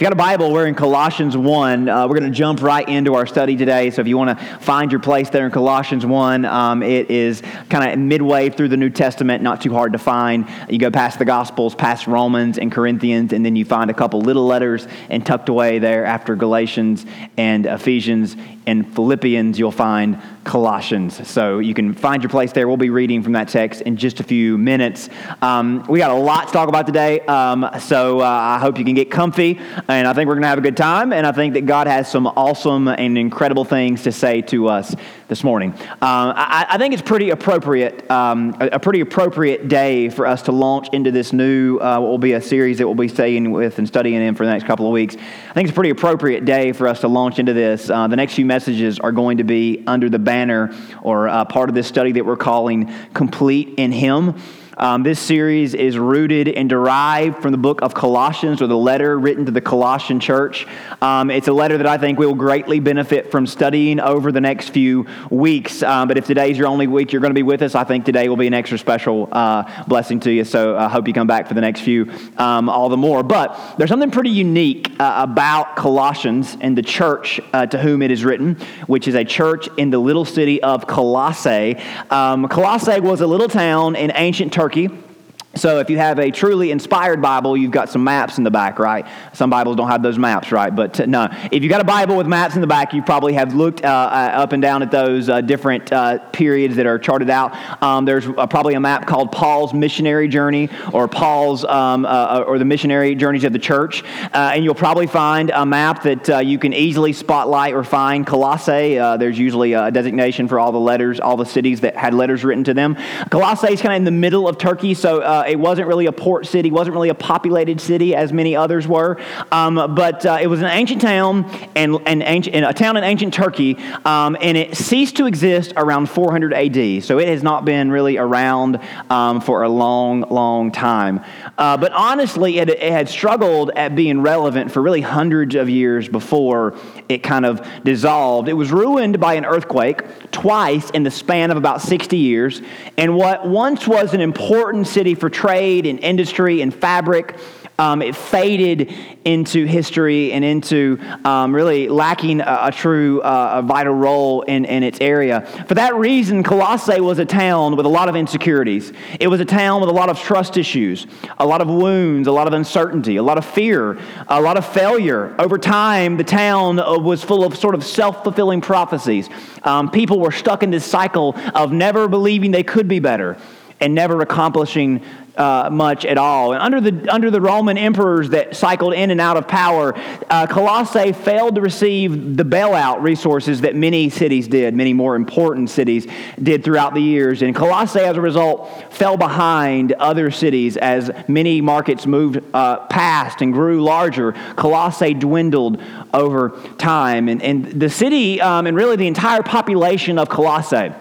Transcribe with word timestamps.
If 0.00 0.04
you 0.04 0.06
got 0.06 0.14
a 0.14 0.16
Bible, 0.16 0.50
we're 0.50 0.66
in 0.66 0.74
Colossians 0.74 1.36
1. 1.36 1.86
Uh, 1.86 2.08
we're 2.08 2.18
going 2.18 2.32
to 2.32 2.34
jump 2.34 2.62
right 2.62 2.88
into 2.88 3.16
our 3.16 3.26
study 3.26 3.54
today. 3.54 3.90
So 3.90 4.00
if 4.00 4.08
you 4.08 4.16
want 4.16 4.38
to 4.38 4.46
find 4.60 4.90
your 4.90 4.98
place 4.98 5.28
there 5.28 5.44
in 5.44 5.52
Colossians 5.52 6.06
1, 6.06 6.46
um, 6.46 6.82
it 6.82 7.10
is 7.10 7.42
kind 7.68 7.92
of 7.92 7.98
midway 7.98 8.48
through 8.48 8.68
the 8.68 8.78
New 8.78 8.88
Testament, 8.88 9.42
not 9.42 9.60
too 9.60 9.74
hard 9.74 9.92
to 9.92 9.98
find. 9.98 10.48
You 10.70 10.78
go 10.78 10.90
past 10.90 11.18
the 11.18 11.26
Gospels, 11.26 11.74
past 11.74 12.06
Romans 12.06 12.56
and 12.56 12.72
Corinthians, 12.72 13.34
and 13.34 13.44
then 13.44 13.56
you 13.56 13.66
find 13.66 13.90
a 13.90 13.92
couple 13.92 14.22
little 14.22 14.46
letters, 14.46 14.88
and 15.10 15.26
tucked 15.26 15.50
away 15.50 15.80
there 15.80 16.06
after 16.06 16.34
Galatians 16.34 17.04
and 17.36 17.66
Ephesians 17.66 18.36
and 18.66 18.90
Philippians, 18.94 19.58
you'll 19.58 19.70
find 19.70 20.18
Colossians. 20.44 21.28
So 21.28 21.58
you 21.58 21.74
can 21.74 21.92
find 21.92 22.22
your 22.22 22.30
place 22.30 22.52
there. 22.52 22.66
We'll 22.66 22.76
be 22.76 22.90
reading 22.90 23.22
from 23.22 23.34
that 23.34 23.48
text 23.48 23.82
in 23.82 23.96
just 23.96 24.20
a 24.20 24.22
few 24.22 24.56
minutes. 24.56 25.08
Um, 25.42 25.84
we 25.88 25.98
got 25.98 26.10
a 26.10 26.14
lot 26.14 26.46
to 26.46 26.52
talk 26.52 26.68
about 26.68 26.86
today, 26.86 27.20
um, 27.20 27.68
so 27.78 28.20
uh, 28.20 28.24
I 28.24 28.58
hope 28.58 28.78
you 28.78 28.84
can 28.84 28.94
get 28.94 29.10
comfy, 29.10 29.60
and 29.88 30.08
I 30.08 30.12
think 30.12 30.28
we're 30.28 30.34
going 30.34 30.42
to 30.42 30.48
have 30.48 30.58
a 30.58 30.62
good 30.62 30.76
time, 30.76 31.12
and 31.12 31.26
I 31.26 31.32
think 31.32 31.54
that 31.54 31.66
God 31.66 31.86
has 31.86 32.10
some 32.10 32.26
awesome 32.26 32.88
and 32.88 33.18
incredible 33.18 33.64
things 33.64 34.02
to 34.04 34.12
say 34.12 34.40
to 34.42 34.68
us 34.68 34.94
this 35.30 35.44
morning. 35.44 35.72
Uh, 35.72 35.96
I, 36.02 36.66
I, 36.70 36.78
think 36.78 36.92
it's 36.92 37.02
pretty 37.02 37.30
appropriate, 37.30 38.10
um, 38.10 38.52
a, 38.60 38.66
a, 38.72 38.78
pretty 38.80 39.00
appropriate 39.00 39.68
day 39.68 40.08
for 40.08 40.26
us 40.26 40.42
to 40.42 40.52
launch 40.52 40.88
into 40.92 41.12
this 41.12 41.32
new, 41.32 41.78
uh, 41.78 42.00
what 42.00 42.08
will 42.08 42.18
be 42.18 42.32
a 42.32 42.42
series 42.42 42.78
that 42.78 42.86
we'll 42.86 42.96
be 42.96 43.06
staying 43.06 43.52
with 43.52 43.78
and 43.78 43.86
studying 43.86 44.20
in 44.20 44.34
for 44.34 44.44
the 44.44 44.50
next 44.50 44.66
couple 44.66 44.86
of 44.86 44.92
weeks. 44.92 45.14
I 45.14 45.52
think 45.52 45.68
it's 45.68 45.72
a 45.72 45.74
pretty 45.74 45.90
appropriate 45.90 46.44
day 46.44 46.72
for 46.72 46.88
us 46.88 47.00
to 47.02 47.08
launch 47.08 47.38
into 47.38 47.52
this. 47.52 47.88
Uh, 47.88 48.08
the 48.08 48.16
next 48.16 48.34
few 48.34 48.44
messages 48.44 48.98
are 48.98 49.12
going 49.12 49.38
to 49.38 49.44
be 49.44 49.84
under 49.86 50.10
the 50.10 50.18
banner 50.18 50.74
or 51.00 51.28
uh, 51.28 51.44
part 51.44 51.68
of 51.68 51.76
this 51.76 51.86
study 51.86 52.10
that 52.12 52.26
we're 52.26 52.36
calling 52.36 52.92
Complete 53.14 53.74
in 53.78 53.92
Him. 53.92 54.34
Um, 54.80 55.02
this 55.02 55.20
series 55.20 55.74
is 55.74 55.98
rooted 55.98 56.48
and 56.48 56.66
derived 56.66 57.42
from 57.42 57.52
the 57.52 57.58
book 57.58 57.82
of 57.82 57.92
Colossians, 57.92 58.62
or 58.62 58.66
the 58.66 58.78
letter 58.78 59.18
written 59.18 59.44
to 59.44 59.52
the 59.52 59.60
Colossian 59.60 60.20
church. 60.20 60.66
Um, 61.02 61.30
it's 61.30 61.48
a 61.48 61.52
letter 61.52 61.76
that 61.76 61.86
I 61.86 61.98
think 61.98 62.18
we 62.18 62.24
will 62.24 62.34
greatly 62.34 62.80
benefit 62.80 63.30
from 63.30 63.46
studying 63.46 64.00
over 64.00 64.32
the 64.32 64.40
next 64.40 64.70
few 64.70 65.06
weeks. 65.28 65.82
Um, 65.82 66.08
but 66.08 66.16
if 66.16 66.26
today's 66.26 66.56
your 66.56 66.66
only 66.66 66.86
week 66.86 67.12
you're 67.12 67.20
going 67.20 67.30
to 67.30 67.34
be 67.34 67.42
with 67.42 67.60
us, 67.60 67.74
I 67.74 67.84
think 67.84 68.06
today 68.06 68.30
will 68.30 68.38
be 68.38 68.46
an 68.46 68.54
extra 68.54 68.78
special 68.78 69.28
uh, 69.30 69.84
blessing 69.84 70.18
to 70.20 70.32
you. 70.32 70.44
So 70.44 70.78
I 70.78 70.88
hope 70.88 71.06
you 71.06 71.12
come 71.12 71.26
back 71.26 71.46
for 71.46 71.52
the 71.52 71.60
next 71.60 71.82
few 71.82 72.10
um, 72.38 72.70
all 72.70 72.88
the 72.88 72.96
more. 72.96 73.22
But 73.22 73.76
there's 73.76 73.90
something 73.90 74.10
pretty 74.10 74.30
unique 74.30 74.90
uh, 74.98 75.26
about 75.28 75.76
Colossians 75.76 76.56
and 76.58 76.76
the 76.76 76.82
church 76.82 77.38
uh, 77.52 77.66
to 77.66 77.76
whom 77.76 78.00
it 78.00 78.10
is 78.10 78.24
written, 78.24 78.54
which 78.86 79.08
is 79.08 79.14
a 79.14 79.26
church 79.26 79.68
in 79.76 79.90
the 79.90 79.98
little 79.98 80.24
city 80.24 80.62
of 80.62 80.86
Colossae. 80.86 81.76
Um, 82.08 82.48
Colossae 82.48 83.00
was 83.00 83.20
a 83.20 83.26
little 83.26 83.48
town 83.48 83.94
in 83.94 84.10
ancient 84.14 84.54
Turkey 84.54 84.69
Turkey. 84.70 85.09
So 85.56 85.80
if 85.80 85.90
you 85.90 85.98
have 85.98 86.20
a 86.20 86.30
truly 86.30 86.70
inspired 86.70 87.20
Bible, 87.20 87.56
you've 87.56 87.72
got 87.72 87.90
some 87.90 88.04
maps 88.04 88.38
in 88.38 88.44
the 88.44 88.52
back, 88.52 88.78
right? 88.78 89.04
Some 89.32 89.50
Bibles 89.50 89.74
don't 89.74 89.88
have 89.88 90.00
those 90.00 90.16
maps, 90.16 90.52
right? 90.52 90.74
But 90.74 91.00
uh, 91.00 91.06
no, 91.06 91.28
if 91.50 91.64
you've 91.64 91.70
got 91.70 91.80
a 91.80 91.84
Bible 91.84 92.16
with 92.16 92.28
maps 92.28 92.54
in 92.54 92.60
the 92.60 92.68
back, 92.68 92.94
you 92.94 93.02
probably 93.02 93.32
have 93.32 93.52
looked 93.52 93.84
uh, 93.84 93.88
uh, 93.88 94.30
up 94.36 94.52
and 94.52 94.62
down 94.62 94.80
at 94.80 94.92
those 94.92 95.28
uh, 95.28 95.40
different 95.40 95.92
uh, 95.92 96.18
periods 96.30 96.76
that 96.76 96.86
are 96.86 97.00
charted 97.00 97.30
out. 97.30 97.52
Um, 97.82 98.04
there's 98.04 98.28
uh, 98.28 98.46
probably 98.46 98.74
a 98.74 98.80
map 98.80 99.08
called 99.08 99.32
Paul's 99.32 99.74
missionary 99.74 100.28
journey 100.28 100.68
or 100.92 101.08
Paul's 101.08 101.64
um, 101.64 102.06
or 102.06 102.58
the 102.58 102.64
missionary 102.64 103.16
journeys 103.16 103.42
of 103.42 103.52
the 103.52 103.58
church, 103.58 104.04
and 104.32 104.62
you'll 104.64 104.74
probably 104.76 105.08
find 105.08 105.50
a 105.50 105.66
map 105.66 106.04
that 106.04 106.46
you 106.46 106.60
can 106.60 106.72
easily 106.72 107.12
spotlight 107.12 107.74
or 107.74 107.82
find 107.82 108.24
Colossae. 108.24 108.94
there's 109.18 109.38
usually 109.38 109.72
a 109.72 109.90
designation 109.90 110.46
for 110.46 110.60
all 110.60 110.70
the 110.70 110.78
letters, 110.78 111.18
all 111.18 111.36
the 111.36 111.44
cities 111.44 111.80
that 111.80 111.96
had 111.96 112.14
letters 112.14 112.44
written 112.44 112.62
to 112.64 112.74
them. 112.74 112.96
Colossae 113.30 113.72
is 113.72 113.82
kind 113.82 113.94
of 113.94 113.98
in 113.98 114.04
the 114.04 114.10
middle 114.12 114.46
of 114.46 114.56
Turkey, 114.56 114.94
so 114.94 115.39
uh, 115.40 115.44
it 115.48 115.58
wasn't 115.58 115.88
really 115.88 116.06
a 116.06 116.12
port 116.12 116.46
city, 116.46 116.70
wasn't 116.70 116.94
really 116.94 117.08
a 117.08 117.14
populated 117.14 117.80
city 117.80 118.14
as 118.14 118.32
many 118.32 118.54
others 118.54 118.86
were, 118.86 119.18
um, 119.50 119.94
but 119.94 120.26
uh, 120.26 120.38
it 120.40 120.46
was 120.46 120.60
an 120.60 120.66
ancient 120.66 121.00
town 121.00 121.50
and, 121.74 121.96
and, 122.06 122.22
ancient, 122.22 122.54
and 122.54 122.64
a 122.64 122.72
town 122.72 122.96
in 122.96 123.04
ancient 123.04 123.32
Turkey, 123.32 123.76
um, 124.04 124.36
and 124.40 124.56
it 124.56 124.76
ceased 124.76 125.16
to 125.16 125.26
exist 125.26 125.72
around 125.76 126.10
400 126.10 126.52
AD. 126.52 127.04
So 127.04 127.18
it 127.18 127.28
has 127.28 127.42
not 127.42 127.64
been 127.64 127.90
really 127.90 128.18
around 128.18 128.80
um, 129.08 129.40
for 129.40 129.62
a 129.62 129.68
long, 129.68 130.22
long 130.30 130.72
time. 130.72 131.24
Uh, 131.56 131.76
but 131.76 131.92
honestly, 131.92 132.58
it, 132.58 132.68
it 132.68 132.92
had 132.92 133.08
struggled 133.08 133.70
at 133.76 133.96
being 133.96 134.20
relevant 134.20 134.70
for 134.70 134.82
really 134.82 135.00
hundreds 135.00 135.54
of 135.54 135.70
years 135.70 136.08
before 136.08 136.76
it 137.08 137.22
kind 137.22 137.46
of 137.46 137.66
dissolved. 137.84 138.48
It 138.48 138.54
was 138.54 138.70
ruined 138.70 139.20
by 139.20 139.34
an 139.34 139.44
earthquake 139.44 140.02
twice 140.30 140.90
in 140.90 141.02
the 141.02 141.10
span 141.10 141.50
of 141.50 141.56
about 141.56 141.80
60 141.80 142.16
years, 142.16 142.60
and 142.98 143.16
what 143.16 143.48
once 143.48 143.88
was 143.88 144.12
an 144.12 144.20
important 144.20 144.86
city 144.86 145.14
for 145.14 145.29
trade 145.30 145.86
and 145.86 145.98
industry 146.00 146.60
and 146.60 146.74
fabric 146.74 147.38
um, 147.80 148.02
it 148.02 148.14
faded 148.14 148.92
into 149.24 149.64
history 149.64 150.32
and 150.32 150.44
into 150.44 150.98
um, 151.24 151.54
really 151.54 151.88
lacking 151.88 152.42
a, 152.42 152.58
a 152.64 152.72
true, 152.72 153.22
uh, 153.22 153.60
a 153.60 153.62
vital 153.62 153.94
role 153.94 154.42
in, 154.42 154.66
in 154.66 154.82
its 154.82 155.00
area. 155.00 155.40
For 155.66 155.74
that 155.74 155.94
reason, 155.94 156.42
Colossae 156.42 157.00
was 157.00 157.18
a 157.18 157.24
town 157.24 157.76
with 157.76 157.86
a 157.86 157.88
lot 157.88 158.10
of 158.10 158.16
insecurities. 158.16 158.92
It 159.18 159.28
was 159.28 159.40
a 159.40 159.46
town 159.46 159.80
with 159.80 159.88
a 159.88 159.94
lot 159.94 160.10
of 160.10 160.18
trust 160.18 160.58
issues, 160.58 161.06
a 161.38 161.46
lot 161.46 161.62
of 161.62 161.68
wounds, 161.68 162.28
a 162.28 162.32
lot 162.32 162.46
of 162.46 162.52
uncertainty, 162.52 163.16
a 163.16 163.22
lot 163.22 163.38
of 163.38 163.46
fear, 163.46 163.98
a 164.28 164.40
lot 164.40 164.58
of 164.58 164.66
failure. 164.66 165.34
Over 165.38 165.56
time, 165.56 166.18
the 166.18 166.24
town 166.24 166.78
uh, 166.78 166.98
was 166.98 167.24
full 167.24 167.44
of 167.44 167.56
sort 167.56 167.74
of 167.74 167.82
self 167.82 168.22
fulfilling 168.22 168.60
prophecies. 168.60 169.30
Um, 169.62 169.90
people 169.90 170.20
were 170.20 170.32
stuck 170.32 170.62
in 170.62 170.70
this 170.70 170.84
cycle 170.84 171.34
of 171.54 171.72
never 171.72 172.08
believing 172.08 172.50
they 172.50 172.62
could 172.62 172.88
be 172.88 172.98
better 172.98 173.38
and 173.80 173.94
never 173.94 174.20
accomplishing 174.20 175.02
uh, 175.36 175.70
much 175.72 176.04
at 176.04 176.18
all. 176.18 176.52
And 176.52 176.62
under 176.62 176.80
the, 176.80 177.12
under 177.12 177.30
the 177.30 177.40
Roman 177.40 177.78
emperors 177.78 178.30
that 178.30 178.54
cycled 178.54 178.92
in 178.92 179.10
and 179.10 179.20
out 179.20 179.36
of 179.36 179.48
power, 179.48 179.94
uh, 180.28 180.46
Colossae 180.46 181.12
failed 181.12 181.54
to 181.54 181.60
receive 181.60 182.36
the 182.36 182.44
bailout 182.44 183.00
resources 183.02 183.62
that 183.62 183.74
many 183.74 184.10
cities 184.10 184.48
did, 184.48 184.74
many 184.74 184.92
more 184.92 185.16
important 185.16 185.70
cities 185.70 186.06
did 186.42 186.62
throughout 186.62 186.94
the 186.94 187.00
years. 187.00 187.40
And 187.42 187.54
Colossae, 187.54 188.00
as 188.00 188.16
a 188.16 188.20
result, 188.20 188.92
fell 188.92 189.16
behind 189.16 189.92
other 189.92 190.30
cities 190.30 190.76
as 190.76 191.10
many 191.26 191.60
markets 191.60 192.06
moved 192.06 192.42
uh, 192.52 192.86
past 192.86 193.40
and 193.40 193.52
grew 193.52 193.82
larger. 193.82 194.32
Colossae 194.56 195.14
dwindled 195.14 195.80
over 196.12 196.50
time. 196.76 197.28
And, 197.28 197.42
and 197.42 197.64
the 197.80 197.88
city, 197.88 198.40
um, 198.42 198.66
and 198.66 198.76
really 198.76 198.96
the 198.96 199.06
entire 199.06 199.42
population 199.42 200.18
of 200.18 200.28
Colossae, 200.28 200.92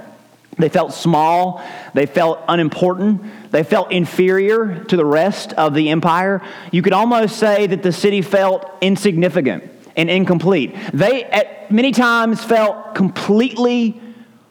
they 0.59 0.70
felt 0.70 0.94
small, 0.94 1.64
they 1.94 2.06
felt 2.06 2.44
unimportant, 2.47 3.52
they 3.52 3.64
felt 3.64 3.92
inferior 3.92 4.84
to 4.84 4.97
the 4.97 5.06
rest 5.06 5.53
of 5.53 5.74
the 5.74 5.90
empire. 5.90 6.42
You 6.72 6.81
could 6.81 6.94
almost 6.94 7.38
say 7.38 7.66
that 7.68 7.81
the 7.81 7.94
city 7.94 8.22
felt 8.22 8.70
insignificant 8.81 9.64
and 9.96 10.09
incomplete. 10.09 10.75
They, 10.94 11.24
at 11.24 11.72
many 11.72 11.92
times, 11.92 12.44
felt 12.44 12.94
completely 12.94 14.02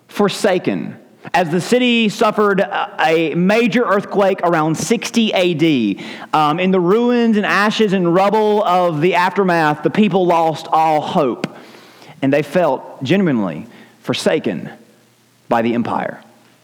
forsaken 0.09 0.99
as 1.35 1.51
the 1.51 1.61
city 1.61 2.09
suffered 2.09 2.61
a 2.61 3.35
major 3.35 3.85
earthquake 3.85 4.41
around 4.43 4.77
60 4.77 5.35
AD. 5.35 6.05
Um, 6.33 6.59
in 6.59 6.71
the 6.71 6.81
ruins 6.81 7.37
and 7.37 7.45
ashes 7.45 7.93
and 7.93 8.15
rubble 8.15 8.65
of 8.65 9.03
the 9.03 9.15
aftermath, 9.15 9.83
the 9.83 9.91
people 9.91 10.25
lost 10.27 10.69
all 10.69 11.03
hope, 11.03 11.47
and 12.23 12.33
they 12.33 12.43
felt 12.43 13.03
genuinely 13.03 13.67
forsaken 14.01 14.71
by 15.49 15.63
the 15.63 15.75
empire. 15.75 16.23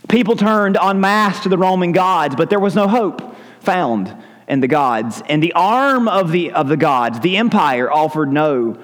People 0.09 0.37
turned 0.37 0.77
en 0.77 1.01
masse 1.01 1.41
to 1.41 1.49
the 1.49 1.59
Roman 1.59 1.93
gods, 1.93 2.37
but 2.37 2.51
there 2.51 2.61
was 2.61 2.75
no 2.75 2.87
hope 2.87 3.37
found 3.61 4.15
in 4.49 4.61
the 4.61 4.69
gods. 4.69 5.23
And 5.29 5.43
the 5.43 5.55
arm 5.55 6.09
of 6.09 6.31
the, 6.31 6.53
of 6.53 6.69
the 6.69 6.77
gods, 6.77 7.21
the 7.21 7.37
empire, 7.39 7.91
offered 7.91 8.31
no 8.31 8.79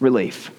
relief. 0.00 0.50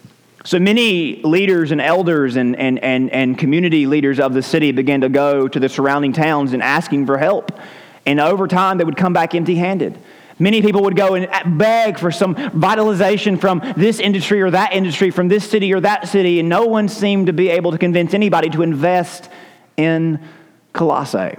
So 0.45 0.59
many 0.59 1.21
leaders 1.23 1.71
and 1.71 1.81
elders 1.81 2.35
and, 2.35 2.55
and, 2.55 2.79
and, 2.79 3.09
and 3.09 3.37
community 3.37 3.85
leaders 3.85 4.19
of 4.19 4.33
the 4.33 4.41
city 4.41 4.71
began 4.71 5.01
to 5.01 5.09
go 5.09 5.47
to 5.47 5.59
the 5.59 5.67
surrounding 5.67 6.13
towns 6.13 6.53
and 6.53 6.63
asking 6.63 7.05
for 7.05 7.17
help. 7.17 7.51
And 8.05 8.21
over 8.21 8.47
time, 8.47 8.77
they 8.77 8.85
would 8.85 8.95
come 8.95 9.11
back 9.11 9.35
empty 9.35 9.55
handed. 9.55 9.97
Many 10.39 10.61
people 10.61 10.83
would 10.83 10.95
go 10.95 11.15
and 11.15 11.57
beg 11.57 11.97
for 11.97 12.11
some 12.11 12.35
vitalization 12.35 13.37
from 13.37 13.61
this 13.75 13.99
industry 13.99 14.41
or 14.41 14.51
that 14.51 14.73
industry, 14.73 15.09
from 15.09 15.27
this 15.27 15.49
city 15.49 15.73
or 15.73 15.79
that 15.79 16.07
city, 16.07 16.39
and 16.39 16.47
no 16.47 16.65
one 16.65 16.87
seemed 16.87 17.27
to 17.27 17.33
be 17.33 17.49
able 17.49 17.71
to 17.71 17.77
convince 17.77 18.13
anybody 18.13 18.49
to 18.51 18.61
invest 18.61 19.29
in 19.77 20.23
Colossae. 20.73 21.37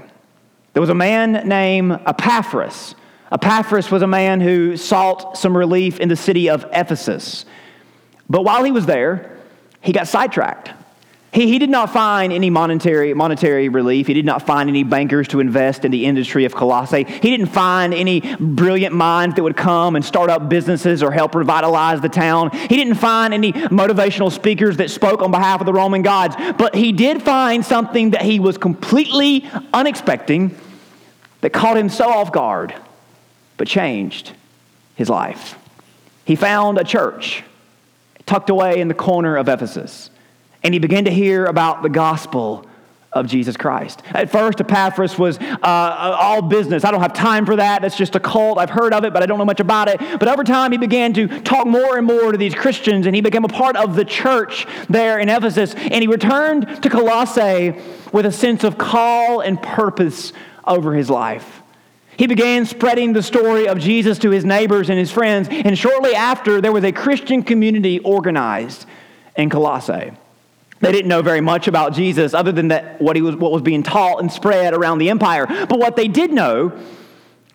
There 0.73 0.81
was 0.81 0.91
a 0.91 0.95
man 0.95 1.49
named 1.49 1.93
Epaphras. 2.07 2.95
Epaphras 3.31 3.91
was 3.91 4.03
a 4.03 4.07
man 4.07 4.41
who 4.41 4.77
sought 4.77 5.37
some 5.37 5.57
relief 5.57 6.01
in 6.01 6.09
the 6.09 6.17
city 6.17 6.49
of 6.51 6.67
Ephesus. 6.73 7.45
But 8.29 8.43
while 8.43 8.65
he 8.65 8.73
was 8.73 8.87
there, 8.87 9.39
he 9.81 9.93
got 9.93 10.09
sidetracked. 10.09 10.73
He, 11.31 11.47
he 11.47 11.59
did 11.59 11.69
not 11.69 11.93
find 11.93 12.33
any 12.33 12.49
monetary, 12.49 13.13
monetary 13.13 13.69
relief. 13.69 14.07
He 14.07 14.15
did 14.15 14.25
not 14.25 14.47
find 14.47 14.69
any 14.69 14.83
bankers 14.83 15.29
to 15.29 15.41
invest 15.41 15.85
in 15.85 15.91
the 15.91 16.07
industry 16.07 16.47
of 16.47 16.55
Colossae. 16.55 17.05
He 17.05 17.31
didn't 17.31 17.47
find 17.49 17.93
any 17.93 18.21
brilliant 18.41 18.95
minds 18.95 19.37
that 19.37 19.43
would 19.43 19.57
come 19.57 19.95
and 19.95 20.05
start 20.05 20.31
up 20.31 20.49
businesses 20.49 21.03
or 21.03 21.13
help 21.13 21.35
revitalize 21.35 22.01
the 22.01 22.09
town. 22.09 22.51
He 22.51 22.77
didn't 22.77 22.95
find 22.95 23.35
any 23.35 23.53
motivational 23.53 24.33
speakers 24.33 24.79
that 24.79 24.91
spoke 24.91 25.21
on 25.21 25.31
behalf 25.31 25.61
of 25.61 25.67
the 25.67 25.73
Roman 25.73 26.01
gods. 26.01 26.35
But 26.57 26.75
he 26.75 26.93
did 26.93 27.23
find 27.23 27.65
something 27.65 28.11
that 28.11 28.23
he 28.23 28.41
was 28.41 28.57
completely 28.57 29.49
unexpecting 29.75 30.57
that 31.43 31.51
caught 31.51 31.77
him 31.77 31.91
so 31.91 32.09
off 32.09 32.33
guard, 32.33 32.75
but 33.59 33.69
changed 33.69 34.33
his 34.97 35.09
life. 35.09 35.57
he 36.25 36.35
found 36.35 36.77
a 36.79 36.85
church 36.85 37.45
tucked 38.27 38.51
away 38.51 38.81
in 38.81 38.89
the 38.89 38.95
corner 38.95 39.37
of 39.37 39.49
Ephesus, 39.49 40.11
and 40.63 40.75
he 40.75 40.81
began 40.81 41.05
to 41.05 41.11
hear 41.11 41.47
about 41.47 41.83
the 41.83 41.89
gospel 41.89 42.67
of 43.13 43.27
Jesus 43.27 43.57
Christ. 43.57 44.03
At 44.11 44.31
first, 44.31 44.61
Epaphras 44.61 45.19
was 45.19 45.39
uh, 45.39 45.59
all 45.63 46.43
business. 46.43 46.85
I 46.85 46.91
don't 46.91 47.01
have 47.01 47.15
time 47.15 47.47
for 47.47 47.57
that. 47.57 47.81
That's 47.81 47.97
just 47.97 48.15
a 48.15 48.21
cult. 48.21 48.59
I've 48.59 48.71
heard 48.71 48.93
of 48.93 49.05
it, 49.05 49.13
but 49.15 49.23
I 49.23 49.27
don't 49.27 49.39
know 49.39 49.47
much 49.47 49.61
about 49.61 49.89
it. 49.89 49.99
But 49.99 50.29
over 50.29 50.45
time, 50.45 50.73
he 50.73 50.79
began 50.79 51.15
to 51.15 51.27
talk 51.41 51.67
more 51.67 51.97
and 51.97 52.07
more 52.07 52.33
to 52.33 52.39
these 52.39 52.55
Christians, 52.55 53.07
and 53.07 53.15
he 53.15 53.23
became 53.23 53.45
a 53.45 53.49
part 53.49 53.77
of 53.77 53.97
the 53.97 54.05
church 54.05 54.67
there 54.89 55.19
in 55.19 55.29
Ephesus. 55.29 55.75
And 55.75 56.03
he 56.03 56.07
returned 56.07 56.83
to 56.83 56.91
Colossae 56.91 57.75
with 58.13 58.27
a 58.27 58.33
sense 58.33 58.63
of 58.63 58.77
call 58.77 59.41
and 59.41 59.61
purpose 59.63 60.33
over 60.67 60.95
his 60.95 61.09
life. 61.09 61.63
He 62.19 62.27
began 62.27 62.67
spreading 62.67 63.13
the 63.15 63.23
story 63.23 63.69
of 63.69 63.79
Jesus 63.79 64.19
to 64.19 64.31
his 64.31 64.45
neighbors 64.45 64.91
and 64.91 64.99
his 64.99 65.11
friends, 65.11 65.49
and 65.49 65.79
shortly 65.79 66.15
after, 66.15 66.61
there 66.61 66.73
was 66.73 66.85
a 66.85 66.93
Christian 66.93 67.43
community 67.43 68.01
organized 68.01 68.85
in 69.37 69.49
Colossae. 69.49 70.13
They 70.81 70.93
didn't 70.93 71.09
know 71.09 71.23
very 71.23 71.41
much 71.41 71.67
about 71.67 71.93
Jesus 71.93 72.35
other 72.35 72.53
than 72.53 72.69
that 72.69 73.01
what, 73.01 73.17
he 73.17 73.23
was, 73.23 73.35
what 73.37 73.51
was 73.51 73.63
being 73.63 73.83
taught 73.83 74.21
and 74.21 74.31
spread 74.31 74.75
around 74.75 74.99
the 74.99 75.11
empire. 75.11 75.47
But 75.47 75.79
what 75.79 75.97
they 75.97 76.09
did 76.09 76.33
know, 76.33 76.73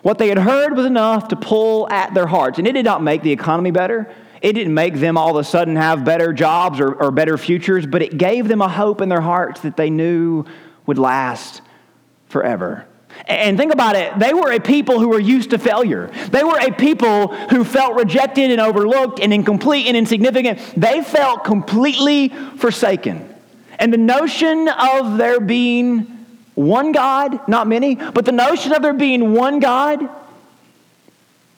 what 0.01 0.17
they 0.17 0.27
had 0.27 0.37
heard 0.37 0.75
was 0.75 0.85
enough 0.85 1.29
to 1.29 1.35
pull 1.35 1.89
at 1.89 2.13
their 2.13 2.27
hearts. 2.27 2.59
And 2.59 2.67
it 2.67 2.73
did 2.73 2.85
not 2.85 3.01
make 3.01 3.21
the 3.21 3.31
economy 3.31 3.71
better. 3.71 4.13
It 4.41 4.53
didn't 4.53 4.73
make 4.73 4.95
them 4.95 5.17
all 5.17 5.31
of 5.31 5.37
a 5.37 5.43
sudden 5.45 5.77
have 5.77 6.03
better 6.03 6.33
jobs 6.33 6.81
or, 6.81 6.93
or 6.93 7.11
better 7.11 7.37
futures, 7.37 7.85
but 7.85 8.01
it 8.01 8.17
gave 8.17 8.49
them 8.49 8.61
a 8.61 8.67
hope 8.67 8.99
in 8.99 9.07
their 9.07 9.21
hearts 9.21 9.61
that 9.61 9.77
they 9.77 9.89
knew 9.89 10.43
would 10.85 10.97
last 10.97 11.61
forever. 12.27 12.85
And 13.25 13.57
think 13.57 13.71
about 13.73 13.95
it, 13.95 14.17
they 14.19 14.33
were 14.33 14.51
a 14.51 14.59
people 14.59 14.99
who 14.99 15.09
were 15.09 15.19
used 15.19 15.51
to 15.51 15.57
failure. 15.57 16.11
They 16.29 16.43
were 16.43 16.59
a 16.59 16.71
people 16.71 17.27
who 17.49 17.63
felt 17.63 17.95
rejected 17.95 18.51
and 18.51 18.59
overlooked 18.59 19.19
and 19.19 19.33
incomplete 19.33 19.87
and 19.87 19.95
insignificant. 19.95 20.59
They 20.75 21.01
felt 21.03 21.43
completely 21.43 22.29
forsaken. 22.57 23.33
And 23.79 23.93
the 23.93 23.97
notion 23.97 24.67
of 24.67 25.17
there 25.17 25.39
being 25.39 26.25
one 26.55 26.91
God, 26.91 27.47
not 27.47 27.67
many, 27.67 27.95
but 27.95 28.25
the 28.25 28.31
notion 28.31 28.73
of 28.73 28.81
there 28.81 28.93
being 28.93 29.33
one 29.33 29.59
God 29.59 30.07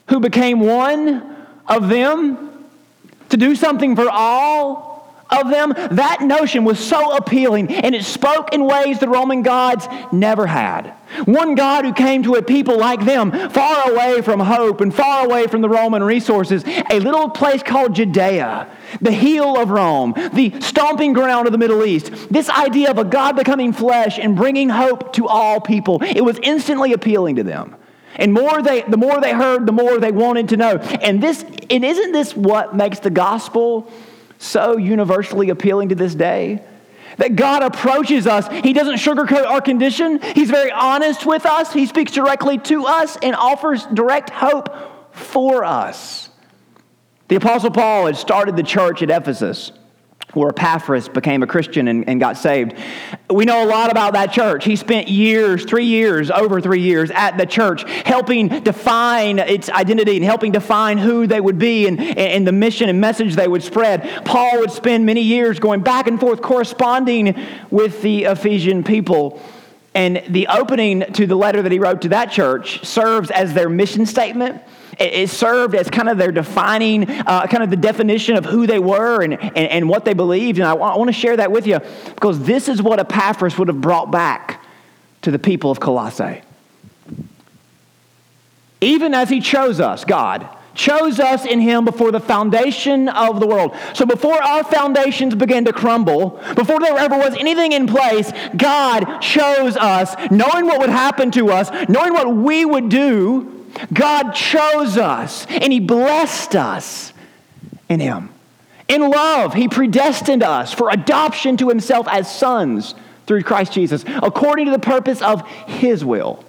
who 0.08 0.20
became 0.20 0.60
one 0.60 1.36
of 1.68 1.90
them 1.90 2.66
to 3.30 3.38
do 3.38 3.56
something 3.56 3.96
for 3.96 4.10
all 4.10 4.95
of 5.30 5.50
them, 5.50 5.74
that 5.96 6.22
notion 6.22 6.64
was 6.64 6.80
so 6.80 7.16
appealing 7.16 7.74
and 7.74 7.96
it 7.96 8.04
spoke 8.04 8.54
in 8.54 8.66
ways 8.66 9.00
the 9.00 9.10
Roman 9.10 9.42
gods 9.42 9.88
never 10.12 10.46
had. 10.46 10.94
One 11.26 11.56
God 11.56 11.86
who 11.86 11.94
came 11.94 12.24
to 12.24 12.36
a 12.36 12.42
people 12.42 12.78
like 12.78 13.06
them, 13.06 13.32
far 13.50 13.92
away 13.92 14.22
from 14.22 14.40
hope 14.40 14.82
and 14.82 14.94
far 14.94 15.26
away 15.26 15.48
from 15.48 15.62
the 15.62 15.70
Roman 15.70 16.04
resources, 16.04 16.64
a 16.66 17.00
little 17.00 17.30
place 17.30 17.64
called 17.64 17.96
Judea, 17.96 18.68
the 19.02 19.12
heel 19.12 19.60
of 19.60 19.70
Rome, 19.70 20.14
the 20.34 20.60
stomping 20.62 21.14
ground 21.14 21.48
of 21.48 21.52
the 21.52 21.58
Middle 21.58 21.84
East. 21.86 22.12
This 22.30 22.50
idea 22.50 22.92
of 22.92 22.98
a 22.98 23.04
God 23.04 23.36
becoming 23.36 23.74
flesh 23.74 24.20
and 24.20 24.36
bringing 24.36 24.70
hope 24.70 25.14
to 25.14 25.28
all 25.28 25.60
people, 25.60 26.02
it 26.04 26.22
was 26.24 26.40
instantly 26.44 26.94
appealing 26.94 27.38
to 27.38 27.44
them. 27.44 27.76
And 28.18 28.32
more 28.32 28.62
they, 28.62 28.82
the 28.84 28.98
more 28.98 29.20
they 29.20 29.34
heard, 29.34 29.66
the 29.66 29.74
more 29.74 30.00
they 30.00 30.12
wanted 30.12 30.50
to 30.50 30.58
know. 30.58 30.78
And 30.78 31.22
this, 31.22 31.44
and 31.70 31.84
isn't 31.84 32.12
this 32.14 32.36
what 32.36 32.76
makes 32.76 33.00
the 33.00 33.10
gospel 33.10 33.92
so 34.46 34.78
universally 34.78 35.50
appealing 35.50 35.90
to 35.90 35.96
this 35.96 36.16
day. 36.16 36.64
That 37.18 37.36
God 37.36 37.64
approaches 37.64 38.28
us. 38.28 38.48
He 38.50 38.74
doesn't 38.74 38.96
sugarcoat 38.96 39.46
our 39.46 39.62
condition. 39.62 40.22
He's 40.22 40.50
very 40.50 40.72
honest 40.72 41.26
with 41.26 41.46
us. 41.46 41.72
He 41.72 41.86
speaks 41.86 42.12
directly 42.12 42.58
to 42.60 42.86
us 42.86 43.18
and 43.22 43.36
offers 43.36 43.86
direct 43.86 44.30
hope 44.30 45.16
for 45.16 45.64
us. 45.64 46.30
The 47.30 47.38
Apostle 47.38 47.72
Paul 47.72 48.08
had 48.08 48.18
started 48.18 48.58
the 48.58 48.64
church 48.64 49.02
at 49.02 49.10
Ephesus 49.10 49.72
where 50.36 50.50
Epaphras 50.50 51.10
became 51.10 51.44
a 51.44 51.48
Christian 51.48 51.88
and, 51.88 52.08
and, 52.08 52.20
got 52.20 52.38
saved. 52.38 52.74
We 53.30 53.46
know 53.46 53.64
a 53.64 53.68
lot 53.68 53.90
about 53.90 54.14
that 54.14 54.32
church. 54.32 54.66
He 54.66 54.76
spent 54.76 55.08
years, 55.08 55.64
three 55.66 55.86
years, 55.86 56.30
over 56.30 56.62
three 56.62 56.82
years 56.82 57.10
at 57.12 57.38
the 57.38 57.46
church, 57.46 57.84
helping 58.06 58.48
define 58.48 59.40
its 59.40 59.70
identity 59.70 60.18
and 60.18 60.26
helping 60.26 60.52
define 60.52 60.98
who 60.98 61.26
they 61.28 61.40
would 61.40 61.58
be 61.58 61.88
and, 61.88 62.00
and 62.00 62.46
the 62.46 62.52
mission 62.52 62.90
and 62.90 63.00
message 63.00 63.36
they 63.36 63.48
would 63.48 63.64
spread. 63.64 64.26
Paul 64.26 64.60
would 64.60 64.72
spend 64.72 65.06
many 65.06 65.22
years 65.22 65.60
going 65.60 65.82
back 65.82 66.08
and 66.08 66.20
forth 66.20 66.42
corresponding 66.42 67.36
with 67.72 68.02
the 68.02 68.26
Ephesian 68.26 68.84
people. 68.84 69.42
And 69.94 70.22
the 70.28 70.48
opening 70.48 71.06
to 71.14 71.26
the 71.26 71.38
letter 71.38 71.62
that 71.62 71.72
he 71.72 71.80
wrote 71.80 72.02
to 72.02 72.10
that 72.10 72.30
church 72.30 72.86
serves 72.86 73.32
as 73.32 73.54
their 73.54 73.70
mission 73.70 74.06
statement 74.06 74.62
it 75.00 75.30
served 75.30 75.76
as 75.76 75.90
kind 75.90 76.10
of 76.10 76.18
their 76.18 76.32
defining, 76.32 77.10
uh, 77.10 77.48
kind 77.48 77.64
of 77.64 77.70
the 77.70 77.78
definition 77.78 78.36
of 78.36 78.46
who 78.46 78.68
they 78.68 78.80
were 78.80 79.22
and, 79.22 79.34
and, 79.34 79.58
and 79.58 79.90
what 79.90 80.06
they 80.06 80.14
believed. 80.14 80.60
And 80.60 80.68
I 80.68 80.74
want, 80.74 80.96
I 80.96 80.98
want 80.98 81.10
to 81.10 81.14
share 81.14 81.38
that 81.38 81.52
with 81.52 81.68
you 81.68 81.80
because 82.14 82.44
this 82.44 82.68
is 82.70 82.82
what 82.82 83.00
Epaphras 83.00 83.58
would 83.58 83.68
have 83.68 83.82
brought 83.82 84.12
back 84.12 84.64
to 85.24 85.32
the 85.32 85.40
people 85.40 85.72
of 85.72 85.80
Colossae. 85.80 86.42
Even 88.82 89.14
as 89.14 89.30
he 89.30 89.40
chose 89.40 89.80
us, 89.80 90.06
God, 90.06 90.48
chose 90.76 91.20
us 91.20 91.46
in 91.46 91.60
him 91.60 91.86
before 91.86 92.12
the 92.12 92.20
foundation 92.20 93.10
of 93.10 93.40
the 93.40 93.48
world. 93.48 93.76
So 93.94 94.06
before 94.06 94.42
our 94.42 94.64
foundations 94.64 95.34
began 95.34 95.66
to 95.66 95.74
crumble, 95.74 96.42
before 96.54 96.80
there 96.80 96.98
ever 96.98 97.18
was 97.18 97.36
anything 97.38 97.72
in 97.72 97.88
place, 97.88 98.32
God 98.56 99.22
chose 99.22 99.78
us, 99.78 100.16
knowing 100.30 100.66
what 100.68 100.80
would 100.80 100.90
happen 100.90 101.32
to 101.32 101.50
us, 101.50 101.72
knowing 101.90 102.14
what 102.14 102.36
we 102.36 102.66
would 102.66 102.90
do 102.90 103.55
God 103.94 104.32
chose 104.32 104.98
us 104.98 105.46
and 105.50 105.72
He 105.72 105.80
blessed 105.80 106.56
us 106.56 107.14
in 107.90 108.00
Him. 108.00 108.30
In 108.88 109.10
love, 109.10 109.54
He 109.54 109.68
predestined 109.68 110.44
us 110.44 110.74
for 110.74 110.90
adoption 110.90 111.58
to 111.58 111.70
Himself 111.70 112.08
as 112.08 112.34
sons 112.34 112.96
through 113.26 113.44
Christ 113.44 113.74
Jesus, 113.74 114.06
according 114.22 114.66
to 114.66 114.72
the 114.72 114.80
purpose 114.80 115.22
of 115.22 115.48
His 115.48 116.06
will, 116.06 116.44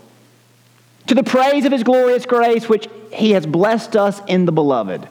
to 1.07 1.15
the 1.15 1.23
praise 1.23 1.65
of 1.65 1.73
His 1.73 1.83
glorious 1.83 2.27
grace, 2.27 2.69
which 2.69 2.89
He 3.13 3.31
has 3.31 3.47
blessed 3.47 3.97
us 3.97 4.21
in 4.27 4.45
the 4.45 4.53
beloved. 4.53 5.09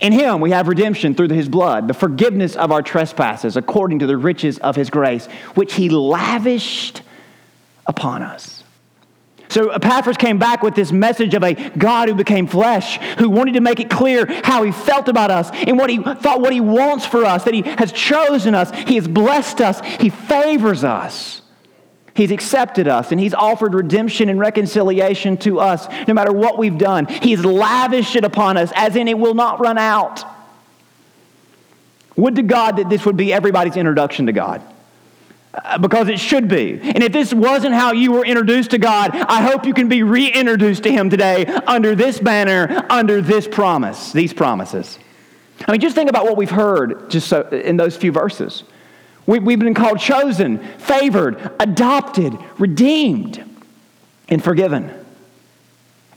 In 0.00 0.12
Him 0.12 0.40
we 0.40 0.50
have 0.50 0.68
redemption 0.68 1.14
through 1.14 1.28
His 1.28 1.48
blood, 1.48 1.88
the 1.88 1.94
forgiveness 1.94 2.56
of 2.56 2.72
our 2.72 2.82
trespasses, 2.82 3.56
according 3.56 3.98
to 4.00 4.06
the 4.06 4.16
riches 4.16 4.58
of 4.58 4.76
His 4.76 4.90
grace, 4.90 5.26
which 5.54 5.74
He 5.74 5.88
lavished 5.88 7.02
upon 7.86 8.22
us. 8.22 8.55
So 9.56 9.70
Epaphras 9.70 10.18
came 10.18 10.38
back 10.38 10.62
with 10.62 10.74
this 10.74 10.92
message 10.92 11.32
of 11.32 11.42
a 11.42 11.54
God 11.54 12.10
who 12.10 12.14
became 12.14 12.46
flesh, 12.46 12.98
who 13.16 13.30
wanted 13.30 13.54
to 13.54 13.62
make 13.62 13.80
it 13.80 13.88
clear 13.88 14.26
how 14.44 14.62
he 14.64 14.70
felt 14.70 15.08
about 15.08 15.30
us 15.30 15.48
and 15.50 15.78
what 15.78 15.88
he 15.88 15.96
thought 15.96 16.42
what 16.42 16.52
he 16.52 16.60
wants 16.60 17.06
for 17.06 17.24
us, 17.24 17.44
that 17.44 17.54
he 17.54 17.62
has 17.62 17.90
chosen 17.90 18.54
us, 18.54 18.70
he 18.86 18.96
has 18.96 19.08
blessed 19.08 19.62
us, 19.62 19.80
he 19.98 20.10
favors 20.10 20.84
us. 20.84 21.40
He's 22.12 22.32
accepted 22.32 22.86
us 22.86 23.12
and 23.12 23.18
he's 23.18 23.32
offered 23.32 23.72
redemption 23.72 24.28
and 24.28 24.38
reconciliation 24.38 25.38
to 25.38 25.58
us 25.58 25.88
no 26.06 26.12
matter 26.12 26.32
what 26.34 26.58
we've 26.58 26.76
done. 26.76 27.06
He's 27.06 27.42
lavished 27.42 28.14
it 28.14 28.24
upon 28.24 28.58
us 28.58 28.70
as 28.74 28.94
in 28.94 29.08
it 29.08 29.18
will 29.18 29.32
not 29.32 29.58
run 29.58 29.78
out. 29.78 30.22
Would 32.14 32.36
to 32.36 32.42
God 32.42 32.76
that 32.76 32.90
this 32.90 33.06
would 33.06 33.16
be 33.16 33.32
everybody's 33.32 33.78
introduction 33.78 34.26
to 34.26 34.32
God. 34.32 34.60
Uh, 35.64 35.78
because 35.78 36.08
it 36.08 36.20
should 36.20 36.48
be. 36.48 36.78
And 36.82 37.02
if 37.02 37.12
this 37.12 37.32
wasn't 37.32 37.74
how 37.74 37.92
you 37.92 38.12
were 38.12 38.26
introduced 38.26 38.72
to 38.72 38.78
God, 38.78 39.12
I 39.12 39.40
hope 39.40 39.64
you 39.64 39.72
can 39.72 39.88
be 39.88 40.02
reintroduced 40.02 40.82
to 40.82 40.92
Him 40.92 41.08
today 41.08 41.46
under 41.46 41.94
this 41.94 42.20
banner, 42.20 42.84
under 42.90 43.22
this 43.22 43.48
promise, 43.48 44.12
these 44.12 44.34
promises. 44.34 44.98
I 45.66 45.72
mean, 45.72 45.80
just 45.80 45.94
think 45.94 46.10
about 46.10 46.24
what 46.24 46.36
we've 46.36 46.50
heard 46.50 47.08
just 47.10 47.28
so, 47.28 47.40
in 47.48 47.78
those 47.78 47.96
few 47.96 48.12
verses. 48.12 48.64
We, 49.24 49.38
we've 49.38 49.58
been 49.58 49.72
called 49.72 49.98
chosen, 49.98 50.58
favored, 50.76 51.50
adopted, 51.58 52.36
redeemed, 52.58 53.42
and 54.28 54.44
forgiven. 54.44 54.92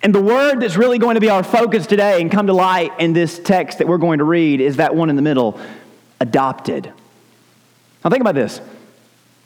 And 0.04 0.14
the 0.14 0.22
word 0.22 0.60
that's 0.60 0.76
really 0.76 0.98
going 0.98 1.16
to 1.16 1.22
be 1.22 1.30
our 1.30 1.44
focus 1.44 1.88
today 1.88 2.20
and 2.20 2.30
come 2.30 2.48
to 2.48 2.54
light 2.54 2.92
in 3.00 3.14
this 3.14 3.40
text 3.40 3.78
that 3.78 3.88
we're 3.88 3.98
going 4.00 4.18
to 4.20 4.26
read 4.26 4.60
is 4.60 4.78
that 4.78 4.96
one 4.96 5.10
in 5.10 5.16
the 5.16 5.22
middle 5.22 5.58
adopted. 6.20 6.92
Now, 8.04 8.10
think 8.10 8.20
about 8.20 8.36
this. 8.36 8.60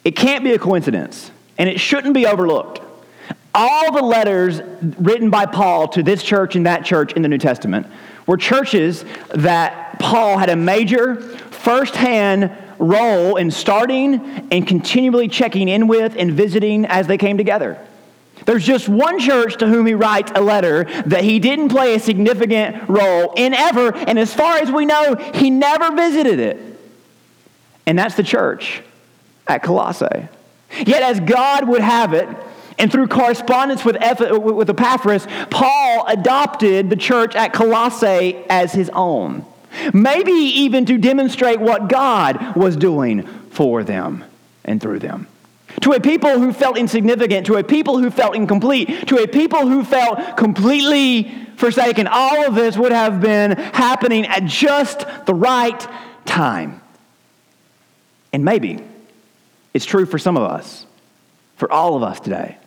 It 0.04 0.16
can't 0.16 0.44
be 0.44 0.52
a 0.52 0.60
coincidence, 0.60 1.32
and 1.58 1.70
it 1.70 1.80
shouldn't 1.80 2.14
be 2.14 2.26
overlooked. 2.28 2.82
All 3.56 3.92
the 3.92 4.02
letters 4.02 4.62
written 4.98 5.30
by 5.30 5.46
Paul 5.46 5.88
to 5.90 6.04
this 6.04 6.24
church 6.24 6.56
and 6.56 6.66
that 6.66 6.84
church 6.84 7.14
in 7.14 7.22
the 7.22 7.30
New 7.30 7.38
Testament 7.38 7.88
were 8.26 8.38
churches 8.38 9.06
that 9.30 10.00
Paul 10.00 10.38
had 10.38 10.50
a 10.50 10.56
major 10.56 11.16
firsthand 11.16 12.52
role 12.80 13.38
in 13.38 13.52
starting 13.52 14.48
and 14.52 14.68
continually 14.68 15.28
checking 15.28 15.70
in 15.70 15.88
with 15.88 16.16
and 16.18 16.32
visiting 16.32 16.86
as 16.86 17.08
they 17.08 17.18
came 17.18 17.38
together. 17.38 17.78
There's 18.46 18.66
just 18.66 18.90
one 18.90 19.20
church 19.20 19.58
to 19.58 19.68
whom 19.68 19.86
he 19.86 19.94
writes 19.94 20.32
a 20.36 20.42
letter 20.42 20.86
that 21.06 21.24
he 21.24 21.40
didn't 21.40 21.70
play 21.70 21.96
a 21.96 22.00
significant 22.00 22.90
role 22.90 23.34
in 23.38 23.54
ever, 23.54 23.96
and 23.96 24.20
as 24.20 24.34
far 24.34 24.58
as 24.58 24.72
we 24.72 24.86
know, 24.86 25.16
he 25.36 25.50
never 25.50 25.96
visited 25.96 26.40
it. 26.40 26.60
And 27.86 27.98
that's 27.98 28.16
the 28.16 28.24
church 28.24 28.82
at 29.48 29.64
Colossae. 29.64 30.28
Yet, 30.86 31.04
as 31.04 31.20
God 31.20 31.68
would 31.68 31.82
have 31.82 32.14
it, 32.14 32.28
And 32.78 32.92
through 32.92 33.08
correspondence 33.08 33.86
with, 33.86 33.98
with 34.42 34.70
Epaphras, 34.70 35.28
Paul 35.50 36.06
adopted 36.08 36.90
the 36.90 36.96
church 36.96 37.36
at 37.36 37.54
Colossae 37.54 38.44
as 38.50 38.74
his 38.74 38.90
own. 38.94 39.46
Maybe 39.94 40.32
even 40.32 40.86
to 40.86 40.98
demonstrate 40.98 41.60
what 41.60 41.90
God 41.90 42.56
was 42.56 42.76
doing 42.76 43.24
for 43.52 43.84
them 43.84 44.24
and 44.66 44.82
through 44.82 45.00
them. 45.00 45.28
To 45.82 45.94
a 45.94 46.00
people 46.00 46.40
who 46.40 46.54
felt 46.54 46.78
insignificant, 46.78 47.48
to 47.48 47.56
a 47.56 47.64
people 47.64 47.98
who 47.98 48.12
felt 48.12 48.36
incomplete, 48.36 49.08
to 49.08 49.18
a 49.18 49.28
people 49.28 49.68
who 49.68 49.84
felt 49.84 50.38
completely 50.38 51.32
forsaken, 51.56 52.08
all 52.08 52.46
of 52.46 52.54
this 52.54 52.78
would 52.78 52.92
have 52.92 53.20
been 53.20 53.52
happening 53.52 54.26
at 54.28 54.46
just 54.46 55.06
the 55.26 55.34
right 55.34 55.88
time. 56.26 56.82
And 58.32 58.46
maybe 58.46 58.84
it's 59.74 59.86
true 59.86 60.06
for 60.06 60.18
some 60.18 60.38
of 60.38 60.44
us, 60.44 60.86
for 61.56 61.72
all 61.72 61.96
of 61.96 62.04
us 62.04 62.20
today. 62.20 62.58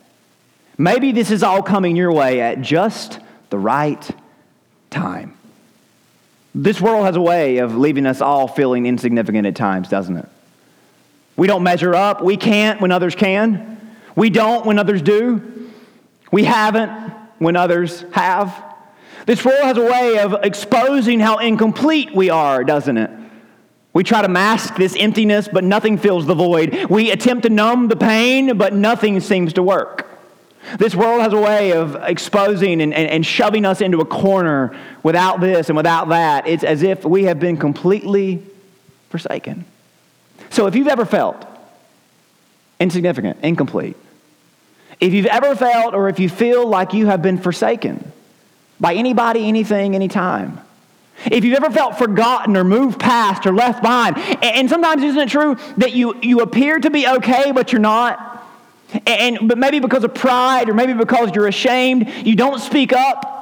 Maybe 0.79 1.13
this 1.13 1.31
is 1.31 1.43
all 1.43 1.63
coming 1.63 1.97
your 1.97 2.13
way 2.13 2.41
at 2.41 2.61
just 2.61 3.21
the 3.51 3.59
right 3.59 4.09
time. 4.91 5.37
This 6.55 6.81
world 6.81 7.05
has 7.05 7.17
a 7.17 7.21
way 7.21 7.59
of 7.59 7.77
leaving 7.77 8.07
us 8.07 8.21
all 8.21 8.49
feeling 8.49 8.87
insignificant 8.87 9.47
at 9.47 9.55
times, 9.57 9.89
doesn't 9.89 10.17
it? 10.17 10.29
We 11.37 11.47
don't 11.47 11.63
measure 11.63 11.95
up. 11.95 12.23
We 12.23 12.37
can't 12.37 12.81
when 12.81 12.93
others 12.93 13.15
can. 13.15 13.79
We 14.15 14.31
don't 14.31 14.65
when 14.65 14.79
others 14.79 15.03
do. 15.03 15.71
We 16.33 16.45
haven't 16.45 16.91
when 17.39 17.57
others 17.57 18.05
have. 18.13 18.65
This 19.27 19.45
world 19.45 19.63
has 19.63 19.77
a 19.77 19.83
way 19.83 20.19
of 20.19 20.45
exposing 20.45 21.21
how 21.21 21.39
incomplete 21.39 22.15
we 22.15 22.31
are, 22.31 22.65
doesn't 22.65 22.97
it? 22.97 23.11
We 23.97 24.05
try 24.05 24.21
to 24.21 24.29
mask 24.29 24.77
this 24.77 24.95
emptiness, 24.95 25.49
but 25.51 25.65
nothing 25.65 25.97
fills 25.97 26.27
the 26.27 26.35
void. 26.35 26.91
We 26.91 27.11
attempt 27.13 27.45
to 27.45 27.49
numb 27.49 27.89
the 27.89 27.97
pain, 27.97 28.59
but 28.59 28.75
nothing 28.75 29.21
seems 29.21 29.55
to 29.55 29.63
work. 29.63 30.07
This 30.79 30.95
world 30.95 31.23
has 31.23 31.33
a 31.33 31.41
way 31.41 31.73
of 31.73 31.97
exposing 32.03 32.83
and, 32.83 32.93
and, 32.93 33.09
and, 33.09 33.25
shoving 33.25 33.65
us 33.65 33.81
into 33.81 34.03
a 34.03 34.05
corner 34.05 34.77
without 35.03 35.41
this 35.41 35.71
and 35.71 35.79
without 35.79 36.11
that. 36.11 36.47
It's 36.47 36.63
as 36.63 36.83
if 36.83 37.07
we 37.07 37.25
have 37.25 37.41
been 37.41 37.57
completely 37.57 38.43
forsaken. 39.09 39.65
So 40.51 40.67
if 40.67 40.75
you've 40.75 40.89
ever 40.89 41.07
felt 41.07 41.47
insignificant, 42.79 43.39
incomplete, 43.43 43.97
if 45.01 45.15
you've 45.15 45.25
ever 45.25 45.57
felt 45.57 45.95
or 45.95 46.11
if 46.11 46.21
you 46.21 46.29
feel 46.29 46.67
like 46.67 46.93
you 46.93 47.07
have 47.07 47.23
been 47.23 47.39
forsaken 47.39 48.13
by 48.79 48.93
anybody, 48.93 49.49
anything, 49.49 49.95
anytime, 49.95 50.61
if 51.25 51.45
you've 51.45 51.57
ever 51.57 51.71
felt 51.71 51.99
forgotten 51.99 52.57
or 52.57 52.65
moved 52.65 53.01
past 53.01 53.47
or 53.47 53.53
left 53.53 53.83
behind, 53.83 54.19
and 54.43 54.69
sometimes 54.69 55.03
isn't 55.03 55.21
it 55.21 55.29
true 55.29 55.57
that 55.79 55.93
you, 55.93 56.15
you 56.21 56.41
appear 56.41 56.79
to 56.79 56.91
be 56.91 57.07
okay, 57.07 57.53
but 57.53 57.73
you're 57.73 57.81
not? 57.81 58.45
And, 59.07 59.49
but 59.49 59.59
maybe 59.59 59.81
because 59.81 60.05
of 60.05 60.15
pride 60.15 60.69
or 60.69 60.75
maybe 60.75 60.93
because 60.93 61.35
you're 61.35 61.49
ashamed, 61.49 62.09
you 62.25 62.37
don't 62.37 62.61
speak 62.61 62.93
up. 62.93 63.33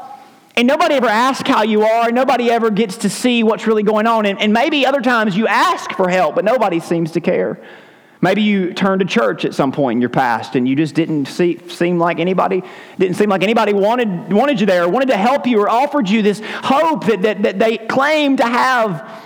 And 0.56 0.68
nobody 0.68 0.94
ever 0.94 1.08
asks 1.08 1.48
how 1.48 1.62
you 1.62 1.82
are. 1.82 2.12
Nobody 2.12 2.48
ever 2.50 2.70
gets 2.70 2.98
to 2.98 3.10
see 3.10 3.42
what's 3.42 3.66
really 3.66 3.82
going 3.82 4.06
on. 4.06 4.24
And, 4.24 4.40
and 4.40 4.52
maybe 4.52 4.86
other 4.86 5.00
times 5.00 5.36
you 5.36 5.48
ask 5.48 5.90
for 5.92 6.08
help, 6.08 6.36
but 6.36 6.44
nobody 6.44 6.78
seems 6.78 7.10
to 7.12 7.20
care. 7.20 7.60
Maybe 8.24 8.40
you 8.40 8.72
turned 8.72 9.00
to 9.00 9.04
church 9.04 9.44
at 9.44 9.52
some 9.52 9.70
point 9.70 9.98
in 9.98 10.00
your 10.00 10.08
past 10.08 10.56
and 10.56 10.66
you 10.66 10.74
just 10.74 10.94
didn't 10.94 11.26
see, 11.26 11.58
seem 11.68 11.98
like 11.98 12.18
anybody, 12.18 12.62
didn't 12.98 13.16
seem 13.16 13.28
like 13.28 13.42
anybody 13.42 13.74
wanted, 13.74 14.32
wanted 14.32 14.60
you 14.60 14.64
there, 14.64 14.88
wanted 14.88 15.08
to 15.08 15.16
help 15.18 15.46
you, 15.46 15.60
or 15.60 15.68
offered 15.68 16.08
you 16.08 16.22
this 16.22 16.40
hope 16.42 17.04
that, 17.04 17.20
that, 17.20 17.42
that 17.42 17.58
they 17.58 17.76
claim 17.76 18.38
to 18.38 18.44
have. 18.44 19.22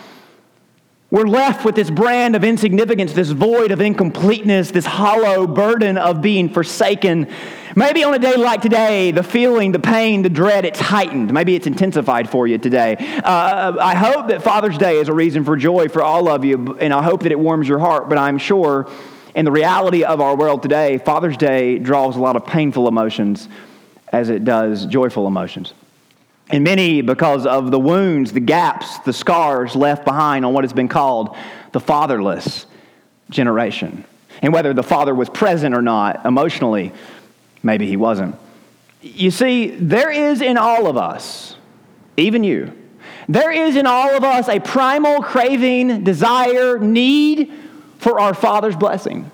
We're 1.10 1.26
left 1.26 1.64
with 1.64 1.74
this 1.74 1.88
brand 1.88 2.36
of 2.36 2.44
insignificance, 2.44 3.14
this 3.14 3.30
void 3.30 3.70
of 3.70 3.80
incompleteness, 3.80 4.72
this 4.72 4.84
hollow 4.84 5.46
burden 5.46 5.96
of 5.96 6.20
being 6.20 6.50
forsaken. 6.50 7.28
Maybe 7.74 8.04
on 8.04 8.12
a 8.12 8.18
day 8.18 8.36
like 8.36 8.60
today, 8.60 9.10
the 9.10 9.22
feeling, 9.22 9.72
the 9.72 9.78
pain, 9.78 10.20
the 10.20 10.28
dread, 10.28 10.66
it's 10.66 10.78
heightened. 10.78 11.32
Maybe 11.32 11.54
it's 11.54 11.66
intensified 11.66 12.28
for 12.28 12.46
you 12.46 12.58
today. 12.58 12.96
Uh, 13.24 13.74
I 13.80 13.94
hope 13.94 14.28
that 14.28 14.42
Father's 14.42 14.76
Day 14.76 14.96
is 14.98 15.08
a 15.08 15.14
reason 15.14 15.44
for 15.44 15.56
joy 15.56 15.88
for 15.88 16.02
all 16.02 16.28
of 16.28 16.44
you, 16.44 16.76
and 16.78 16.92
I 16.92 17.02
hope 17.02 17.22
that 17.22 17.32
it 17.32 17.38
warms 17.38 17.66
your 17.66 17.78
heart, 17.78 18.10
but 18.10 18.18
I'm 18.18 18.36
sure 18.36 18.90
in 19.34 19.46
the 19.46 19.52
reality 19.52 20.04
of 20.04 20.20
our 20.20 20.36
world 20.36 20.62
today, 20.62 20.98
Father's 20.98 21.38
Day 21.38 21.78
draws 21.78 22.16
a 22.16 22.20
lot 22.20 22.36
of 22.36 22.44
painful 22.44 22.86
emotions 22.86 23.48
as 24.12 24.28
it 24.28 24.44
does 24.44 24.84
joyful 24.84 25.26
emotions. 25.26 25.72
And 26.50 26.64
many, 26.64 27.02
because 27.02 27.46
of 27.46 27.70
the 27.70 27.78
wounds, 27.78 28.32
the 28.32 28.40
gaps, 28.40 28.98
the 29.00 29.12
scars 29.12 29.76
left 29.76 30.04
behind 30.04 30.44
on 30.44 30.54
what 30.54 30.64
has 30.64 30.72
been 30.72 30.88
called 30.88 31.36
the 31.72 31.80
fatherless 31.80 32.66
generation. 33.30 34.04
And 34.40 34.52
whether 34.52 34.72
the 34.72 34.82
father 34.82 35.14
was 35.14 35.28
present 35.28 35.74
or 35.74 35.82
not 35.82 36.24
emotionally, 36.24 36.92
maybe 37.62 37.86
he 37.86 37.96
wasn't. 37.96 38.36
You 39.02 39.30
see, 39.30 39.68
there 39.68 40.10
is 40.10 40.40
in 40.40 40.56
all 40.56 40.86
of 40.86 40.96
us, 40.96 41.56
even 42.16 42.44
you, 42.44 42.72
there 43.28 43.50
is 43.50 43.76
in 43.76 43.86
all 43.86 44.16
of 44.16 44.24
us 44.24 44.48
a 44.48 44.58
primal 44.58 45.22
craving, 45.22 46.02
desire, 46.02 46.78
need 46.78 47.52
for 47.98 48.18
our 48.18 48.32
Father's 48.32 48.76
blessing. 48.76 49.30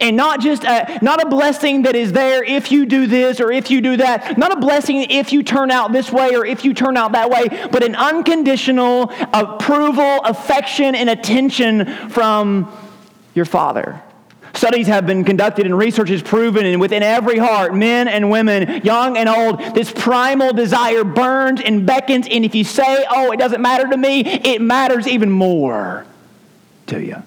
And 0.00 0.16
not 0.16 0.40
just 0.40 0.64
a, 0.64 0.98
not 1.02 1.22
a 1.22 1.28
blessing 1.28 1.82
that 1.82 1.94
is 1.94 2.12
there 2.12 2.42
if 2.44 2.70
you 2.72 2.86
do 2.86 3.06
this 3.06 3.40
or 3.40 3.50
if 3.50 3.70
you 3.70 3.80
do 3.80 3.96
that. 3.96 4.36
Not 4.38 4.52
a 4.52 4.56
blessing 4.56 5.10
if 5.10 5.32
you 5.32 5.42
turn 5.42 5.70
out 5.70 5.92
this 5.92 6.10
way 6.10 6.34
or 6.34 6.44
if 6.44 6.64
you 6.64 6.74
turn 6.74 6.96
out 6.96 7.12
that 7.12 7.30
way, 7.30 7.68
but 7.70 7.82
an 7.82 7.94
unconditional 7.94 9.12
approval, 9.32 10.20
affection, 10.24 10.94
and 10.94 11.10
attention 11.10 11.86
from 12.10 12.72
your 13.34 13.44
Father. 13.44 14.02
Studies 14.54 14.86
have 14.86 15.06
been 15.06 15.22
conducted 15.22 15.66
and 15.66 15.76
research 15.76 16.08
has 16.08 16.22
proven, 16.22 16.64
and 16.64 16.80
within 16.80 17.02
every 17.02 17.36
heart, 17.36 17.74
men 17.74 18.08
and 18.08 18.30
women, 18.30 18.80
young 18.82 19.18
and 19.18 19.28
old, 19.28 19.60
this 19.74 19.92
primal 19.92 20.54
desire 20.54 21.04
burns 21.04 21.60
and 21.60 21.84
beckons. 21.84 22.26
And 22.26 22.42
if 22.42 22.54
you 22.54 22.64
say, 22.64 23.04
oh, 23.10 23.32
it 23.32 23.38
doesn't 23.38 23.60
matter 23.60 23.86
to 23.86 23.96
me, 23.98 24.20
it 24.20 24.62
matters 24.62 25.06
even 25.06 25.30
more 25.30 26.06
to 26.86 27.04
you. 27.04 27.22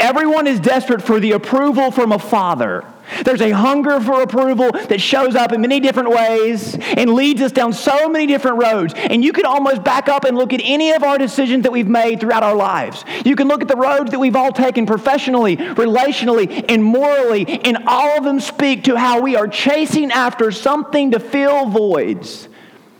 Everyone 0.00 0.46
is 0.46 0.58
desperate 0.58 1.02
for 1.02 1.20
the 1.20 1.32
approval 1.32 1.90
from 1.90 2.12
a 2.12 2.18
father. 2.18 2.84
There's 3.24 3.42
a 3.42 3.50
hunger 3.50 4.00
for 4.00 4.22
approval 4.22 4.72
that 4.72 5.00
shows 5.00 5.34
up 5.34 5.52
in 5.52 5.60
many 5.60 5.78
different 5.78 6.08
ways 6.08 6.74
and 6.96 7.12
leads 7.12 7.42
us 7.42 7.52
down 7.52 7.72
so 7.72 8.08
many 8.08 8.26
different 8.26 8.62
roads. 8.62 8.94
And 8.96 9.22
you 9.22 9.32
can 9.32 9.44
almost 9.44 9.84
back 9.84 10.08
up 10.08 10.24
and 10.24 10.38
look 10.38 10.52
at 10.52 10.60
any 10.64 10.92
of 10.92 11.02
our 11.02 11.18
decisions 11.18 11.64
that 11.64 11.72
we've 11.72 11.88
made 11.88 12.20
throughout 12.20 12.42
our 12.42 12.54
lives. 12.54 13.04
You 13.26 13.36
can 13.36 13.46
look 13.46 13.60
at 13.60 13.68
the 13.68 13.76
roads 13.76 14.10
that 14.12 14.18
we've 14.18 14.36
all 14.36 14.52
taken 14.52 14.86
professionally, 14.86 15.56
relationally, 15.56 16.64
and 16.68 16.82
morally, 16.82 17.46
and 17.46 17.78
all 17.86 18.16
of 18.16 18.24
them 18.24 18.40
speak 18.40 18.84
to 18.84 18.96
how 18.96 19.20
we 19.20 19.36
are 19.36 19.48
chasing 19.48 20.10
after 20.12 20.50
something 20.50 21.10
to 21.10 21.20
fill 21.20 21.66
voids 21.66 22.48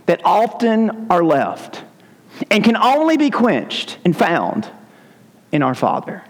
that 0.04 0.20
often 0.24 1.06
are 1.10 1.24
left 1.24 1.82
and 2.50 2.62
can 2.62 2.76
only 2.76 3.16
be 3.16 3.30
quenched 3.30 3.98
and 4.04 4.14
found 4.14 4.68
in 5.52 5.62
our 5.62 5.74
Father. 5.74 6.24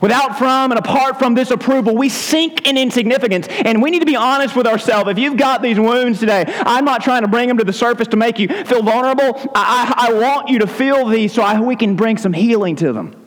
Without 0.00 0.38
from 0.38 0.72
and 0.72 0.78
apart 0.78 1.18
from 1.18 1.34
this 1.34 1.50
approval, 1.50 1.96
we 1.96 2.08
sink 2.08 2.66
in 2.66 2.76
insignificance. 2.76 3.48
And 3.48 3.82
we 3.82 3.90
need 3.90 4.00
to 4.00 4.06
be 4.06 4.16
honest 4.16 4.56
with 4.56 4.66
ourselves. 4.66 5.10
If 5.10 5.18
you've 5.18 5.36
got 5.36 5.62
these 5.62 5.78
wounds 5.78 6.20
today, 6.20 6.44
I'm 6.46 6.84
not 6.84 7.02
trying 7.02 7.22
to 7.22 7.28
bring 7.28 7.48
them 7.48 7.58
to 7.58 7.64
the 7.64 7.72
surface 7.72 8.08
to 8.08 8.16
make 8.16 8.38
you 8.38 8.48
feel 8.48 8.82
vulnerable. 8.82 9.50
I, 9.54 9.94
I, 9.96 10.08
I 10.08 10.12
want 10.14 10.48
you 10.48 10.60
to 10.60 10.66
feel 10.66 11.06
these 11.06 11.32
so 11.32 11.42
I, 11.42 11.60
we 11.60 11.76
can 11.76 11.96
bring 11.96 12.16
some 12.16 12.32
healing 12.32 12.76
to 12.76 12.92
them. 12.92 13.19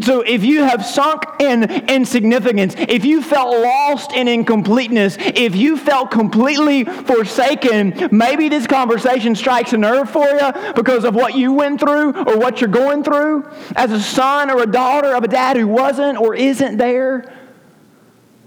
So 0.00 0.22
if 0.22 0.42
you 0.42 0.62
have 0.62 0.86
sunk 0.86 1.24
in 1.38 1.64
insignificance, 1.88 2.74
if 2.78 3.04
you 3.04 3.20
felt 3.20 3.58
lost 3.58 4.12
in 4.12 4.26
incompleteness, 4.26 5.16
if 5.18 5.54
you 5.54 5.76
felt 5.76 6.10
completely 6.10 6.84
forsaken, 6.84 8.08
maybe 8.10 8.48
this 8.48 8.66
conversation 8.66 9.34
strikes 9.34 9.74
a 9.74 9.76
nerve 9.76 10.08
for 10.08 10.26
you 10.26 10.72
because 10.74 11.04
of 11.04 11.14
what 11.14 11.34
you 11.34 11.52
went 11.52 11.78
through 11.78 12.14
or 12.14 12.38
what 12.38 12.60
you're 12.60 12.70
going 12.70 13.04
through 13.04 13.46
as 13.76 13.92
a 13.92 14.00
son 14.00 14.50
or 14.50 14.62
a 14.62 14.66
daughter 14.66 15.14
of 15.14 15.24
a 15.24 15.28
dad 15.28 15.58
who 15.58 15.66
wasn't 15.66 16.18
or 16.18 16.34
isn't 16.34 16.78
there. 16.78 17.30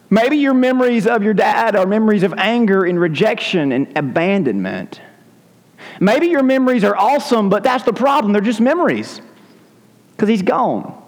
Maybe 0.10 0.38
your 0.38 0.54
memories 0.56 1.06
of 1.06 1.22
your 1.22 1.34
dad 1.36 1.76
are 1.76 1.86
memories 1.86 2.24
of 2.24 2.34
anger 2.38 2.86
and 2.86 3.00
rejection 3.00 3.72
and 3.72 3.96
abandonment. 3.96 5.00
Maybe 6.00 6.28
your 6.28 6.44
memories 6.44 6.84
are 6.84 6.96
awesome, 6.96 7.50
but 7.50 7.62
that's 7.62 7.84
the 7.84 7.94
problem. 7.94 8.34
They're 8.34 8.42
just 8.42 8.62
memories 8.62 9.22
because 10.12 10.30
he's 10.30 10.42
gone 10.42 11.04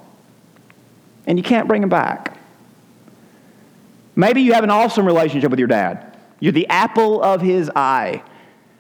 and 1.28 1.38
you 1.38 1.44
can't 1.44 1.68
bring 1.68 1.84
him 1.84 1.90
back. 1.90 2.36
Maybe 4.16 4.42
you 4.42 4.54
have 4.54 4.64
an 4.64 4.72
awesome 4.72 5.06
relationship 5.06 5.52
with 5.52 5.60
your 5.60 5.68
dad. 5.68 6.18
You're 6.40 6.54
the 6.54 6.68
apple 6.68 7.22
of 7.22 7.42
his 7.42 7.70
eye. 7.76 8.24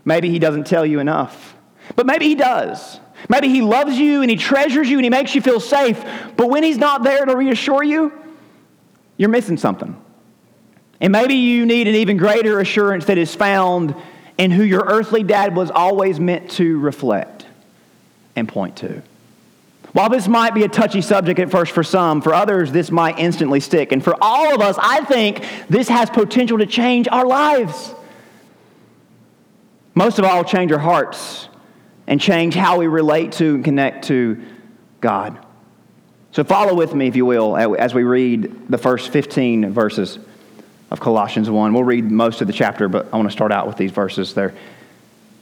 Maybe 0.03 0.29
he 0.29 0.39
doesn't 0.39 0.65
tell 0.65 0.85
you 0.85 0.99
enough, 0.99 1.55
but 1.95 2.05
maybe 2.05 2.27
he 2.27 2.35
does. 2.35 2.99
Maybe 3.29 3.49
he 3.49 3.61
loves 3.61 3.97
you 3.99 4.21
and 4.21 4.31
he 4.31 4.37
treasures 4.37 4.89
you 4.89 4.97
and 4.97 5.03
he 5.03 5.09
makes 5.09 5.35
you 5.35 5.41
feel 5.41 5.59
safe, 5.59 6.03
but 6.37 6.49
when 6.49 6.63
he's 6.63 6.77
not 6.77 7.03
there 7.03 7.25
to 7.25 7.35
reassure 7.35 7.83
you, 7.83 8.11
you're 9.17 9.29
missing 9.29 9.57
something. 9.57 9.99
And 11.01 11.11
maybe 11.11 11.35
you 11.35 11.65
need 11.65 11.87
an 11.87 11.95
even 11.95 12.17
greater 12.17 12.59
assurance 12.59 13.05
that 13.05 13.17
is 13.17 13.35
found 13.35 13.95
in 14.37 14.51
who 14.51 14.63
your 14.63 14.85
earthly 14.85 15.23
dad 15.23 15.55
was 15.55 15.69
always 15.69 16.19
meant 16.19 16.51
to 16.51 16.79
reflect 16.79 17.45
and 18.35 18.47
point 18.47 18.77
to. 18.77 19.01
While 19.97 20.09
this 20.09 20.27
might 20.27 20.53
be 20.53 20.63
a 20.63 20.67
touchy 20.67 21.01
subject 21.01 21.39
at 21.39 21.49
first 21.49 21.71
for 21.71 21.81
some, 21.81 22.21
for 22.21 22.31
others, 22.31 22.71
this 22.71 22.91
might 22.91 23.17
instantly 23.17 23.59
stick. 23.59 23.91
And 23.91 24.03
for 24.03 24.15
all 24.21 24.53
of 24.53 24.61
us, 24.61 24.77
I 24.79 25.03
think 25.05 25.43
this 25.69 25.89
has 25.89 26.07
potential 26.07 26.59
to 26.59 26.67
change 26.67 27.07
our 27.11 27.25
lives. 27.25 27.95
Most 29.95 30.19
of 30.19 30.25
all, 30.25 30.43
change 30.43 30.71
our 30.71 30.77
hearts 30.77 31.49
and 32.05 32.21
change 32.21 32.53
how 32.53 32.77
we 32.77 32.85
relate 32.85 33.31
to 33.31 33.55
and 33.55 33.65
connect 33.65 34.05
to 34.09 34.39
God. 35.01 35.43
So 36.31 36.43
follow 36.43 36.75
with 36.75 36.93
me, 36.93 37.07
if 37.07 37.15
you 37.15 37.25
will, 37.25 37.57
as 37.57 37.95
we 37.95 38.03
read 38.03 38.69
the 38.69 38.77
first 38.77 39.09
15 39.09 39.71
verses 39.71 40.19
of 40.91 40.99
Colossians 40.99 41.49
1. 41.49 41.73
We'll 41.73 41.83
read 41.83 42.11
most 42.11 42.41
of 42.41 42.45
the 42.45 42.53
chapter, 42.53 42.87
but 42.87 43.07
I 43.11 43.17
want 43.17 43.29
to 43.29 43.35
start 43.35 43.51
out 43.51 43.65
with 43.65 43.77
these 43.77 43.89
verses. 43.89 44.35
They're 44.35 44.53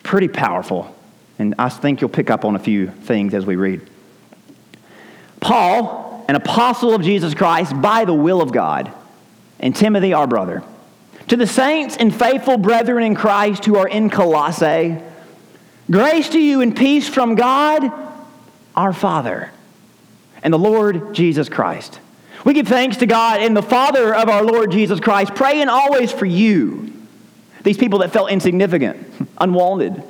pretty 0.04 0.30
powerful, 0.30 0.96
and 1.40 1.56
I 1.60 1.68
think 1.68 2.00
you'll 2.00 2.10
pick 2.10 2.30
up 2.30 2.46
on 2.46 2.56
a 2.56 2.60
few 2.60 2.88
things 2.88 3.34
as 3.34 3.46
we 3.46 3.58
read. 3.58 3.90
Paul, 5.46 6.26
an 6.28 6.36
apostle 6.36 6.96
of 6.96 7.04
Jesus 7.04 7.36
Christ 7.36 7.80
by 7.80 8.06
the 8.06 8.16
will 8.16 8.42
of 8.42 8.52
God, 8.52 8.92
and 9.60 9.76
Timothy, 9.76 10.12
our 10.12 10.26
brother, 10.26 10.64
to 11.28 11.38
the 11.38 11.46
saints 11.46 11.96
and 11.96 12.14
faithful 12.14 12.58
brethren 12.58 13.04
in 13.04 13.14
Christ 13.14 13.64
who 13.64 13.78
are 13.78 13.88
in 13.88 14.10
Colossae, 14.10 14.98
grace 15.92 16.30
to 16.30 16.40
you 16.40 16.62
and 16.62 16.76
peace 16.76 17.08
from 17.08 17.36
God, 17.36 17.92
our 18.76 18.92
Father 18.92 19.52
and 20.42 20.52
the 20.52 20.58
Lord 20.58 21.14
Jesus 21.14 21.48
Christ. 21.48 22.00
We 22.44 22.56
give 22.56 22.68
thanks 22.68 22.98
to 22.98 23.06
God 23.06 23.40
and 23.40 23.56
the 23.56 23.62
Father 23.62 24.16
of 24.16 24.30
our 24.30 24.44
Lord 24.44 24.72
Jesus 24.72 25.00
Christ, 25.00 25.36
praying 25.36 25.70
always 25.70 26.12
for 26.12 26.26
you, 26.26 26.92
these 27.62 27.78
people 27.78 28.00
that 28.00 28.12
felt 28.12 28.32
insignificant, 28.32 29.06
unwanted 29.38 30.02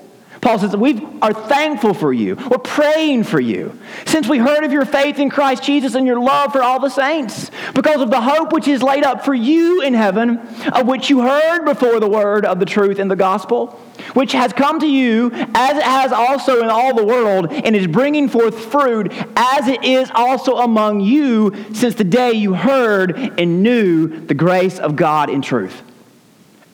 Paul 0.46 0.60
says, 0.60 0.78
We 0.78 1.04
are 1.24 1.34
thankful 1.34 1.96
for 1.96 2.14
you. 2.14 2.36
We're 2.36 2.60
praying 2.60 3.24
for 3.24 3.40
you. 3.40 3.80
Since 4.06 4.30
we 4.30 4.38
heard 4.38 4.64
of 4.64 4.72
your 4.72 4.86
faith 4.86 5.18
in 5.18 5.32
Christ 5.32 5.64
Jesus 5.64 5.96
and 5.96 6.06
your 6.06 6.20
love 6.20 6.52
for 6.52 6.62
all 6.62 6.80
the 6.80 6.90
saints, 6.90 7.50
because 7.74 8.00
of 8.00 8.12
the 8.12 8.22
hope 8.22 8.54
which 8.54 8.68
is 8.68 8.84
laid 8.84 9.04
up 9.04 9.26
for 9.26 9.34
you 9.34 9.82
in 9.82 9.96
heaven, 9.96 10.38
of 10.72 10.86
which 10.86 11.10
you 11.10 11.22
heard 11.22 11.66
before 11.66 12.00
the 12.00 12.08
word 12.08 12.46
of 12.46 12.60
the 12.60 12.66
truth 12.68 13.00
in 13.00 13.08
the 13.08 13.16
gospel, 13.16 13.70
which 14.14 14.34
has 14.34 14.54
come 14.54 14.80
to 14.82 14.88
you 14.88 15.32
as 15.56 15.78
it 15.78 15.84
has 15.84 16.12
also 16.12 16.62
in 16.62 16.70
all 16.70 16.94
the 16.94 17.04
world, 17.04 17.52
and 17.52 17.76
is 17.76 17.88
bringing 17.88 18.30
forth 18.30 18.66
fruit 18.66 19.12
as 19.36 19.68
it 19.68 19.84
is 19.84 20.12
also 20.14 20.58
among 20.58 21.02
you 21.02 21.56
since 21.74 21.96
the 21.96 22.04
day 22.04 22.34
you 22.34 22.54
heard 22.54 23.18
and 23.40 23.64
knew 23.64 24.08
the 24.28 24.36
grace 24.36 24.78
of 24.78 24.96
God 24.96 25.32
in 25.32 25.42
truth. 25.42 25.82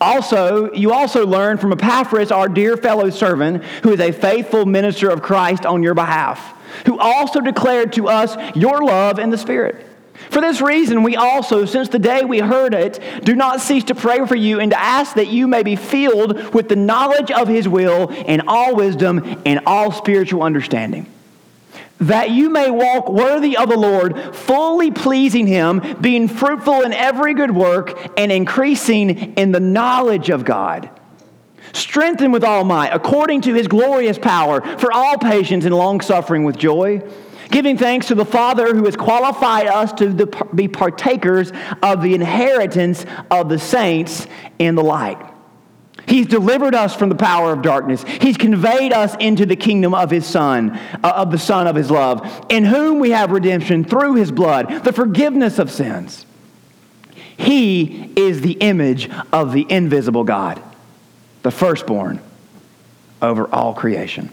Also, 0.01 0.73
you 0.73 0.91
also 0.91 1.27
learn 1.27 1.59
from 1.59 1.71
Epaphras, 1.71 2.31
our 2.31 2.49
dear 2.49 2.75
fellow 2.75 3.11
servant, 3.11 3.63
who 3.83 3.93
is 3.93 3.99
a 3.99 4.11
faithful 4.11 4.65
minister 4.65 5.09
of 5.09 5.21
Christ 5.21 5.63
on 5.63 5.83
your 5.83 5.93
behalf, 5.93 6.55
who 6.87 6.97
also 6.97 7.39
declared 7.39 7.93
to 7.93 8.07
us 8.07 8.35
your 8.55 8.83
love 8.83 9.19
in 9.19 9.29
the 9.29 9.37
Spirit. 9.37 9.85
For 10.31 10.41
this 10.41 10.59
reason, 10.59 11.03
we 11.03 11.15
also, 11.15 11.65
since 11.65 11.89
the 11.89 11.99
day 11.99 12.23
we 12.23 12.39
heard 12.39 12.73
it, 12.73 12.99
do 13.23 13.35
not 13.35 13.61
cease 13.61 13.83
to 13.85 13.95
pray 13.95 14.25
for 14.25 14.35
you 14.35 14.59
and 14.59 14.71
to 14.71 14.79
ask 14.79 15.15
that 15.15 15.27
you 15.27 15.47
may 15.47 15.61
be 15.61 15.75
filled 15.75 16.53
with 16.53 16.67
the 16.67 16.75
knowledge 16.75 17.29
of 17.29 17.47
his 17.47 17.67
will 17.67 18.09
and 18.27 18.41
all 18.47 18.75
wisdom 18.75 19.41
and 19.45 19.61
all 19.67 19.91
spiritual 19.91 20.41
understanding 20.41 21.05
that 22.01 22.31
you 22.31 22.49
may 22.49 22.69
walk 22.69 23.09
worthy 23.09 23.55
of 23.55 23.69
the 23.69 23.77
Lord, 23.77 24.35
fully 24.35 24.91
pleasing 24.91 25.47
him, 25.47 25.97
being 26.01 26.27
fruitful 26.27 26.81
in 26.81 26.93
every 26.93 27.33
good 27.33 27.51
work, 27.51 28.11
and 28.17 28.31
increasing 28.31 29.33
in 29.35 29.51
the 29.51 29.59
knowledge 29.59 30.29
of 30.29 30.43
God. 30.43 30.89
Strengthened 31.73 32.33
with 32.33 32.43
all 32.43 32.63
might, 32.63 32.89
according 32.89 33.41
to 33.41 33.53
his 33.53 33.67
glorious 33.67 34.17
power, 34.17 34.61
for 34.77 34.91
all 34.91 35.17
patience 35.17 35.63
and 35.63 35.73
long 35.73 36.01
suffering 36.01 36.43
with 36.43 36.57
joy, 36.57 37.01
giving 37.49 37.77
thanks 37.77 38.07
to 38.07 38.15
the 38.15 38.25
Father 38.25 38.73
who 38.73 38.85
has 38.85 38.95
qualified 38.95 39.67
us 39.67 39.93
to 39.93 40.27
be 40.55 40.67
partakers 40.67 41.51
of 41.83 42.01
the 42.01 42.13
inheritance 42.13 43.05
of 43.29 43.47
the 43.47 43.59
saints 43.59 44.27
in 44.59 44.75
the 44.75 44.83
light. 44.83 45.17
He's 46.11 46.27
delivered 46.27 46.75
us 46.75 46.93
from 46.93 47.07
the 47.07 47.15
power 47.15 47.53
of 47.53 47.61
darkness. 47.61 48.03
He's 48.03 48.35
conveyed 48.35 48.91
us 48.91 49.15
into 49.21 49.45
the 49.45 49.55
kingdom 49.55 49.93
of 49.93 50.11
his 50.11 50.25
Son, 50.25 50.77
uh, 51.01 51.13
of 51.15 51.31
the 51.31 51.37
Son 51.37 51.67
of 51.67 51.75
his 51.77 51.89
love, 51.89 52.45
in 52.49 52.65
whom 52.65 52.99
we 52.99 53.11
have 53.11 53.31
redemption 53.31 53.85
through 53.85 54.15
his 54.15 54.29
blood, 54.29 54.83
the 54.83 54.91
forgiveness 54.91 55.57
of 55.57 55.71
sins. 55.71 56.25
He 57.37 58.11
is 58.17 58.41
the 58.41 58.57
image 58.59 59.09
of 59.31 59.53
the 59.53 59.65
invisible 59.69 60.25
God, 60.25 60.61
the 61.43 61.51
firstborn 61.51 62.19
over 63.21 63.47
all 63.47 63.73
creation. 63.73 64.31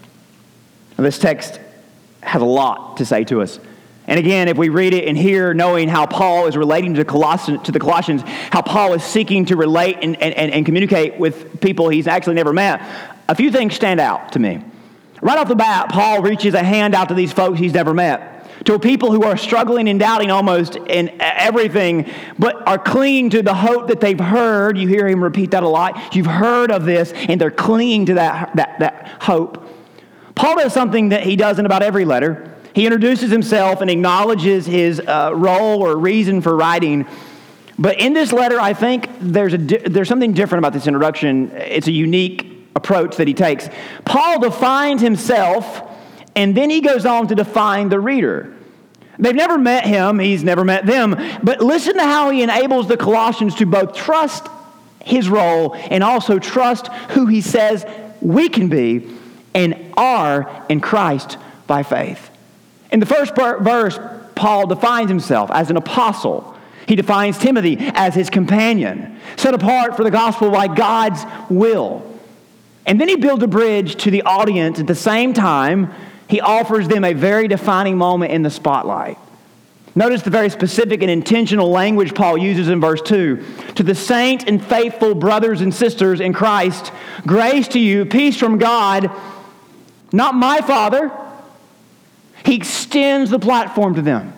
Now, 0.97 1.05
this 1.05 1.17
text 1.17 1.61
has 2.19 2.41
a 2.41 2.45
lot 2.45 2.97
to 2.97 3.05
say 3.05 3.23
to 3.23 3.41
us. 3.41 3.57
And 4.09 4.17
again, 4.17 4.47
if 4.47 4.57
we 4.57 4.69
read 4.69 4.95
it 4.95 5.07
and 5.07 5.15
hear, 5.15 5.53
knowing 5.53 5.87
how 5.87 6.07
Paul 6.07 6.47
is 6.47 6.57
relating 6.57 6.95
to, 6.95 7.05
Colossians, 7.05 7.61
to 7.63 7.71
the 7.71 7.79
Colossians, 7.79 8.23
how 8.25 8.63
Paul 8.63 8.93
is 8.93 9.03
seeking 9.03 9.45
to 9.45 9.55
relate 9.55 9.97
and, 10.01 10.19
and, 10.19 10.33
and 10.33 10.65
communicate 10.65 11.19
with 11.19 11.61
people 11.61 11.89
he's 11.89 12.07
actually 12.07 12.33
never 12.33 12.51
met, 12.51 12.81
a 13.27 13.35
few 13.35 13.51
things 13.51 13.75
stand 13.75 13.99
out 13.99 14.31
to 14.31 14.39
me. 14.39 14.63
Right 15.21 15.37
off 15.37 15.47
the 15.47 15.55
bat, 15.55 15.89
Paul 15.89 16.23
reaches 16.23 16.55
a 16.55 16.63
hand 16.63 16.95
out 16.95 17.09
to 17.09 17.13
these 17.13 17.31
folks 17.31 17.59
he's 17.59 17.73
never 17.73 17.93
met 17.93 18.39
to 18.65 18.77
people 18.77 19.11
who 19.11 19.23
are 19.23 19.37
struggling 19.37 19.87
and 19.87 19.99
doubting 19.99 20.31
almost 20.31 20.75
in 20.75 21.15
everything, 21.21 22.09
but 22.37 22.67
are 22.67 22.77
clinging 22.77 23.29
to 23.29 23.41
the 23.41 23.53
hope 23.53 23.87
that 23.87 24.01
they've 24.01 24.19
heard. 24.19 24.77
You 24.77 24.87
hear 24.87 25.07
him 25.07 25.23
repeat 25.23 25.51
that 25.51 25.63
a 25.63 25.67
lot. 25.67 26.13
You've 26.13 26.25
heard 26.25 26.69
of 26.71 26.83
this, 26.83 27.13
and 27.13 27.39
they're 27.39 27.51
clinging 27.51 28.07
to 28.07 28.15
that, 28.15 28.55
that, 28.57 28.79
that 28.79 29.07
hope. 29.21 29.65
Paul 30.35 30.57
does 30.57 30.73
something 30.73 31.09
that 31.09 31.23
he 31.23 31.37
does 31.37 31.57
in 31.59 31.65
about 31.65 31.83
every 31.83 32.03
letter. 32.03 32.58
He 32.73 32.85
introduces 32.85 33.31
himself 33.31 33.81
and 33.81 33.89
acknowledges 33.89 34.65
his 34.65 34.99
uh, 34.99 35.31
role 35.33 35.81
or 35.81 35.97
reason 35.97 36.41
for 36.41 36.55
writing. 36.55 37.05
But 37.77 37.99
in 37.99 38.13
this 38.13 38.31
letter, 38.31 38.59
I 38.59 38.73
think 38.73 39.09
there's, 39.19 39.53
a 39.53 39.57
di- 39.57 39.77
there's 39.77 40.07
something 40.07 40.33
different 40.33 40.59
about 40.59 40.73
this 40.73 40.85
introduction. 40.85 41.51
It's 41.55 41.87
a 41.87 41.91
unique 41.91 42.45
approach 42.75 43.17
that 43.17 43.27
he 43.27 43.33
takes. 43.33 43.69
Paul 44.05 44.39
defines 44.39 45.01
himself, 45.01 45.81
and 46.35 46.55
then 46.55 46.69
he 46.69 46.81
goes 46.81 47.05
on 47.05 47.27
to 47.27 47.35
define 47.35 47.89
the 47.89 47.99
reader. 47.99 48.55
They've 49.17 49.35
never 49.35 49.57
met 49.57 49.85
him, 49.85 50.17
he's 50.17 50.45
never 50.45 50.63
met 50.63 50.85
them, 50.85 51.17
but 51.43 51.61
listen 51.61 51.95
to 51.95 52.03
how 52.03 52.29
he 52.29 52.41
enables 52.41 52.87
the 52.87 52.95
Colossians 52.95 53.55
to 53.55 53.65
both 53.65 53.93
trust 53.93 54.47
his 55.03 55.29
role 55.29 55.73
and 55.75 56.03
also 56.03 56.39
trust 56.39 56.87
who 57.11 57.25
he 57.25 57.41
says 57.41 57.85
we 58.21 58.47
can 58.47 58.69
be 58.69 59.13
and 59.53 59.93
are 59.97 60.65
in 60.69 60.79
Christ 60.79 61.37
by 61.67 61.83
faith. 61.83 62.28
In 62.91 62.99
the 62.99 63.05
first 63.05 63.35
verse, 63.35 63.99
Paul 64.35 64.67
defines 64.67 65.09
himself 65.09 65.51
as 65.51 65.69
an 65.69 65.77
apostle. 65.77 66.55
He 66.87 66.95
defines 66.95 67.37
Timothy 67.37 67.77
as 67.79 68.15
his 68.15 68.29
companion, 68.29 69.19
set 69.37 69.53
apart 69.53 69.95
for 69.95 70.03
the 70.03 70.11
gospel 70.11 70.49
by 70.49 70.67
God's 70.67 71.23
will. 71.49 72.05
And 72.85 72.99
then 72.99 73.07
he 73.07 73.15
builds 73.15 73.43
a 73.43 73.47
bridge 73.47 73.95
to 73.97 74.11
the 74.11 74.23
audience 74.23 74.79
at 74.79 74.87
the 74.87 74.95
same 74.95 75.33
time. 75.33 75.93
He 76.27 76.41
offers 76.41 76.87
them 76.87 77.03
a 77.03 77.13
very 77.13 77.47
defining 77.47 77.97
moment 77.97 78.31
in 78.31 78.41
the 78.41 78.49
spotlight. 78.49 79.17
Notice 79.93 80.21
the 80.21 80.29
very 80.29 80.49
specific 80.49 81.01
and 81.01 81.11
intentional 81.11 81.69
language 81.69 82.15
Paul 82.15 82.37
uses 82.37 82.69
in 82.69 82.79
verse 82.79 83.01
2. 83.01 83.43
To 83.75 83.83
the 83.83 83.93
saint 83.93 84.47
and 84.47 84.63
faithful 84.63 85.13
brothers 85.13 85.61
and 85.61 85.73
sisters 85.73 86.21
in 86.21 86.31
Christ, 86.31 86.91
grace 87.27 87.67
to 87.69 87.79
you, 87.79 88.05
peace 88.05 88.37
from 88.37 88.57
God, 88.57 89.11
not 90.13 90.33
my 90.33 90.61
Father 90.61 91.11
he 92.45 92.55
extends 92.55 93.29
the 93.29 93.39
platform 93.39 93.95
to 93.95 94.01
them. 94.01 94.33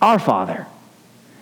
Our 0.00 0.18
Father. 0.18 0.66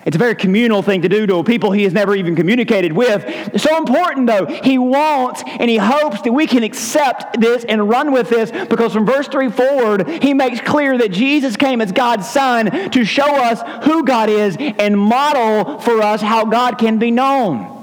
It's 0.09 0.15
a 0.15 0.19
very 0.19 0.37
communal 0.37 0.81
thing 0.81 1.03
to 1.03 1.09
do 1.11 1.27
to 1.27 1.45
people 1.45 1.71
he 1.71 1.83
has 1.83 1.93
never 1.93 2.15
even 2.15 2.35
communicated 2.35 2.93
with. 2.93 3.61
So 3.61 3.77
important, 3.77 4.27
though. 4.27 4.47
He 4.47 4.79
wants 4.79 5.43
and 5.47 5.69
he 5.69 5.77
hopes 5.77 6.23
that 6.23 6.33
we 6.33 6.47
can 6.47 6.63
accept 6.63 7.39
this 7.39 7.65
and 7.65 7.89
run 7.89 8.11
with 8.11 8.31
this 8.31 8.51
because 8.69 8.95
from 8.95 9.05
verse 9.05 9.29
3 9.29 9.51
forward, 9.51 10.09
he 10.09 10.33
makes 10.33 10.61
clear 10.61 10.97
that 10.97 11.11
Jesus 11.11 11.57
came 11.57 11.83
as 11.83 11.93
God's 11.93 12.27
Son 12.27 12.91
to 12.91 13.05
show 13.05 13.37
us 13.45 13.61
who 13.85 14.03
God 14.05 14.31
is 14.31 14.57
and 14.59 14.99
model 14.99 15.79
for 15.81 16.01
us 16.01 16.23
how 16.23 16.47
God 16.47 16.79
can 16.79 16.99
be 16.99 17.11
known. 17.11 17.78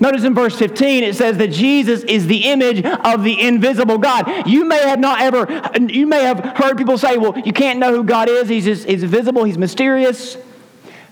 Notice 0.00 0.24
in 0.24 0.34
verse 0.34 0.58
15 0.58 1.04
it 1.04 1.14
says 1.14 1.36
that 1.36 1.50
Jesus 1.52 2.02
is 2.04 2.26
the 2.26 2.44
image 2.48 2.82
of 2.84 3.22
the 3.22 3.38
invisible 3.38 3.98
God. 3.98 4.48
You 4.48 4.64
may 4.64 4.80
have 4.80 4.98
not 4.98 5.20
ever, 5.20 5.70
you 5.78 6.06
may 6.06 6.24
have 6.24 6.56
heard 6.56 6.78
people 6.78 6.96
say, 6.96 7.18
well, 7.18 7.38
you 7.38 7.52
can't 7.52 7.78
know 7.78 7.94
who 7.94 8.02
God 8.02 8.30
is. 8.30 8.48
He's, 8.48 8.64
just, 8.64 8.88
he's 8.88 9.04
visible, 9.04 9.44
he's 9.44 9.58
mysterious. 9.58 10.38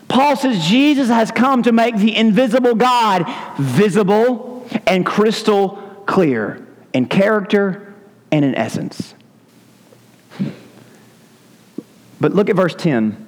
Paul 0.07 0.35
says 0.35 0.65
Jesus 0.65 1.07
has 1.07 1.29
come 1.29 1.61
to 1.63 1.71
make 1.71 1.95
the 1.95 2.15
invisible 2.15 2.73
God 2.73 3.31
visible 3.59 4.67
and 4.87 5.05
crystal 5.05 6.03
clear 6.07 6.65
in 6.91 7.05
character 7.05 7.93
and 8.31 8.43
in 8.43 8.55
essence. 8.55 9.13
But 12.19 12.33
look 12.33 12.49
at 12.49 12.55
verse 12.55 12.73
10. 12.75 13.27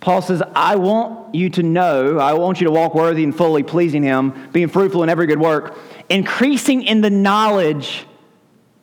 Paul 0.00 0.22
says, 0.22 0.42
I 0.54 0.76
want 0.76 1.34
you 1.34 1.50
to 1.50 1.62
know, 1.62 2.18
I 2.18 2.34
want 2.34 2.60
you 2.60 2.66
to 2.66 2.70
walk 2.70 2.94
worthy 2.94 3.24
and 3.24 3.36
fully 3.36 3.62
pleasing 3.62 4.02
Him, 4.02 4.48
being 4.52 4.68
fruitful 4.68 5.02
in 5.02 5.08
every 5.08 5.26
good 5.26 5.40
work, 5.40 5.76
increasing 6.08 6.84
in 6.84 7.00
the 7.00 7.10
knowledge 7.10 8.06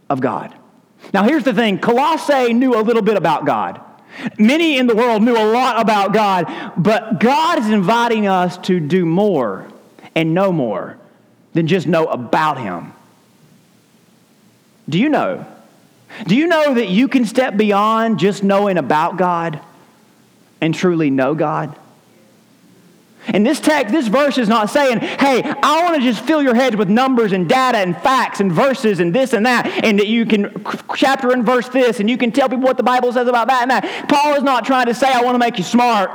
of 0.09 0.19
God. 0.19 0.53
Now, 1.13 1.23
here's 1.23 1.43
the 1.43 1.53
thing 1.53 1.79
Colossae 1.79 2.53
knew 2.53 2.75
a 2.75 2.81
little 2.81 3.01
bit 3.01 3.17
about 3.17 3.45
God. 3.45 3.81
Many 4.37 4.77
in 4.77 4.87
the 4.87 4.95
world 4.95 5.23
knew 5.23 5.35
a 5.35 5.51
lot 5.51 5.81
about 5.81 6.13
God, 6.13 6.73
but 6.77 7.19
God 7.19 7.59
is 7.59 7.69
inviting 7.69 8.27
us 8.27 8.57
to 8.59 8.79
do 8.79 9.05
more 9.05 9.67
and 10.15 10.33
know 10.33 10.51
more 10.51 10.97
than 11.53 11.67
just 11.67 11.87
know 11.87 12.05
about 12.07 12.57
Him. 12.57 12.93
Do 14.87 14.99
you 14.99 15.09
know? 15.09 15.45
Do 16.27 16.35
you 16.35 16.47
know 16.47 16.75
that 16.75 16.87
you 16.87 17.07
can 17.07 17.25
step 17.25 17.57
beyond 17.57 18.19
just 18.19 18.43
knowing 18.43 18.77
about 18.77 19.17
God 19.17 19.59
and 20.65 20.73
truly 20.73 21.11
know 21.11 21.35
God? 21.35 21.77
And 23.27 23.45
this 23.45 23.59
text, 23.59 23.91
this 23.91 24.07
verse 24.07 24.37
is 24.37 24.47
not 24.47 24.69
saying, 24.69 24.99
hey, 24.99 25.41
I 25.43 25.83
want 25.83 25.95
to 25.95 26.01
just 26.01 26.23
fill 26.25 26.43
your 26.43 26.53
heads 26.53 26.75
with 26.75 26.89
numbers 26.89 27.31
and 27.31 27.49
data 27.49 27.77
and 27.77 27.97
facts 27.97 28.39
and 28.39 28.51
verses 28.51 28.99
and 28.99 29.13
this 29.13 29.33
and 29.33 29.45
that, 29.45 29.67
and 29.83 29.97
that 29.99 30.07
you 30.07 30.25
can 30.25 30.63
chapter 30.95 31.31
and 31.31 31.43
verse 31.43 31.67
this, 31.69 31.99
and 31.99 32.09
you 32.09 32.17
can 32.17 32.31
tell 32.31 32.49
people 32.49 32.63
what 32.63 32.77
the 32.77 32.83
Bible 32.83 33.11
says 33.13 33.27
about 33.27 33.47
that 33.47 33.63
and 33.63 33.71
that. 33.71 34.09
Paul 34.09 34.35
is 34.35 34.43
not 34.43 34.65
trying 34.65 34.85
to 34.87 34.93
say, 34.93 35.11
I 35.11 35.21
want 35.21 35.35
to 35.35 35.39
make 35.39 35.57
you 35.57 35.63
smart. 35.63 36.11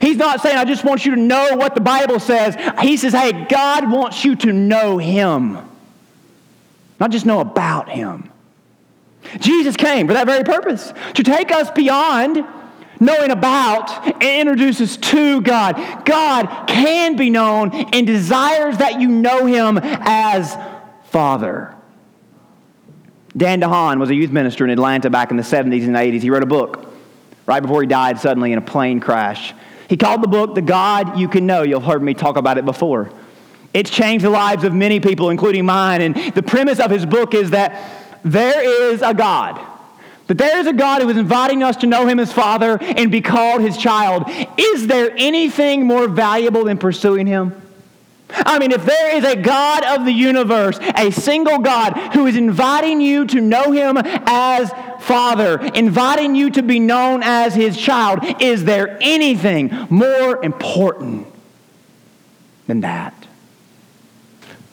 He's 0.00 0.16
not 0.16 0.40
saying, 0.40 0.56
I 0.56 0.64
just 0.64 0.84
want 0.84 1.06
you 1.06 1.14
to 1.14 1.20
know 1.20 1.56
what 1.56 1.74
the 1.74 1.80
Bible 1.80 2.18
says. 2.18 2.56
He 2.80 2.96
says, 2.96 3.12
hey, 3.12 3.46
God 3.48 3.90
wants 3.90 4.24
you 4.24 4.34
to 4.36 4.52
know 4.52 4.98
Him, 4.98 5.56
not 6.98 7.10
just 7.10 7.26
know 7.26 7.40
about 7.40 7.88
Him. 7.88 8.28
Jesus 9.38 9.76
came 9.76 10.08
for 10.08 10.14
that 10.14 10.26
very 10.26 10.42
purpose, 10.42 10.92
to 11.14 11.22
take 11.22 11.52
us 11.52 11.70
beyond 11.70 12.44
knowing 13.00 13.30
about 13.30 14.06
and 14.06 14.48
introduces 14.48 14.96
to 14.96 15.40
God. 15.40 16.04
God 16.04 16.66
can 16.66 17.16
be 17.16 17.30
known 17.30 17.72
and 17.72 18.06
desires 18.06 18.78
that 18.78 19.00
you 19.00 19.08
know 19.08 19.46
Him 19.46 19.78
as 19.82 20.56
Father. 21.04 21.74
Dan 23.36 23.60
DeHaan 23.60 24.00
was 24.00 24.10
a 24.10 24.14
youth 24.14 24.30
minister 24.32 24.64
in 24.64 24.70
Atlanta 24.70 25.10
back 25.10 25.30
in 25.30 25.36
the 25.36 25.42
70s 25.42 25.84
and 25.84 25.94
80s. 25.94 26.22
He 26.22 26.30
wrote 26.30 26.42
a 26.42 26.46
book 26.46 26.92
right 27.46 27.60
before 27.60 27.80
he 27.82 27.86
died 27.86 28.18
suddenly 28.18 28.52
in 28.52 28.58
a 28.58 28.62
plane 28.62 29.00
crash. 29.00 29.54
He 29.88 29.96
called 29.96 30.22
the 30.22 30.28
book 30.28 30.54
The 30.54 30.62
God 30.62 31.18
You 31.18 31.28
Can 31.28 31.46
Know. 31.46 31.62
You've 31.62 31.84
heard 31.84 32.02
me 32.02 32.14
talk 32.14 32.36
about 32.36 32.58
it 32.58 32.64
before. 32.64 33.10
It's 33.72 33.90
changed 33.90 34.24
the 34.24 34.30
lives 34.30 34.64
of 34.64 34.74
many 34.74 34.98
people, 35.00 35.30
including 35.30 35.64
mine. 35.64 36.00
And 36.00 36.34
the 36.34 36.42
premise 36.42 36.80
of 36.80 36.90
his 36.90 37.06
book 37.06 37.34
is 37.34 37.50
that 37.50 37.80
there 38.24 38.92
is 38.92 39.02
a 39.02 39.14
God. 39.14 39.64
That 40.28 40.38
there 40.38 40.58
is 40.58 40.66
a 40.66 40.72
God 40.72 41.02
who 41.02 41.08
is 41.08 41.16
inviting 41.16 41.62
us 41.62 41.76
to 41.78 41.86
know 41.86 42.06
him 42.06 42.20
as 42.20 42.32
Father 42.32 42.78
and 42.80 43.10
be 43.10 43.20
called 43.20 43.62
his 43.62 43.76
child. 43.76 44.24
Is 44.56 44.86
there 44.86 45.10
anything 45.16 45.86
more 45.86 46.06
valuable 46.06 46.64
than 46.64 46.78
pursuing 46.78 47.26
him? 47.26 47.60
I 48.30 48.58
mean, 48.58 48.72
if 48.72 48.84
there 48.84 49.16
is 49.16 49.24
a 49.24 49.36
God 49.36 49.84
of 49.84 50.04
the 50.04 50.12
universe, 50.12 50.78
a 50.96 51.10
single 51.10 51.60
God 51.60 51.94
who 52.12 52.26
is 52.26 52.36
inviting 52.36 53.00
you 53.00 53.24
to 53.26 53.40
know 53.40 53.72
him 53.72 53.96
as 53.96 54.70
Father, 55.00 55.58
inviting 55.74 56.34
you 56.34 56.50
to 56.50 56.62
be 56.62 56.78
known 56.78 57.22
as 57.22 57.54
his 57.54 57.78
child, 57.78 58.20
is 58.40 58.64
there 58.64 58.98
anything 59.00 59.86
more 59.88 60.44
important 60.44 61.26
than 62.66 62.80
that? 62.80 63.14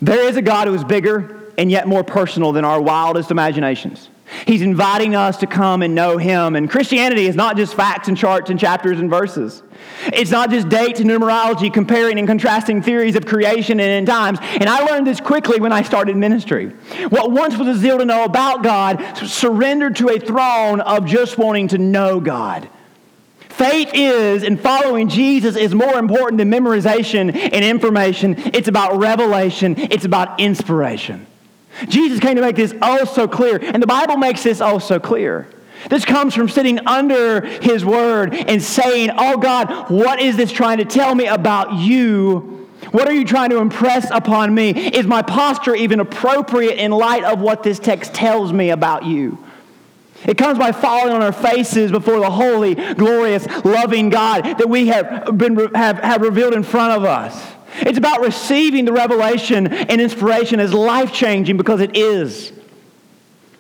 There 0.02 0.28
is 0.28 0.36
a 0.36 0.42
God 0.42 0.68
who 0.68 0.74
is 0.74 0.84
bigger 0.84 1.50
and 1.58 1.72
yet 1.72 1.88
more 1.88 2.04
personal 2.04 2.52
than 2.52 2.66
our 2.66 2.82
wildest 2.82 3.32
imaginations. 3.32 4.10
He's 4.46 4.62
inviting 4.62 5.16
us 5.16 5.38
to 5.38 5.48
come 5.48 5.82
and 5.82 5.94
know 5.94 6.18
Him. 6.18 6.56
And 6.56 6.70
Christianity 6.70 7.28
is 7.28 7.36
not 7.36 7.58
just 7.58 7.76
facts 7.76 8.08
and 8.08 8.18
charts 8.18 8.50
and 8.50 8.60
chapters 8.60 9.00
and 9.00 9.10
verses. 9.10 9.62
It's 10.08 10.32
not 10.32 10.50
just 10.50 10.70
dates 10.70 11.00
and 11.00 11.10
numerology, 11.10 11.72
comparing 11.74 12.18
and 12.18 12.28
contrasting 12.28 12.82
theories 12.82 13.16
of 13.16 13.26
creation 13.26 13.80
and 13.80 13.90
end 13.90 14.08
times. 14.08 14.40
And 14.42 14.68
I 14.68 14.84
learned 14.86 15.08
this 15.08 15.20
quickly 15.20 15.60
when 15.60 15.72
I 15.72 15.84
started 15.84 16.16
ministry. 16.18 16.70
What 17.10 17.32
once 17.32 17.58
was 17.58 17.68
a 17.68 17.76
zeal 17.76 18.00
to 18.00 18.06
know 18.06 18.24
about 18.24 18.64
God 18.64 19.18
surrendered 19.18 19.96
to 19.98 20.10
a 20.10 20.20
throne 20.20 20.82
of 20.82 21.06
just 21.06 21.38
wanting 21.38 21.70
to 21.70 21.78
know 21.78 22.20
God. 22.20 22.70
Faith 23.50 23.92
is, 23.94 24.44
and 24.44 24.60
following 24.60 25.08
Jesus 25.08 25.56
is 25.56 25.74
more 25.74 25.98
important 25.98 26.40
than 26.40 26.52
memorization 26.52 27.34
and 27.34 27.64
information. 27.64 28.36
It's 28.54 28.68
about 28.68 28.98
revelation, 28.98 29.76
it's 29.78 30.04
about 30.04 30.42
inspiration. 30.42 31.26
Jesus 31.88 32.20
came 32.20 32.36
to 32.36 32.42
make 32.42 32.56
this 32.56 32.74
also 32.82 33.28
clear, 33.28 33.60
and 33.62 33.82
the 33.82 33.88
Bible 33.88 34.18
makes 34.18 34.44
this 34.44 34.62
also 34.62 35.00
clear. 35.00 35.48
This 35.90 36.06
comes 36.06 36.34
from 36.34 36.50
sitting 36.50 36.86
under 36.88 37.42
His 37.42 37.86
Word 37.86 38.34
and 38.34 38.62
saying, 38.62 39.12
Oh 39.18 39.38
God, 39.38 39.90
what 39.90 40.20
is 40.20 40.38
this 40.38 40.52
trying 40.52 40.78
to 40.80 40.86
tell 40.86 41.14
me 41.14 41.28
about 41.28 41.74
you? 41.74 42.68
What 42.92 43.08
are 43.08 43.14
you 43.14 43.26
trying 43.26 43.50
to 43.50 43.58
impress 43.58 44.10
upon 44.12 44.54
me? 44.54 44.70
Is 44.70 45.06
my 45.06 45.22
posture 45.22 45.76
even 45.76 46.00
appropriate 46.00 46.78
in 46.78 46.92
light 46.92 47.24
of 47.24 47.40
what 47.40 47.64
this 47.64 47.80
text 47.80 48.14
tells 48.14 48.54
me 48.54 48.70
about 48.70 49.06
you? 49.06 49.44
It 50.26 50.38
comes 50.38 50.58
by 50.58 50.72
falling 50.72 51.14
on 51.14 51.22
our 51.22 51.32
faces 51.32 51.92
before 51.92 52.20
the 52.20 52.32
holy, 52.32 52.76
glorious, 52.76 53.46
loving 53.64 54.10
God 54.10 54.44
that 54.44 54.68
we 54.68 54.88
have, 54.88 55.38
been, 55.38 55.56
have, 55.76 56.00
have 56.00 56.22
revealed 56.22 56.54
in 56.54 56.64
front 56.64 56.94
of 56.94 57.04
us. 57.04 57.55
It's 57.82 57.98
about 57.98 58.22
receiving 58.22 58.86
the 58.86 58.94
revelation 58.94 59.68
and 59.68 60.00
inspiration 60.02 60.60
as 60.60 60.74
life 60.74 61.12
changing 61.14 61.58
because 61.58 61.82
it 61.82 61.96
is. 61.96 62.52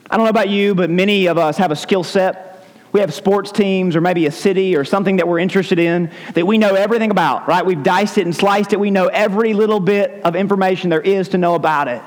I 0.10 0.18
don't 0.18 0.26
know 0.26 0.30
about 0.30 0.50
you, 0.50 0.76
but 0.76 0.90
many 0.90 1.28
of 1.28 1.38
us 1.38 1.58
have 1.58 1.72
a 1.72 1.76
skill 1.76 2.04
set. 2.04 2.66
We 2.92 3.02
have 3.02 3.14
sports 3.14 3.52
teams 3.52 3.96
or 3.96 4.02
maybe 4.02 4.26
a 4.26 4.32
city 4.32 4.76
or 4.76 4.86
something 4.86 5.18
that 5.18 5.28
we're 5.28 5.40
interested 5.40 5.80
in 5.80 6.12
that 6.34 6.48
we 6.48 6.58
know 6.58 6.76
everything 6.76 7.12
about, 7.12 7.46
right? 7.48 7.66
We've 7.66 7.84
diced 7.84 8.18
it 8.18 8.26
and 8.26 8.34
sliced 8.34 8.72
it. 8.72 8.80
We 8.80 8.90
know 8.90 9.08
every 9.08 9.54
little 9.54 9.82
bit 9.82 10.22
of 10.24 10.36
information 10.36 10.90
there 10.90 11.02
is 11.02 11.30
to 11.30 11.38
know 11.38 11.56
about 11.56 11.90
it. 11.90 12.02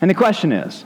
And 0.00 0.08
the 0.08 0.14
question 0.14 0.52
is 0.52 0.84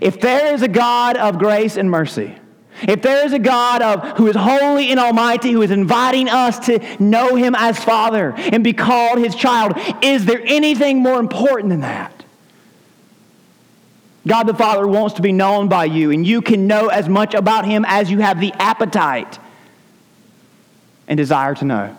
if 0.00 0.20
there 0.20 0.52
is 0.52 0.62
a 0.62 0.68
God 0.68 1.16
of 1.16 1.38
grace 1.38 1.76
and 1.76 1.90
mercy, 1.90 2.36
if 2.82 3.02
there 3.02 3.24
is 3.24 3.32
a 3.32 3.38
God 3.38 3.82
of, 3.82 4.18
who 4.18 4.26
is 4.28 4.36
holy 4.36 4.90
and 4.90 4.98
almighty, 4.98 5.52
who 5.52 5.62
is 5.62 5.70
inviting 5.70 6.28
us 6.28 6.58
to 6.66 6.78
know 7.02 7.34
him 7.34 7.54
as 7.56 7.82
Father 7.82 8.34
and 8.36 8.62
be 8.62 8.72
called 8.72 9.18
his 9.18 9.34
child, 9.34 9.72
is 10.02 10.24
there 10.24 10.42
anything 10.44 11.02
more 11.02 11.20
important 11.20 11.70
than 11.70 11.80
that? 11.80 12.24
God 14.26 14.44
the 14.44 14.54
Father 14.54 14.86
wants 14.86 15.16
to 15.16 15.22
be 15.22 15.32
known 15.32 15.68
by 15.68 15.86
you, 15.86 16.10
and 16.10 16.26
you 16.26 16.42
can 16.42 16.66
know 16.66 16.88
as 16.88 17.08
much 17.08 17.34
about 17.34 17.64
him 17.64 17.84
as 17.86 18.10
you 18.10 18.20
have 18.20 18.40
the 18.40 18.52
appetite 18.54 19.38
and 21.08 21.16
desire 21.16 21.54
to 21.56 21.64
know. 21.64 21.96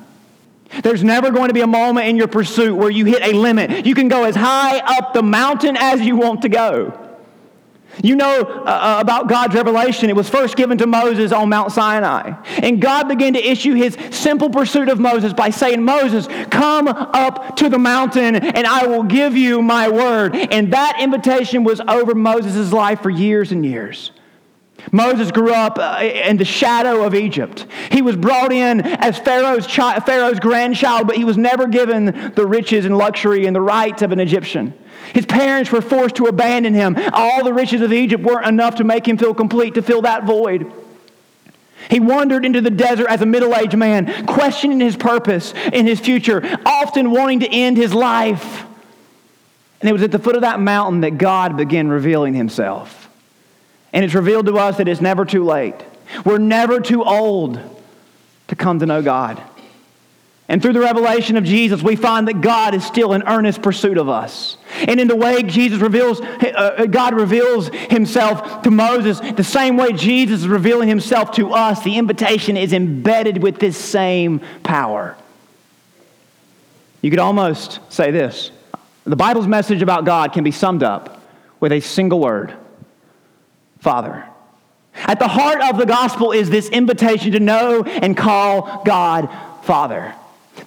There's 0.81 1.03
never 1.03 1.29
going 1.29 1.49
to 1.49 1.53
be 1.53 1.61
a 1.61 1.67
moment 1.67 2.07
in 2.07 2.15
your 2.15 2.27
pursuit 2.27 2.75
where 2.75 2.89
you 2.89 3.05
hit 3.05 3.21
a 3.21 3.37
limit. 3.37 3.85
You 3.85 3.93
can 3.93 4.07
go 4.07 4.23
as 4.23 4.35
high 4.35 4.79
up 4.79 5.13
the 5.13 5.21
mountain 5.21 5.77
as 5.77 6.01
you 6.01 6.15
want 6.15 6.41
to 6.43 6.49
go. 6.49 7.02
You 8.01 8.15
know 8.15 8.41
uh, 8.41 8.63
uh, 8.63 8.97
about 8.99 9.29
God's 9.29 9.53
revelation. 9.53 10.09
It 10.09 10.15
was 10.15 10.29
first 10.29 10.55
given 10.55 10.77
to 10.79 10.87
Moses 10.87 11.31
on 11.31 11.49
Mount 11.49 11.71
Sinai. 11.71 12.33
And 12.61 12.81
God 12.81 13.07
began 13.07 13.33
to 13.33 13.39
issue 13.39 13.73
his 13.73 13.95
simple 14.09 14.49
pursuit 14.49 14.89
of 14.89 14.99
Moses 14.99 15.33
by 15.33 15.51
saying, 15.51 15.83
Moses, 15.83 16.27
come 16.49 16.87
up 16.87 17.55
to 17.57 17.69
the 17.69 17.77
mountain 17.77 18.35
and 18.35 18.65
I 18.65 18.87
will 18.87 19.03
give 19.03 19.37
you 19.37 19.61
my 19.61 19.89
word. 19.89 20.35
And 20.35 20.73
that 20.73 20.97
invitation 20.99 21.63
was 21.63 21.81
over 21.81 22.15
Moses' 22.15 22.73
life 22.73 23.01
for 23.01 23.11
years 23.11 23.51
and 23.51 23.65
years. 23.65 24.11
Moses 24.91 25.31
grew 25.31 25.53
up 25.53 25.77
uh, 25.79 25.99
in 26.01 26.37
the 26.37 26.45
shadow 26.45 27.05
of 27.05 27.15
Egypt. 27.15 27.67
He 27.91 28.01
was 28.01 28.15
brought 28.15 28.51
in 28.51 28.81
as 28.81 29.17
Pharaoh's, 29.17 29.65
child, 29.65 30.03
Pharaoh's 30.03 30.39
grandchild, 30.39 31.07
but 31.07 31.15
he 31.15 31.23
was 31.23 31.37
never 31.37 31.67
given 31.67 32.33
the 32.35 32.45
riches 32.45 32.85
and 32.85 32.97
luxury 32.97 33.45
and 33.45 33.55
the 33.55 33.61
rights 33.61 34.01
of 34.01 34.11
an 34.11 34.19
Egyptian. 34.19 34.73
His 35.13 35.25
parents 35.25 35.71
were 35.71 35.81
forced 35.81 36.15
to 36.15 36.25
abandon 36.25 36.73
him. 36.73 36.97
All 37.13 37.43
the 37.43 37.53
riches 37.53 37.81
of 37.81 37.93
Egypt 37.93 38.23
weren't 38.23 38.47
enough 38.47 38.75
to 38.75 38.83
make 38.83 39.07
him 39.07 39.17
feel 39.17 39.33
complete, 39.33 39.75
to 39.75 39.81
fill 39.81 40.01
that 40.01 40.23
void. 40.23 40.71
He 41.89 41.99
wandered 41.99 42.45
into 42.45 42.61
the 42.61 42.69
desert 42.69 43.07
as 43.07 43.21
a 43.21 43.25
middle 43.25 43.55
aged 43.55 43.77
man, 43.77 44.25
questioning 44.25 44.79
his 44.79 44.95
purpose 44.95 45.53
in 45.71 45.85
his 45.85 45.99
future, 45.99 46.41
often 46.65 47.11
wanting 47.11 47.41
to 47.41 47.49
end 47.49 47.77
his 47.77 47.93
life. 47.93 48.63
And 49.81 49.89
it 49.89 49.93
was 49.93 50.01
at 50.01 50.11
the 50.11 50.19
foot 50.19 50.35
of 50.35 50.41
that 50.41 50.59
mountain 50.59 51.01
that 51.01 51.17
God 51.17 51.57
began 51.57 51.89
revealing 51.89 52.33
himself. 52.33 53.09
And 53.91 54.03
it's 54.03 54.13
revealed 54.13 54.45
to 54.47 54.57
us 54.57 54.77
that 54.77 54.87
it's 54.87 55.01
never 55.01 55.25
too 55.25 55.43
late. 55.43 55.75
We're 56.25 56.37
never 56.37 56.79
too 56.79 57.03
old 57.03 57.59
to 58.47 58.55
come 58.55 58.79
to 58.79 58.85
know 58.85 59.01
God. 59.01 59.41
And 60.49 60.61
through 60.61 60.73
the 60.73 60.81
revelation 60.81 61.37
of 61.37 61.45
Jesus, 61.45 61.81
we 61.81 61.95
find 61.95 62.27
that 62.27 62.41
God 62.41 62.75
is 62.75 62.85
still 62.85 63.13
in 63.13 63.23
earnest 63.23 63.61
pursuit 63.61 63.97
of 63.97 64.09
us. 64.09 64.57
And 64.87 64.99
in 64.99 65.07
the 65.07 65.15
way 65.15 65.41
Jesus 65.41 65.79
reveals, 65.79 66.19
uh, 66.19 66.85
God 66.89 67.13
reveals 67.13 67.69
himself 67.69 68.61
to 68.63 68.71
Moses, 68.71 69.19
the 69.19 69.43
same 69.43 69.77
way 69.77 69.93
Jesus 69.93 70.41
is 70.41 70.47
revealing 70.47 70.89
himself 70.89 71.31
to 71.33 71.53
us, 71.53 71.81
the 71.83 71.97
invitation 71.97 72.57
is 72.57 72.73
embedded 72.73 73.41
with 73.41 73.59
this 73.59 73.77
same 73.77 74.41
power. 74.63 75.15
You 77.01 77.09
could 77.09 77.19
almost 77.19 77.79
say 77.89 78.11
this 78.11 78.51
the 79.05 79.15
Bible's 79.15 79.47
message 79.47 79.81
about 79.81 80.05
God 80.05 80.33
can 80.33 80.43
be 80.43 80.51
summed 80.51 80.83
up 80.83 81.21
with 81.59 81.71
a 81.71 81.79
single 81.79 82.19
word 82.19 82.53
Father. 83.79 84.25
At 84.95 85.19
the 85.19 85.27
heart 85.27 85.61
of 85.61 85.77
the 85.77 85.85
gospel 85.85 86.31
is 86.31 86.49
this 86.49 86.69
invitation 86.69 87.31
to 87.31 87.39
know 87.39 87.83
and 87.83 88.15
call 88.15 88.83
God 88.85 89.29
Father. 89.63 90.13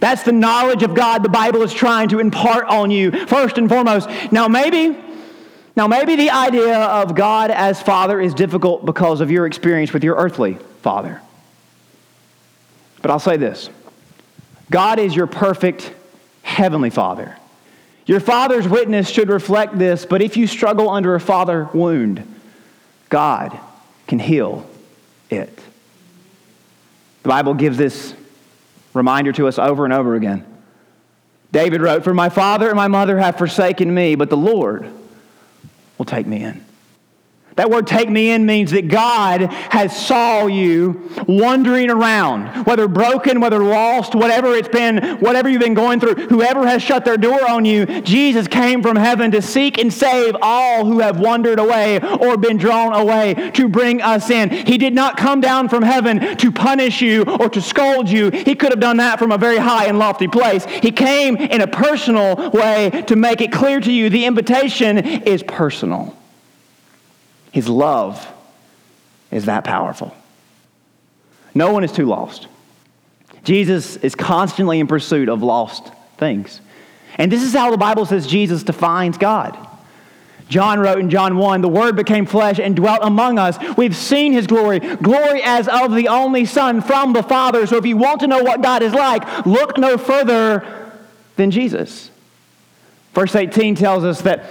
That's 0.00 0.22
the 0.24 0.32
knowledge 0.32 0.82
of 0.82 0.94
God 0.94 1.22
the 1.22 1.28
Bible 1.28 1.62
is 1.62 1.72
trying 1.72 2.08
to 2.10 2.18
impart 2.18 2.66
on 2.66 2.90
you, 2.90 3.10
first 3.26 3.56
and 3.58 3.68
foremost. 3.68 4.08
Now, 4.32 4.48
maybe, 4.48 4.96
Now, 5.76 5.86
maybe 5.86 6.16
the 6.16 6.30
idea 6.30 6.78
of 6.78 7.14
God 7.14 7.50
as 7.50 7.80
Father 7.82 8.20
is 8.20 8.32
difficult 8.32 8.84
because 8.84 9.20
of 9.20 9.30
your 9.30 9.46
experience 9.46 9.92
with 9.92 10.02
your 10.02 10.16
earthly 10.16 10.54
father. 10.82 11.20
But 13.02 13.10
I'll 13.10 13.20
say 13.20 13.36
this 13.36 13.70
God 14.70 14.98
is 14.98 15.14
your 15.14 15.26
perfect 15.26 15.92
heavenly 16.42 16.90
Father. 16.90 17.36
Your 18.06 18.20
Father's 18.20 18.66
witness 18.68 19.08
should 19.08 19.28
reflect 19.28 19.78
this, 19.78 20.06
but 20.06 20.22
if 20.22 20.36
you 20.36 20.46
struggle 20.46 20.88
under 20.88 21.14
a 21.14 21.20
father 21.20 21.68
wound, 21.74 22.22
God 23.08 23.58
can 24.06 24.18
heal 24.18 24.68
it. 25.28 25.54
The 27.22 27.28
Bible 27.28 27.54
gives 27.54 27.76
this 27.76 28.14
reminder 28.96 29.32
to 29.32 29.46
us 29.46 29.58
over 29.58 29.84
and 29.84 29.94
over 29.94 30.14
again. 30.14 30.44
David 31.52 31.80
wrote, 31.80 32.04
For 32.04 32.12
my 32.12 32.28
father 32.28 32.68
and 32.68 32.76
my 32.76 32.88
mother 32.88 33.18
have 33.18 33.38
forsaken 33.38 33.92
me, 33.92 34.16
but 34.16 34.28
the 34.28 34.36
Lord 34.36 34.90
will 35.96 36.04
take 36.04 36.26
me 36.26 36.42
in. 36.42 36.65
That 37.56 37.70
word 37.70 37.86
take 37.86 38.10
me 38.10 38.30
in 38.30 38.44
means 38.44 38.70
that 38.72 38.88
God 38.88 39.40
has 39.40 39.96
saw 39.96 40.46
you 40.46 41.10
wandering 41.26 41.90
around, 41.90 42.66
whether 42.66 42.86
broken, 42.86 43.40
whether 43.40 43.58
lost, 43.58 44.14
whatever 44.14 44.52
it's 44.52 44.68
been, 44.68 45.16
whatever 45.20 45.48
you've 45.48 45.62
been 45.62 45.72
going 45.72 45.98
through, 45.98 46.14
whoever 46.26 46.66
has 46.66 46.82
shut 46.82 47.06
their 47.06 47.16
door 47.16 47.48
on 47.48 47.64
you, 47.64 48.02
Jesus 48.02 48.46
came 48.46 48.82
from 48.82 48.96
heaven 48.96 49.30
to 49.30 49.40
seek 49.40 49.78
and 49.78 49.90
save 49.90 50.36
all 50.42 50.84
who 50.84 51.00
have 51.00 51.18
wandered 51.18 51.58
away 51.58 51.98
or 52.20 52.36
been 52.36 52.58
drawn 52.58 52.92
away 52.92 53.50
to 53.54 53.68
bring 53.68 54.02
us 54.02 54.28
in. 54.28 54.50
He 54.50 54.76
did 54.76 54.94
not 54.94 55.16
come 55.16 55.40
down 55.40 55.70
from 55.70 55.82
heaven 55.82 56.36
to 56.36 56.52
punish 56.52 57.00
you 57.00 57.22
or 57.22 57.48
to 57.48 57.62
scold 57.62 58.10
you. 58.10 58.30
He 58.30 58.54
could 58.54 58.70
have 58.70 58.80
done 58.80 58.98
that 58.98 59.18
from 59.18 59.32
a 59.32 59.38
very 59.38 59.58
high 59.58 59.86
and 59.86 59.98
lofty 59.98 60.28
place. 60.28 60.66
He 60.66 60.92
came 60.92 61.36
in 61.36 61.62
a 61.62 61.66
personal 61.66 62.50
way 62.50 63.04
to 63.06 63.16
make 63.16 63.40
it 63.40 63.50
clear 63.50 63.80
to 63.80 63.90
you 63.90 64.10
the 64.10 64.26
invitation 64.26 64.98
is 64.98 65.42
personal. 65.42 66.15
His 67.56 67.70
love 67.70 68.30
is 69.30 69.46
that 69.46 69.64
powerful. 69.64 70.14
No 71.54 71.72
one 71.72 71.84
is 71.84 71.90
too 71.90 72.04
lost. 72.04 72.48
Jesus 73.44 73.96
is 73.96 74.14
constantly 74.14 74.78
in 74.78 74.86
pursuit 74.86 75.30
of 75.30 75.42
lost 75.42 75.90
things. 76.18 76.60
And 77.14 77.32
this 77.32 77.42
is 77.42 77.54
how 77.54 77.70
the 77.70 77.78
Bible 77.78 78.04
says 78.04 78.26
Jesus 78.26 78.62
defines 78.62 79.16
God. 79.16 79.56
John 80.50 80.80
wrote 80.80 80.98
in 80.98 81.08
John 81.08 81.38
1 81.38 81.62
The 81.62 81.68
Word 81.68 81.96
became 81.96 82.26
flesh 82.26 82.58
and 82.58 82.76
dwelt 82.76 83.00
among 83.00 83.38
us. 83.38 83.56
We've 83.78 83.96
seen 83.96 84.34
His 84.34 84.46
glory, 84.46 84.80
glory 84.80 85.40
as 85.42 85.66
of 85.66 85.94
the 85.94 86.08
only 86.08 86.44
Son 86.44 86.82
from 86.82 87.14
the 87.14 87.22
Father. 87.22 87.66
So 87.66 87.78
if 87.78 87.86
you 87.86 87.96
want 87.96 88.20
to 88.20 88.26
know 88.26 88.42
what 88.42 88.60
God 88.60 88.82
is 88.82 88.92
like, 88.92 89.46
look 89.46 89.78
no 89.78 89.96
further 89.96 90.92
than 91.36 91.50
Jesus. 91.50 92.10
Verse 93.14 93.34
18 93.34 93.76
tells 93.76 94.04
us 94.04 94.20
that 94.20 94.44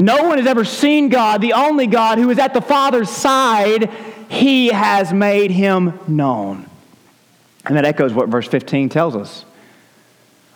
no 0.00 0.24
one 0.24 0.38
has 0.38 0.46
ever 0.46 0.64
seen 0.64 1.08
God, 1.08 1.40
the 1.40 1.52
only 1.52 1.86
God 1.86 2.18
who 2.18 2.30
is 2.30 2.38
at 2.38 2.54
the 2.54 2.60
Father's 2.60 3.10
side. 3.10 3.90
He 4.28 4.68
has 4.68 5.12
made 5.12 5.50
him 5.50 5.98
known. 6.08 6.66
And 7.64 7.76
that 7.76 7.84
echoes 7.84 8.12
what 8.12 8.28
verse 8.28 8.48
15 8.48 8.88
tells 8.88 9.14
us. 9.14 9.44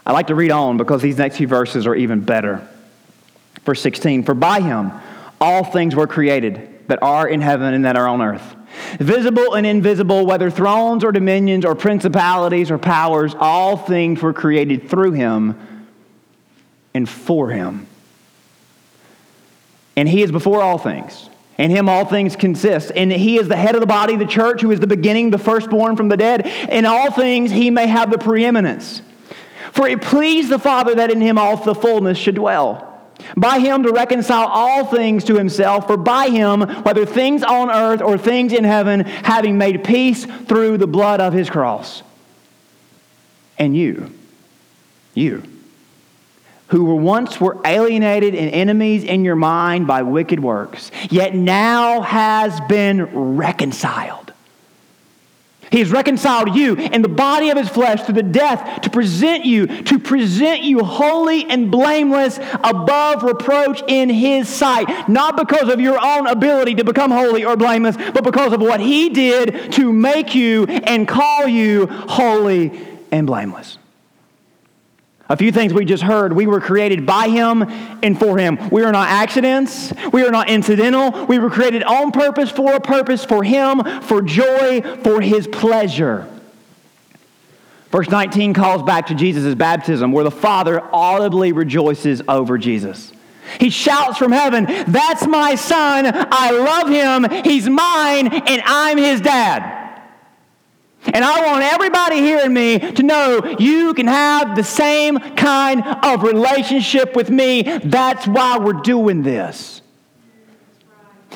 I 0.06 0.12
like 0.12 0.28
to 0.28 0.34
read 0.34 0.50
on 0.50 0.76
because 0.76 1.02
these 1.02 1.18
next 1.18 1.36
few 1.36 1.46
verses 1.46 1.86
are 1.86 1.94
even 1.94 2.20
better. 2.20 2.66
Verse 3.64 3.80
16 3.80 4.22
For 4.22 4.34
by 4.34 4.60
him 4.60 4.92
all 5.40 5.64
things 5.64 5.94
were 5.94 6.06
created 6.06 6.88
that 6.88 7.02
are 7.02 7.26
in 7.28 7.40
heaven 7.40 7.74
and 7.74 7.84
that 7.84 7.96
are 7.96 8.06
on 8.06 8.22
earth, 8.22 8.54
visible 8.98 9.54
and 9.54 9.66
invisible, 9.66 10.26
whether 10.26 10.50
thrones 10.50 11.04
or 11.04 11.12
dominions 11.12 11.64
or 11.64 11.74
principalities 11.74 12.70
or 12.70 12.78
powers, 12.78 13.34
all 13.38 13.76
things 13.76 14.22
were 14.22 14.32
created 14.32 14.88
through 14.88 15.12
him 15.12 15.88
and 16.94 17.08
for 17.08 17.50
him. 17.50 17.86
And 19.96 20.08
he 20.08 20.22
is 20.22 20.32
before 20.32 20.62
all 20.62 20.78
things. 20.78 21.28
In 21.56 21.70
him 21.70 21.88
all 21.88 22.04
things 22.04 22.34
consist. 22.34 22.90
And 22.94 23.12
he 23.12 23.38
is 23.38 23.48
the 23.48 23.56
head 23.56 23.74
of 23.74 23.80
the 23.80 23.86
body, 23.86 24.16
the 24.16 24.26
church, 24.26 24.60
who 24.60 24.70
is 24.70 24.80
the 24.80 24.86
beginning, 24.86 25.30
the 25.30 25.38
firstborn 25.38 25.96
from 25.96 26.08
the 26.08 26.16
dead. 26.16 26.46
In 26.68 26.84
all 26.84 27.10
things 27.12 27.50
he 27.50 27.70
may 27.70 27.86
have 27.86 28.10
the 28.10 28.18
preeminence. 28.18 29.02
For 29.72 29.88
it 29.88 30.02
pleased 30.02 30.50
the 30.50 30.58
Father 30.58 30.94
that 30.96 31.10
in 31.10 31.20
him 31.20 31.38
all 31.38 31.56
the 31.56 31.74
fullness 31.74 32.18
should 32.18 32.34
dwell. 32.34 32.90
By 33.36 33.60
him 33.60 33.84
to 33.84 33.92
reconcile 33.92 34.48
all 34.48 34.84
things 34.84 35.24
to 35.24 35.36
himself, 35.36 35.86
for 35.86 35.96
by 35.96 36.28
him, 36.28 36.62
whether 36.82 37.06
things 37.06 37.42
on 37.42 37.70
earth 37.70 38.02
or 38.02 38.18
things 38.18 38.52
in 38.52 38.64
heaven, 38.64 39.00
having 39.00 39.56
made 39.56 39.84
peace 39.84 40.24
through 40.24 40.78
the 40.78 40.86
blood 40.86 41.20
of 41.20 41.32
his 41.32 41.48
cross. 41.48 42.02
And 43.56 43.76
you, 43.76 44.12
you, 45.14 45.44
who 46.68 46.84
were 46.84 46.94
once 46.94 47.40
were 47.40 47.58
alienated 47.64 48.34
and 48.34 48.50
enemies 48.50 49.04
in 49.04 49.24
your 49.24 49.36
mind 49.36 49.86
by 49.86 50.02
wicked 50.02 50.40
works, 50.40 50.90
yet 51.10 51.34
now 51.34 52.00
has 52.00 52.60
been 52.68 53.36
reconciled. 53.36 54.32
He 55.70 55.80
has 55.80 55.90
reconciled 55.90 56.54
you 56.54 56.76
in 56.76 57.02
the 57.02 57.08
body 57.08 57.50
of 57.50 57.56
his 57.56 57.68
flesh 57.68 58.02
through 58.02 58.14
the 58.14 58.22
death 58.22 58.82
to 58.82 58.90
present 58.90 59.44
you, 59.44 59.66
to 59.66 59.98
present 59.98 60.62
you 60.62 60.84
holy 60.84 61.50
and 61.50 61.68
blameless 61.68 62.38
above 62.62 63.24
reproach 63.24 63.82
in 63.88 64.08
his 64.08 64.48
sight. 64.48 65.08
Not 65.08 65.36
because 65.36 65.68
of 65.68 65.80
your 65.80 65.98
own 66.00 66.28
ability 66.28 66.76
to 66.76 66.84
become 66.84 67.10
holy 67.10 67.44
or 67.44 67.56
blameless, 67.56 67.96
but 67.96 68.22
because 68.22 68.52
of 68.52 68.60
what 68.60 68.78
he 68.78 69.08
did 69.08 69.72
to 69.72 69.92
make 69.92 70.34
you 70.34 70.64
and 70.64 71.08
call 71.08 71.48
you 71.48 71.86
holy 71.86 72.70
and 73.10 73.26
blameless. 73.26 73.78
A 75.28 75.36
few 75.36 75.50
things 75.50 75.72
we 75.72 75.86
just 75.86 76.02
heard. 76.02 76.34
We 76.34 76.46
were 76.46 76.60
created 76.60 77.06
by 77.06 77.28
Him 77.28 77.62
and 78.02 78.18
for 78.18 78.36
Him. 78.36 78.58
We 78.70 78.82
are 78.82 78.92
not 78.92 79.08
accidents. 79.08 79.92
We 80.12 80.22
are 80.22 80.30
not 80.30 80.50
incidental. 80.50 81.26
We 81.26 81.38
were 81.38 81.48
created 81.48 81.82
on 81.82 82.12
purpose, 82.12 82.50
for 82.50 82.74
a 82.74 82.80
purpose, 82.80 83.24
for 83.24 83.42
Him, 83.42 83.82
for 84.02 84.20
joy, 84.20 84.82
for 85.02 85.22
His 85.22 85.46
pleasure. 85.46 86.28
Verse 87.90 88.08
19 88.08 88.54
calls 88.54 88.82
back 88.82 89.06
to 89.06 89.14
Jesus' 89.14 89.54
baptism, 89.54 90.12
where 90.12 90.24
the 90.24 90.30
Father 90.30 90.82
audibly 90.92 91.52
rejoices 91.52 92.20
over 92.28 92.58
Jesus. 92.58 93.12
He 93.60 93.70
shouts 93.70 94.18
from 94.18 94.32
heaven, 94.32 94.66
That's 94.88 95.26
my 95.26 95.54
son. 95.54 96.06
I 96.06 96.50
love 96.50 96.88
him. 96.88 97.44
He's 97.44 97.68
mine, 97.68 98.28
and 98.28 98.62
I'm 98.64 98.98
his 98.98 99.20
dad. 99.20 99.83
And 101.12 101.24
I 101.24 101.46
want 101.46 101.62
everybody 101.62 102.16
hearing 102.16 102.54
me 102.54 102.78
to 102.78 103.02
know 103.02 103.56
you 103.58 103.94
can 103.94 104.06
have 104.06 104.56
the 104.56 104.64
same 104.64 105.18
kind 105.18 105.82
of 105.82 106.22
relationship 106.22 107.14
with 107.14 107.30
me. 107.30 107.62
That's 107.62 108.26
why 108.26 108.58
we're 108.58 108.72
doing 108.72 109.22
this. 109.22 109.82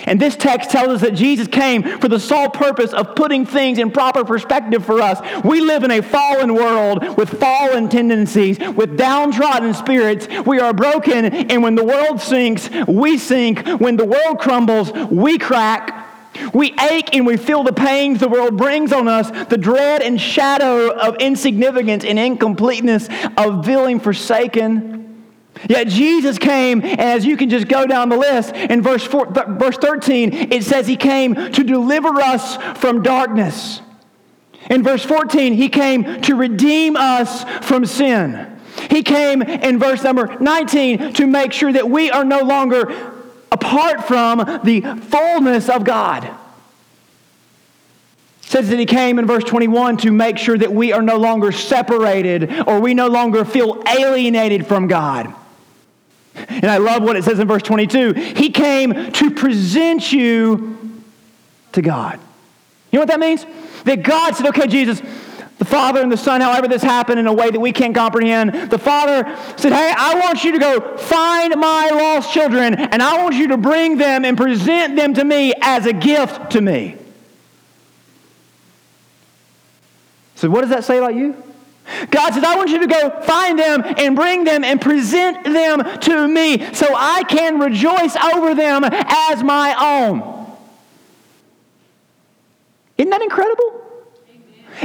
And 0.06 0.20
this 0.20 0.36
text 0.36 0.70
tells 0.70 0.88
us 0.88 1.00
that 1.00 1.14
Jesus 1.14 1.48
came 1.48 1.82
for 1.98 2.08
the 2.08 2.20
sole 2.20 2.48
purpose 2.48 2.92
of 2.92 3.14
putting 3.14 3.44
things 3.44 3.78
in 3.78 3.90
proper 3.90 4.24
perspective 4.24 4.84
for 4.84 5.00
us. 5.02 5.20
We 5.44 5.60
live 5.60 5.84
in 5.84 5.90
a 5.90 6.02
fallen 6.02 6.54
world 6.54 7.16
with 7.16 7.40
fallen 7.40 7.88
tendencies, 7.88 8.58
with 8.58 8.96
downtrodden 8.96 9.74
spirits. 9.74 10.28
We 10.46 10.60
are 10.60 10.72
broken, 10.72 11.26
and 11.26 11.62
when 11.62 11.74
the 11.74 11.84
world 11.84 12.20
sinks, 12.20 12.70
we 12.86 13.18
sink. 13.18 13.66
When 13.66 13.96
the 13.96 14.04
world 14.04 14.38
crumbles, 14.38 14.92
we 15.10 15.38
crack. 15.38 15.97
We 16.54 16.74
ache 16.78 17.14
and 17.14 17.26
we 17.26 17.36
feel 17.36 17.62
the 17.62 17.72
pains 17.72 18.20
the 18.20 18.28
world 18.28 18.56
brings 18.56 18.92
on 18.92 19.08
us, 19.08 19.30
the 19.48 19.58
dread 19.58 20.02
and 20.02 20.20
shadow 20.20 20.90
of 20.90 21.16
insignificance 21.16 22.04
and 22.04 22.18
incompleteness, 22.18 23.08
of 23.36 23.64
feeling 23.64 24.00
forsaken. 24.00 24.98
Yet 25.68 25.88
Jesus 25.88 26.38
came, 26.38 26.82
and 26.82 27.00
as 27.00 27.24
you 27.24 27.36
can 27.36 27.50
just 27.50 27.68
go 27.68 27.86
down 27.86 28.08
the 28.08 28.16
list, 28.16 28.54
in 28.54 28.82
verse, 28.82 29.04
four, 29.04 29.26
th- 29.26 29.46
verse 29.48 29.76
13, 29.76 30.52
it 30.52 30.62
says 30.64 30.86
he 30.86 30.96
came 30.96 31.34
to 31.34 31.64
deliver 31.64 32.08
us 32.20 32.56
from 32.78 33.02
darkness. 33.02 33.80
In 34.70 34.82
verse 34.82 35.04
14, 35.04 35.54
he 35.54 35.68
came 35.68 36.20
to 36.22 36.36
redeem 36.36 36.96
us 36.96 37.44
from 37.66 37.86
sin. 37.86 38.58
He 38.90 39.02
came 39.02 39.42
in 39.42 39.78
verse 39.78 40.02
number 40.04 40.36
19 40.38 41.14
to 41.14 41.26
make 41.26 41.52
sure 41.52 41.72
that 41.72 41.90
we 41.90 42.10
are 42.10 42.24
no 42.24 42.40
longer 42.40 43.14
apart 43.50 44.06
from 44.06 44.60
the 44.64 44.80
fullness 44.80 45.68
of 45.68 45.84
God. 45.84 46.24
It 46.24 46.32
says 48.42 48.68
that 48.70 48.78
he 48.78 48.86
came 48.86 49.18
in 49.18 49.26
verse 49.26 49.44
21 49.44 49.98
to 49.98 50.10
make 50.10 50.38
sure 50.38 50.56
that 50.56 50.72
we 50.72 50.92
are 50.92 51.02
no 51.02 51.16
longer 51.16 51.52
separated 51.52 52.66
or 52.66 52.80
we 52.80 52.94
no 52.94 53.08
longer 53.08 53.44
feel 53.44 53.82
alienated 53.86 54.66
from 54.66 54.86
God. 54.86 55.34
And 56.34 56.66
I 56.66 56.78
love 56.78 57.02
what 57.02 57.16
it 57.16 57.24
says 57.24 57.38
in 57.38 57.48
verse 57.48 57.62
22. 57.62 58.12
He 58.12 58.50
came 58.50 59.12
to 59.12 59.30
present 59.30 60.12
you 60.12 60.78
to 61.72 61.82
God. 61.82 62.18
You 62.90 62.98
know 62.98 63.00
what 63.00 63.08
that 63.08 63.20
means? 63.20 63.44
That 63.84 64.02
God 64.02 64.34
said, 64.34 64.46
okay, 64.46 64.66
Jesus, 64.66 65.02
the 65.58 65.64
Father 65.64 66.00
and 66.00 66.10
the 66.10 66.16
Son, 66.16 66.40
however 66.40 66.68
this 66.68 66.82
happened 66.82 67.18
in 67.18 67.26
a 67.26 67.32
way 67.32 67.50
that 67.50 67.58
we 67.58 67.72
can't 67.72 67.94
comprehend, 67.94 68.70
the 68.70 68.78
Father 68.78 69.24
said, 69.56 69.72
Hey, 69.72 69.92
I 69.96 70.14
want 70.14 70.44
you 70.44 70.52
to 70.52 70.58
go 70.58 70.96
find 70.96 71.54
my 71.56 71.90
lost 71.92 72.32
children, 72.32 72.76
and 72.76 73.02
I 73.02 73.22
want 73.22 73.34
you 73.34 73.48
to 73.48 73.56
bring 73.56 73.98
them 73.98 74.24
and 74.24 74.36
present 74.36 74.94
them 74.94 75.14
to 75.14 75.24
me 75.24 75.52
as 75.60 75.86
a 75.86 75.92
gift 75.92 76.52
to 76.52 76.60
me. 76.60 76.96
So, 80.36 80.48
what 80.48 80.60
does 80.60 80.70
that 80.70 80.84
say 80.84 80.98
about 80.98 81.16
you? 81.16 81.34
God 82.10 82.34
says, 82.34 82.44
I 82.44 82.54
want 82.54 82.70
you 82.70 82.78
to 82.80 82.86
go 82.86 83.10
find 83.22 83.58
them 83.58 83.82
and 83.84 84.14
bring 84.14 84.44
them 84.44 84.62
and 84.62 84.80
present 84.80 85.42
them 85.42 85.82
to 86.00 86.28
me 86.28 86.72
so 86.72 86.94
I 86.94 87.24
can 87.24 87.58
rejoice 87.58 88.14
over 88.14 88.54
them 88.54 88.84
as 88.84 89.42
my 89.42 90.06
own. 90.06 90.46
Isn't 92.98 93.10
that 93.10 93.22
incredible? 93.22 93.87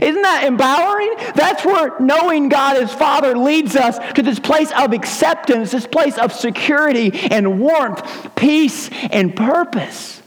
Isn't 0.02 0.22
that 0.22 0.44
empowering? 0.46 1.14
That's 1.36 1.64
where 1.66 2.00
knowing 2.00 2.50
God 2.50 2.78
as 2.78 2.94
Father 2.94 3.38
leads 3.38 3.76
us 3.76 3.98
to 4.14 4.22
this 4.22 4.40
place 4.40 4.72
of 4.72 4.94
acceptance, 4.94 5.72
this 5.72 5.88
place 5.88 6.18
of 6.18 6.34
security 6.34 7.12
and 7.30 7.60
warmth, 7.60 8.36
peace 8.36 8.90
and 9.12 9.36
purpose. 9.36 10.22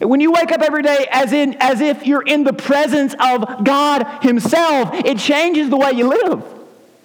When 0.00 0.20
you 0.20 0.32
wake 0.32 0.50
up 0.50 0.60
every 0.60 0.82
day 0.82 1.06
as, 1.10 1.32
in, 1.32 1.56
as 1.60 1.80
if 1.80 2.06
you're 2.06 2.22
in 2.22 2.44
the 2.44 2.52
presence 2.52 3.14
of 3.20 3.64
God 3.64 4.04
Himself, 4.22 4.92
it 4.94 5.18
changes 5.18 5.70
the 5.70 5.76
way 5.76 5.92
you 5.92 6.08
live. 6.08 6.42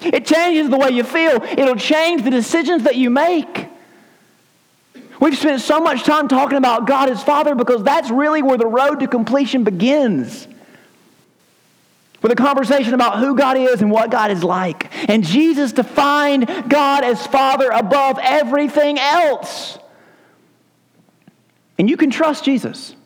It 0.01 0.25
changes 0.25 0.69
the 0.69 0.77
way 0.77 0.91
you 0.91 1.03
feel. 1.03 1.43
It'll 1.43 1.75
change 1.75 2.23
the 2.23 2.31
decisions 2.31 2.83
that 2.83 2.95
you 2.95 3.09
make. 3.09 3.67
We've 5.19 5.37
spent 5.37 5.61
so 5.61 5.79
much 5.79 6.03
time 6.03 6.27
talking 6.27 6.57
about 6.57 6.85
God 6.85 7.09
as 7.09 7.23
Father 7.23 7.55
because 7.55 7.83
that's 7.83 8.09
really 8.09 8.41
where 8.41 8.57
the 8.57 8.67
road 8.67 8.99
to 8.99 9.07
completion 9.07 9.63
begins. 9.63 10.47
With 12.27 12.37
a 12.37 12.43
conversation 12.43 12.93
about 12.93 13.19
who 13.19 13.37
God 13.37 13.55
is 13.55 13.81
and 13.81 13.89
what 13.89 14.11
God 14.11 14.31
is 14.31 14.43
like. 14.43 14.91
And 15.09 15.23
Jesus 15.23 15.71
defined 15.71 16.45
God 16.67 17.05
as 17.05 17.25
Father 17.25 17.69
above 17.69 18.19
everything 18.21 18.99
else. 18.99 19.79
And 21.79 21.89
you 21.89 21.95
can 21.95 22.11
trust 22.11 22.43
Jesus. 22.43 22.97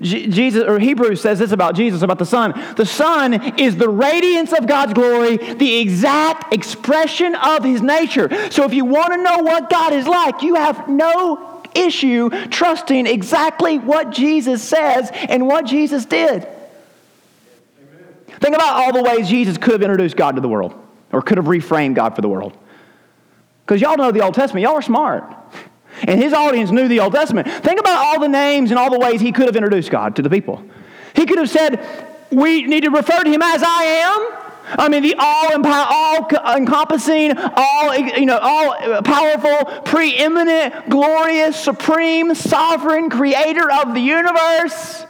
Jesus 0.00 0.64
or 0.64 0.80
Hebrews 0.80 1.20
says 1.20 1.38
this 1.38 1.52
about 1.52 1.76
Jesus 1.76 2.02
about 2.02 2.18
the 2.18 2.26
Son. 2.26 2.52
The 2.74 2.84
Son 2.84 3.56
is 3.56 3.76
the 3.76 3.88
radiance 3.88 4.52
of 4.52 4.66
God's 4.66 4.92
glory, 4.92 5.36
the 5.36 5.78
exact 5.78 6.52
expression 6.52 7.36
of 7.36 7.62
his 7.62 7.80
nature. 7.80 8.28
So 8.50 8.64
if 8.64 8.74
you 8.74 8.84
want 8.84 9.12
to 9.12 9.22
know 9.22 9.38
what 9.38 9.70
God 9.70 9.92
is 9.92 10.08
like, 10.08 10.42
you 10.42 10.56
have 10.56 10.88
no 10.88 11.62
issue 11.76 12.28
trusting 12.48 13.06
exactly 13.06 13.78
what 13.78 14.10
Jesus 14.10 14.68
says 14.68 15.12
and 15.12 15.46
what 15.46 15.64
Jesus 15.64 16.06
did. 16.06 16.48
Think 18.40 18.54
about 18.54 18.74
all 18.74 18.92
the 18.92 19.02
ways 19.02 19.28
Jesus 19.28 19.58
could 19.58 19.72
have 19.72 19.82
introduced 19.82 20.16
God 20.16 20.34
to 20.36 20.40
the 20.40 20.48
world 20.48 20.74
or 21.12 21.22
could 21.22 21.36
have 21.36 21.46
reframed 21.46 21.94
God 21.94 22.14
for 22.14 22.22
the 22.22 22.28
world. 22.28 22.56
Because 23.64 23.80
y'all 23.80 23.96
know 23.96 24.10
the 24.10 24.20
Old 24.20 24.34
Testament, 24.34 24.64
y'all 24.64 24.74
are 24.74 24.82
smart. 24.82 25.24
And 26.02 26.20
his 26.20 26.32
audience 26.32 26.70
knew 26.70 26.88
the 26.88 27.00
Old 27.00 27.12
Testament. 27.12 27.46
Think 27.48 27.78
about 27.78 27.98
all 27.98 28.20
the 28.20 28.28
names 28.28 28.70
and 28.70 28.78
all 28.78 28.90
the 28.90 28.98
ways 28.98 29.20
he 29.20 29.32
could 29.32 29.46
have 29.46 29.56
introduced 29.56 29.90
God 29.90 30.16
to 30.16 30.22
the 30.22 30.30
people. 30.30 30.64
He 31.14 31.26
could 31.26 31.38
have 31.38 31.50
said, 31.50 31.84
We 32.30 32.62
need 32.62 32.84
to 32.84 32.90
refer 32.90 33.22
to 33.22 33.30
him 33.30 33.42
as 33.42 33.62
I 33.62 33.82
am. 33.84 34.40
I 34.78 34.88
mean, 34.88 35.02
the 35.02 35.16
all, 35.18 35.66
all 35.66 36.56
encompassing, 36.56 37.36
all, 37.36 37.96
you 37.96 38.26
know, 38.26 38.38
all 38.38 39.02
powerful, 39.02 39.82
preeminent, 39.82 40.88
glorious, 40.88 41.62
supreme, 41.62 42.34
sovereign 42.34 43.10
creator 43.10 43.70
of 43.70 43.94
the 43.94 44.00
universe. 44.00 45.04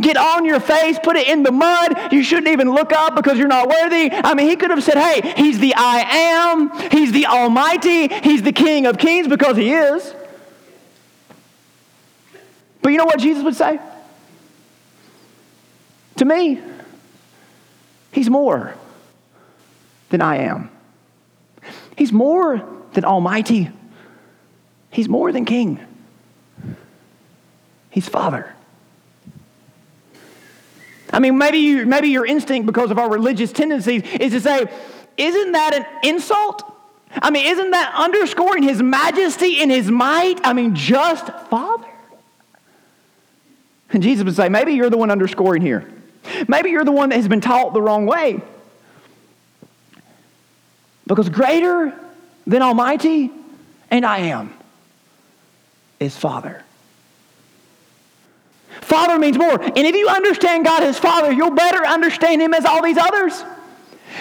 Get 0.00 0.16
on 0.16 0.44
your 0.44 0.60
face, 0.60 0.98
put 1.02 1.16
it 1.16 1.28
in 1.28 1.42
the 1.42 1.52
mud. 1.52 2.12
You 2.12 2.22
shouldn't 2.22 2.48
even 2.48 2.72
look 2.72 2.92
up 2.92 3.14
because 3.14 3.38
you're 3.38 3.48
not 3.48 3.68
worthy. 3.68 4.10
I 4.10 4.34
mean, 4.34 4.48
he 4.48 4.56
could 4.56 4.70
have 4.70 4.82
said, 4.82 4.96
hey, 4.96 5.34
he's 5.36 5.58
the 5.58 5.74
I 5.76 6.00
am, 6.00 6.90
he's 6.90 7.12
the 7.12 7.26
Almighty, 7.26 8.08
he's 8.08 8.42
the 8.42 8.52
King 8.52 8.86
of 8.86 8.98
Kings 8.98 9.28
because 9.28 9.56
he 9.56 9.72
is. 9.72 10.14
But 12.80 12.90
you 12.90 12.98
know 12.98 13.04
what 13.04 13.20
Jesus 13.20 13.44
would 13.44 13.54
say? 13.54 13.78
To 16.16 16.24
me, 16.24 16.60
he's 18.12 18.28
more 18.30 18.74
than 20.10 20.20
I 20.20 20.36
am. 20.38 20.70
He's 21.96 22.12
more 22.12 22.66
than 22.92 23.04
Almighty. 23.04 23.70
He's 24.90 25.08
more 25.08 25.32
than 25.32 25.44
King. 25.44 25.80
He's 27.90 28.08
Father. 28.08 28.51
I 31.12 31.18
mean, 31.18 31.36
maybe, 31.36 31.58
you, 31.58 31.84
maybe 31.84 32.08
your 32.08 32.24
instinct, 32.24 32.66
because 32.66 32.90
of 32.90 32.98
our 32.98 33.10
religious 33.10 33.52
tendencies, 33.52 34.02
is 34.02 34.32
to 34.32 34.40
say, 34.40 34.66
isn't 35.16 35.52
that 35.52 35.74
an 35.74 35.86
insult? 36.08 36.64
I 37.14 37.30
mean, 37.30 37.46
isn't 37.46 37.70
that 37.72 37.94
underscoring 37.94 38.62
his 38.62 38.82
majesty 38.82 39.60
and 39.60 39.70
his 39.70 39.90
might? 39.90 40.40
I 40.44 40.54
mean, 40.54 40.74
just 40.74 41.26
Father? 41.50 41.88
And 43.90 44.02
Jesus 44.02 44.24
would 44.24 44.34
say, 44.34 44.48
maybe 44.48 44.72
you're 44.72 44.88
the 44.88 44.96
one 44.96 45.10
underscoring 45.10 45.60
here. 45.60 45.86
Maybe 46.48 46.70
you're 46.70 46.84
the 46.84 46.92
one 46.92 47.10
that 47.10 47.16
has 47.16 47.28
been 47.28 47.42
taught 47.42 47.74
the 47.74 47.82
wrong 47.82 48.06
way. 48.06 48.40
Because 51.06 51.28
greater 51.28 51.92
than 52.46 52.62
Almighty 52.62 53.30
and 53.90 54.06
I 54.06 54.18
am 54.18 54.54
is 56.00 56.16
Father. 56.16 56.64
Father 58.80 59.18
means 59.18 59.38
more. 59.38 59.62
And 59.62 59.78
if 59.78 59.94
you 59.94 60.08
understand 60.08 60.64
God 60.64 60.82
as 60.82 60.98
Father, 60.98 61.32
you'll 61.32 61.50
better 61.50 61.86
understand 61.86 62.42
Him 62.42 62.54
as 62.54 62.64
all 62.64 62.82
these 62.82 62.98
others. 62.98 63.44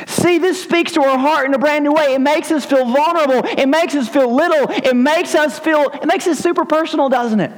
See, 0.07 0.37
this 0.37 0.61
speaks 0.61 0.93
to 0.93 1.01
our 1.01 1.17
heart 1.17 1.45
in 1.45 1.53
a 1.53 1.59
brand 1.59 1.83
new 1.83 1.93
way. 1.93 2.13
It 2.13 2.21
makes 2.21 2.51
us 2.51 2.65
feel 2.65 2.85
vulnerable. 2.85 3.41
It 3.45 3.67
makes 3.67 3.95
us 3.95 4.07
feel 4.07 4.33
little. 4.33 4.69
It 4.69 4.95
makes 4.95 5.35
us 5.35 5.59
feel, 5.59 5.89
it 5.89 6.05
makes 6.05 6.27
us 6.27 6.39
super 6.39 6.65
personal, 6.65 7.09
doesn't 7.09 7.39
it? 7.39 7.51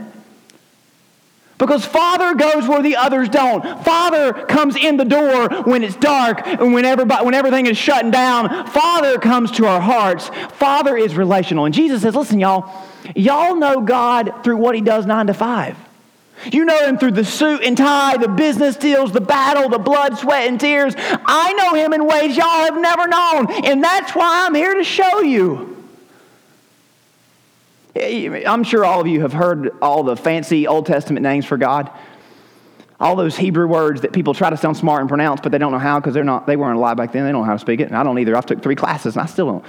Because 1.60 1.86
Father 1.86 2.34
goes 2.34 2.68
where 2.68 2.82
the 2.82 2.96
others 2.96 3.30
don't. 3.30 3.62
Father 3.86 4.34
comes 4.34 4.76
in 4.76 4.98
the 4.98 5.06
door 5.06 5.48
when 5.64 5.84
it's 5.84 5.96
dark 5.96 6.46
and 6.46 6.74
when, 6.74 6.84
everybody, 6.84 7.24
when 7.24 7.34
everything 7.34 7.68
is 7.68 7.78
shutting 7.78 8.12
down. 8.12 8.68
Father 8.68 9.20
comes 9.20 9.52
to 9.52 9.66
our 9.66 9.80
hearts. 9.80 10.30
Father 10.54 10.98
is 10.98 11.16
relational. 11.16 11.66
And 11.66 11.74
Jesus 11.74 12.02
says, 12.02 12.16
listen, 12.16 12.40
y'all, 12.40 12.70
y'all 13.16 13.56
know 13.56 13.82
God 13.82 14.44
through 14.44 14.58
what 14.58 14.76
he 14.76 14.82
does 14.82 15.06
nine 15.06 15.28
to 15.28 15.34
five. 15.34 15.78
You 16.52 16.66
know 16.66 16.86
him 16.86 16.98
through 16.98 17.12
the 17.12 17.26
suit 17.26 17.64
and 17.64 17.78
tie, 17.78 18.18
the 18.18 18.28
business 18.28 18.76
deals, 18.76 19.12
the 19.12 19.22
battle, 19.22 19.70
the 19.70 19.80
blood, 19.80 20.18
sweat, 20.18 20.48
and 20.48 20.60
tears. 20.60 20.94
I 20.98 21.54
know 21.54 21.74
him 21.74 21.94
in 21.94 22.06
ways 22.06 22.36
y'all 22.36 22.48
have 22.48 22.78
never 22.80 23.08
known, 23.08 23.52
and 23.66 23.84
that's 23.84 24.14
why 24.14 24.46
I'm 24.46 24.56
here 24.56 24.74
to 24.74 24.84
show 24.84 25.22
you. 25.22 25.74
Eh, 27.96 28.44
I'm 28.46 28.64
sure 28.64 28.84
all 28.86 29.00
of 29.00 29.08
you 29.08 29.22
have 29.22 29.34
heard 29.34 29.76
all 29.82 30.04
the 30.04 30.16
fancy 30.16 30.68
Old 30.68 30.86
Testament 30.86 31.24
names 31.24 31.46
for 31.46 31.58
God. 31.58 31.92
All 33.00 33.16
those 33.16 33.36
Hebrew 33.36 33.68
words 33.68 34.02
that 34.02 34.14
people 34.14 34.34
try 34.34 34.50
to 34.50 34.58
sound 34.58 34.78
smart 34.78 35.02
and 35.02 35.10
pronounce, 35.10 35.42
but 35.42 35.52
they 35.52 35.58
don't 35.58 35.72
know 35.72 35.80
how 35.80 36.00
because 36.00 36.14
they're 36.14 36.24
not 36.24 36.48
they 36.48 36.56
weren't 36.56 36.78
alive 36.78 36.98
back 36.98 37.12
then. 37.12 37.26
They 37.26 37.32
don't 37.32 37.42
know 37.42 37.48
how 37.48 37.54
to 37.54 37.60
speak 37.60 37.82
it. 37.82 37.88
And 37.88 37.96
I 37.96 38.04
don't 38.04 38.18
either. 38.18 38.36
I've 38.36 38.46
took 38.46 38.64
three 38.64 38.76
classes 38.76 39.16
and 39.16 39.24
I 39.24 39.26
still 39.26 39.48
don't 39.48 39.66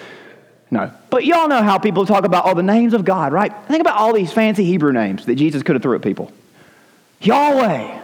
know. 0.70 0.90
But 1.10 1.24
y'all 1.24 1.48
know 1.48 1.62
how 1.62 1.78
people 1.78 2.06
talk 2.06 2.24
about 2.24 2.44
all 2.44 2.54
the 2.54 2.62
names 2.62 2.94
of 2.94 3.04
God, 3.04 3.32
right? 3.32 3.52
Think 3.66 3.80
about 3.80 3.96
all 3.96 4.12
these 4.12 4.32
fancy 4.32 4.64
Hebrew 4.64 4.92
names 4.92 5.26
that 5.26 5.34
Jesus 5.34 5.62
could 5.62 5.74
have 5.74 5.82
threw 5.82 5.96
at 5.96 6.02
people. 6.02 6.30
Yahweh, 7.24 8.00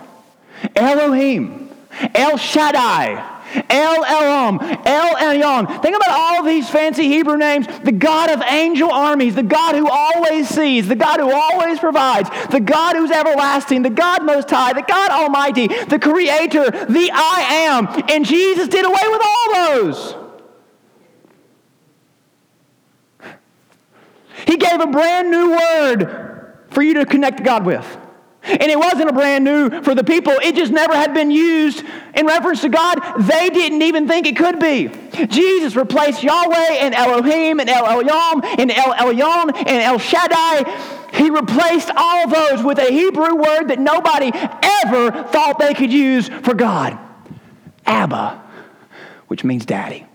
Elohim, 0.77 1.71
El 2.15 2.37
Shaddai, 2.37 3.39
El 3.69 4.05
Olam, 4.05 4.63
El 4.87 5.17
Elyon. 5.17 5.83
Think 5.83 5.97
about 5.97 6.11
all 6.11 6.45
these 6.45 6.69
fancy 6.71 7.09
Hebrew 7.09 7.37
names. 7.37 7.67
The 7.67 7.93
God 7.93 8.31
of 8.31 8.43
angel 8.43 8.91
armies, 8.91 9.35
the 9.35 9.43
God 9.43 9.75
who 9.75 9.89
always 9.89 10.49
sees, 10.49 10.89
the 10.89 10.97
God 10.97 11.21
who 11.21 11.33
always 11.33 11.79
provides, 11.79 12.31
the 12.51 12.61
God 12.61 12.97
who's 12.97 13.11
everlasting, 13.11 13.83
the 13.83 13.91
God 13.91 14.25
most 14.25 14.51
high, 14.51 14.73
the 14.73 14.83
God 14.83 15.11
almighty, 15.11 15.67
the 15.67 15.99
creator, 15.99 16.71
the 16.71 17.11
I 17.13 17.67
am. 17.69 18.05
And 18.09 18.25
Jesus 18.25 18.69
did 18.69 18.85
away 18.85 19.05
with 19.07 19.23
all 19.25 19.55
those. 19.55 20.15
He 24.47 24.57
gave 24.57 24.81
a 24.81 24.87
brand 24.87 25.31
new 25.31 25.51
word 25.51 26.55
for 26.71 26.83
you 26.83 26.95
to 26.95 27.05
connect 27.05 27.43
God 27.43 27.67
with. 27.67 27.99
And 28.43 28.63
it 28.63 28.79
wasn't 28.79 29.11
a 29.11 29.13
brand 29.13 29.45
new 29.45 29.83
for 29.83 29.95
the 29.95 30.03
people. 30.03 30.33
It 30.43 30.55
just 30.55 30.73
never 30.73 30.95
had 30.95 31.13
been 31.13 31.31
used 31.31 31.85
in 32.15 32.27
reference 32.27 32.63
to 32.63 32.69
God. 32.69 32.99
They 33.21 33.51
didn't 33.51 33.83
even 33.83 34.09
think 34.09 34.27
it 34.27 34.37
could 34.37 34.59
be. 34.59 34.91
Jesus 35.27 35.77
replaced 35.77 36.23
Yahweh 36.23 36.79
and 36.81 36.95
Elohim 36.95 37.61
and 37.61 37.69
El 37.69 37.85
Elyon 37.85 38.45
and 38.59 38.71
El 38.71 38.95
Elyon 38.95 39.55
and 39.57 39.69
El 39.69 39.99
Shaddai. 39.99 41.09
He 41.13 41.29
replaced 41.29 41.91
all 41.95 42.29
those 42.29 42.63
with 42.63 42.79
a 42.79 42.91
Hebrew 42.91 43.35
word 43.35 43.69
that 43.69 43.79
nobody 43.79 44.31
ever 44.35 45.11
thought 45.29 45.59
they 45.59 45.75
could 45.75 45.93
use 45.93 46.29
for 46.29 46.55
God. 46.55 46.99
Abba, 47.85 48.43
which 49.27 49.45
means 49.45 49.67
daddy. 49.67 50.07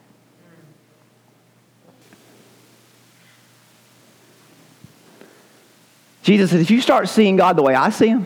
Jesus 6.26 6.50
said, 6.50 6.60
if 6.60 6.72
you 6.72 6.82
start 6.82 7.08
seeing 7.08 7.36
God 7.36 7.56
the 7.56 7.62
way 7.62 7.76
I 7.76 7.92
see 7.92 8.08
him, 8.08 8.26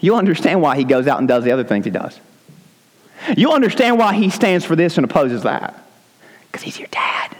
you'll 0.00 0.16
understand 0.16 0.60
why 0.60 0.76
he 0.76 0.82
goes 0.82 1.06
out 1.06 1.20
and 1.20 1.28
does 1.28 1.44
the 1.44 1.52
other 1.52 1.62
things 1.62 1.84
he 1.84 1.92
does. 1.92 2.18
You'll 3.36 3.52
understand 3.52 3.96
why 3.96 4.14
he 4.14 4.28
stands 4.28 4.64
for 4.64 4.74
this 4.74 4.98
and 4.98 5.04
opposes 5.04 5.44
that. 5.44 5.80
Because 6.50 6.62
he's 6.62 6.80
your 6.80 6.88
dad. 6.88 7.36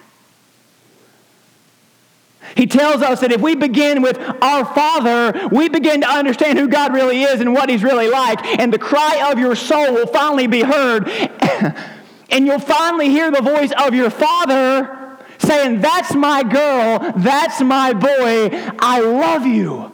He 2.56 2.68
tells 2.68 3.02
us 3.02 3.22
that 3.22 3.32
if 3.32 3.40
we 3.40 3.56
begin 3.56 4.02
with 4.02 4.20
our 4.40 4.64
Father, 4.64 5.48
we 5.50 5.68
begin 5.68 6.02
to 6.02 6.08
understand 6.08 6.56
who 6.56 6.68
God 6.68 6.94
really 6.94 7.22
is 7.22 7.40
and 7.40 7.52
what 7.52 7.68
He's 7.68 7.82
really 7.82 8.08
like, 8.08 8.42
and 8.60 8.72
the 8.72 8.78
cry 8.78 9.30
of 9.30 9.38
your 9.38 9.56
soul 9.56 9.92
will 9.92 10.06
finally 10.06 10.46
be 10.46 10.62
heard, 10.62 11.08
and 12.30 12.46
you'll 12.46 12.60
finally 12.60 13.10
hear 13.10 13.30
the 13.32 13.42
voice 13.42 13.72
of 13.76 13.94
your 13.94 14.10
Father 14.10 15.05
saying, 15.38 15.80
That's 15.80 16.14
my 16.14 16.42
girl, 16.42 17.12
that's 17.16 17.60
my 17.60 17.92
boy, 17.92 18.50
I 18.78 19.00
love 19.00 19.46
you. 19.46 19.92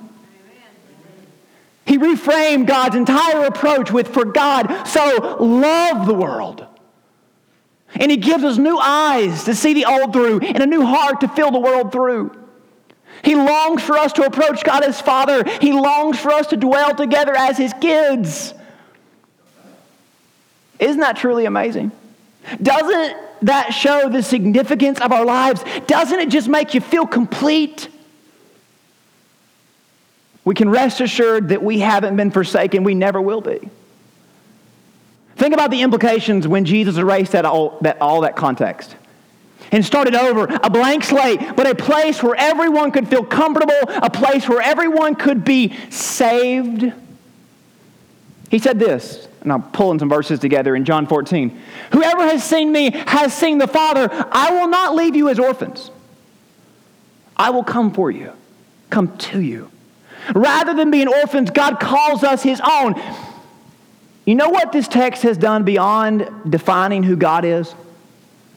He 1.85 1.99
reframed 1.99 2.67
God's 2.67 2.97
entire 2.97 3.45
approach 3.45 3.91
with, 3.91 4.09
For 4.09 4.25
God 4.25 4.85
so 4.87 5.37
loved 5.41 6.09
the 6.09 6.15
world. 6.15 6.67
And 7.95 8.11
He 8.11 8.17
gives 8.17 8.45
us 8.45 8.57
new 8.57 8.79
eyes 8.79 9.45
to 9.45 9.55
see 9.55 9.75
the 9.75 9.85
old 9.85 10.13
through 10.13 10.41
and 10.41 10.63
a 10.63 10.67
new 10.67 10.85
heart 10.87 11.21
to 11.21 11.29
feel 11.29 11.51
the 11.51 11.61
world 11.61 11.93
through. 11.93 12.39
He 13.23 13.35
longs 13.35 13.83
for 13.83 13.97
us 13.99 14.13
to 14.15 14.25
approach 14.25 14.65
God 14.65 14.83
as 14.83 15.01
Father. 15.01 15.45
He 15.61 15.73
longs 15.73 16.19
for 16.19 16.33
us 16.33 16.49
to 16.49 16.57
dwell 16.57 16.95
together 16.95 17.35
as 17.37 17.59
His 17.59 17.73
kids. 17.81 18.55
Isn't 20.79 21.01
that 21.01 21.17
truly 21.17 21.45
amazing? 21.45 21.93
Doesn't 22.61 23.17
that 23.43 23.71
show 23.71 24.09
the 24.09 24.23
significance 24.23 25.01
of 25.01 25.13
our 25.13 25.25
lives? 25.25 25.65
Doesn't 25.87 26.19
it 26.19 26.29
just 26.29 26.49
make 26.49 26.75
you 26.75 26.81
feel 26.81 27.07
complete? 27.07 27.89
We 30.45 30.55
can 30.55 30.69
rest 30.69 31.01
assured 31.01 31.51
that 31.51 31.63
we 31.63 31.79
haven't 31.79 32.17
been 32.17 32.31
forsaken. 32.31 32.85
We 32.85 32.95
never 32.95 33.21
will 33.21 33.41
be. 33.41 33.69
Think 35.37 35.55
about 35.55 35.71
the 35.71 35.83
implications 35.83 36.47
when 36.47 36.65
Jesus 36.65 36.97
erased 36.97 37.33
that 37.33 37.45
all 37.45 37.79
that, 37.81 38.01
all 38.01 38.23
that 38.23 38.37
context 38.37 38.97
and 39.73 39.85
started 39.85 40.15
over, 40.15 40.47
a 40.63 40.71
blank 40.71 41.03
slate, 41.03 41.41
but 41.57 41.67
a 41.67 41.75
place 41.75 42.23
where 42.23 42.35
everyone 42.37 42.93
could 42.93 43.09
feel 43.09 43.25
comfortable, 43.25 43.75
a 43.89 44.11
place 44.11 44.49
where 44.49 44.61
everyone 44.61 45.15
could 45.15 45.45
be 45.45 45.75
saved. 45.89 46.93
He 48.51 48.59
said 48.59 48.79
this, 48.79 49.27
and 49.43 49.53
I'm 49.53 49.63
pulling 49.73 49.99
some 49.99 50.09
verses 50.09 50.39
together 50.39 50.77
in 50.77 50.85
John 50.85 51.07
14. 51.07 51.61
Whoever 51.93 52.23
has 52.23 52.45
seen 52.45 52.71
me 52.73 52.91
has 52.91 53.35
seen 53.35 53.59
the 53.59 53.67
Father. 53.67 54.09
I 54.31 54.53
will 54.53 54.69
not 54.69 54.95
leave 54.95 55.17
you 55.17 55.29
as 55.29 55.39
orphans. 55.39 55.91
I 57.37 57.51
will 57.51 57.65
come 57.65 57.93
for 57.93 58.11
you, 58.11 58.33
come 58.91 59.17
to 59.19 59.41
you. 59.41 59.71
Rather 60.35 60.75
than 60.75 60.91
being 60.91 61.09
orphans, 61.09 61.51
God 61.51 61.81
calls 61.81 62.23
us 62.23 62.43
his 62.43 62.61
own. 62.61 62.95
You 64.25 64.37
know 64.37 64.51
what 64.51 64.71
this 64.71 64.87
text 64.87 65.25
has 65.25 65.37
done 65.37 65.65
beyond 65.65 66.29
defining 66.49 67.03
who 67.03 67.17
God 67.17 67.45
is? 67.45 67.75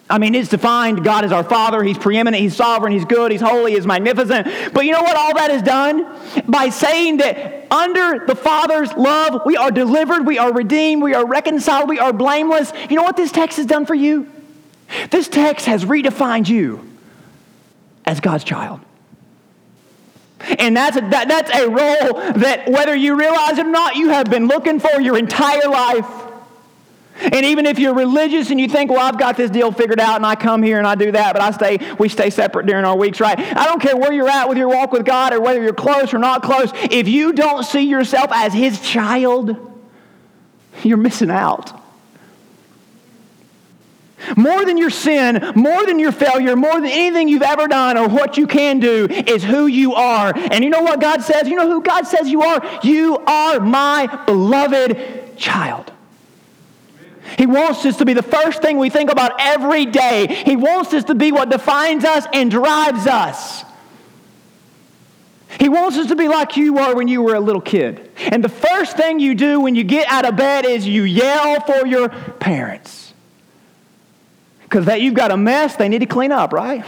I 0.08 0.20
mean, 0.20 0.36
it's 0.36 0.50
defined 0.50 1.04
God 1.04 1.26
is 1.26 1.32
our 1.32 1.44
Father. 1.44 1.82
He's 1.82 1.98
preeminent. 1.98 2.42
He's 2.42 2.56
sovereign. 2.56 2.94
He's 2.94 3.06
good. 3.06 3.32
He's 3.32 3.42
holy. 3.42 3.74
He's 3.74 3.88
magnificent. 3.88 4.48
But 4.72 4.86
you 4.86 4.92
know 4.92 5.02
what 5.02 5.16
all 5.18 5.34
that 5.36 5.50
is 5.50 5.64
done? 5.64 6.06
By 6.48 6.70
saying 6.70 7.18
that 7.18 7.66
under 7.72 8.24
the 8.26 8.36
Father's 8.36 8.94
love, 8.94 9.42
we 9.46 9.58
are 9.58 9.72
delivered, 9.72 10.28
we 10.28 10.38
are 10.38 10.54
redeemed, 10.54 11.02
we 11.02 11.16
are 11.16 11.26
reconciled, 11.26 11.90
we 11.90 11.98
are 11.98 12.14
blameless. 12.14 12.72
You 12.90 12.98
know 12.98 13.04
what 13.04 13.18
this 13.18 13.32
text 13.32 13.58
has 13.58 13.66
done 13.66 13.88
for 13.88 13.96
you? 13.96 14.32
This 15.10 15.28
text 15.28 15.66
has 15.66 15.84
redefined 15.86 16.48
you 16.48 16.88
as 18.06 18.20
God's 18.20 18.44
child. 18.44 18.82
And 20.60 20.78
that's 20.78 20.98
a, 20.98 21.02
that, 21.02 21.28
that's 21.28 21.50
a 21.50 21.68
role 21.68 22.34
that, 22.34 22.70
whether 22.70 22.96
you 22.96 23.18
realize 23.18 23.58
it 23.58 23.66
or 23.66 23.72
not, 23.72 23.96
you 23.96 24.10
have 24.10 24.30
been 24.30 24.48
looking 24.48 24.80
for 24.80 25.02
your 25.02 25.18
entire 25.18 25.68
life. 25.68 26.25
And 27.20 27.46
even 27.46 27.66
if 27.66 27.80
you're 27.80 27.94
religious 27.94 28.52
and 28.52 28.60
you 28.60 28.68
think, 28.68 28.92
well, 28.92 29.00
I've 29.00 29.18
got 29.18 29.38
this 29.38 29.50
deal 29.50 29.72
figured 29.72 30.00
out 30.00 30.18
and 30.18 30.26
I 30.26 30.36
come 30.36 30.62
here 30.62 30.78
and 30.78 30.86
I 30.86 30.96
do 30.96 31.12
that, 31.14 31.34
but 31.34 31.42
I 31.42 31.52
stay, 31.52 31.96
we 31.98 32.10
stay 32.10 32.30
separate 32.30 32.66
during 32.66 32.84
our 32.84 32.98
weeks, 32.98 33.20
right? 33.20 33.40
I 33.40 33.66
don't 33.66 33.82
care 33.82 33.96
where 33.96 34.12
you're 34.12 34.30
at 34.30 34.50
with 34.50 34.58
your 34.58 34.68
walk 34.68 34.92
with 34.92 35.06
God 35.06 35.34
or 35.34 35.40
whether 35.40 35.62
you're 35.62 35.74
close 35.74 36.14
or 36.14 36.20
not 36.20 36.44
close. 36.44 36.72
If 36.92 37.08
you 37.08 37.32
don't 37.34 37.64
see 37.64 37.84
yourself 37.84 38.32
as 38.34 38.54
His 38.54 38.82
child, 38.82 39.56
you're 40.84 40.98
missing 40.98 41.32
out. 41.32 41.82
More 44.36 44.66
than 44.66 44.78
your 44.78 44.90
sin, 44.90 45.54
more 45.56 45.86
than 45.86 46.00
your 46.00 46.12
failure, 46.12 46.56
more 46.56 46.74
than 46.74 46.90
anything 46.90 47.28
you've 47.28 47.44
ever 47.44 47.68
done 47.68 47.98
or 47.98 48.10
what 48.10 48.38
you 48.38 48.48
can 48.48 48.80
do 48.80 49.08
is 49.10 49.44
who 49.44 49.68
you 49.68 49.94
are. 49.94 50.34
And 50.36 50.64
you 50.64 50.70
know 50.70 50.82
what 50.82 51.00
God 51.00 51.22
says? 51.22 51.48
You 51.48 51.56
know 51.56 51.70
who 51.70 51.82
God 51.82 52.08
says 52.08 52.30
you 52.30 52.42
are? 52.42 52.80
You 52.84 53.18
are 53.20 53.60
my 53.60 54.08
beloved 54.26 55.38
child. 55.38 55.92
He 57.38 57.46
wants 57.46 57.84
this 57.84 57.98
to 57.98 58.06
be 58.06 58.14
the 58.14 58.24
first 58.24 58.62
thing 58.62 58.78
we 58.78 58.90
think 58.90 59.12
about 59.12 59.34
every 59.40 59.86
day. 59.86 60.28
He 60.46 60.56
wants 60.56 60.92
this 60.92 61.04
to 61.06 61.16
be 61.16 61.32
what 61.32 61.50
defines 61.50 62.06
us 62.06 62.26
and 62.34 62.50
drives 62.50 63.08
us. 63.08 63.64
He 65.60 65.70
wants 65.70 65.98
us 65.98 66.08
to 66.08 66.16
be 66.16 66.28
like 66.28 66.58
you 66.58 66.74
were 66.74 66.96
when 66.96 67.08
you 67.08 67.22
were 67.22 67.36
a 67.36 67.40
little 67.40 67.62
kid. 67.62 68.12
And 68.18 68.44
the 68.44 68.50
first 68.50 68.98
thing 68.98 69.20
you 69.20 69.36
do 69.36 69.60
when 69.60 69.76
you 69.76 69.84
get 69.84 70.08
out 70.10 70.26
of 70.26 70.36
bed 70.36 70.66
is 70.66 70.88
you 70.88 71.04
yell 71.04 71.62
for 71.62 71.86
your 71.86 72.10
parents. 72.10 73.14
Because 74.64 74.86
that 74.86 75.02
you've 75.02 75.14
got 75.14 75.32
a 75.32 75.38
mess 75.38 75.76
they 75.76 75.88
need 75.88 76.00
to 76.00 76.06
clean 76.06 76.32
up, 76.32 76.52
right? 76.52 76.84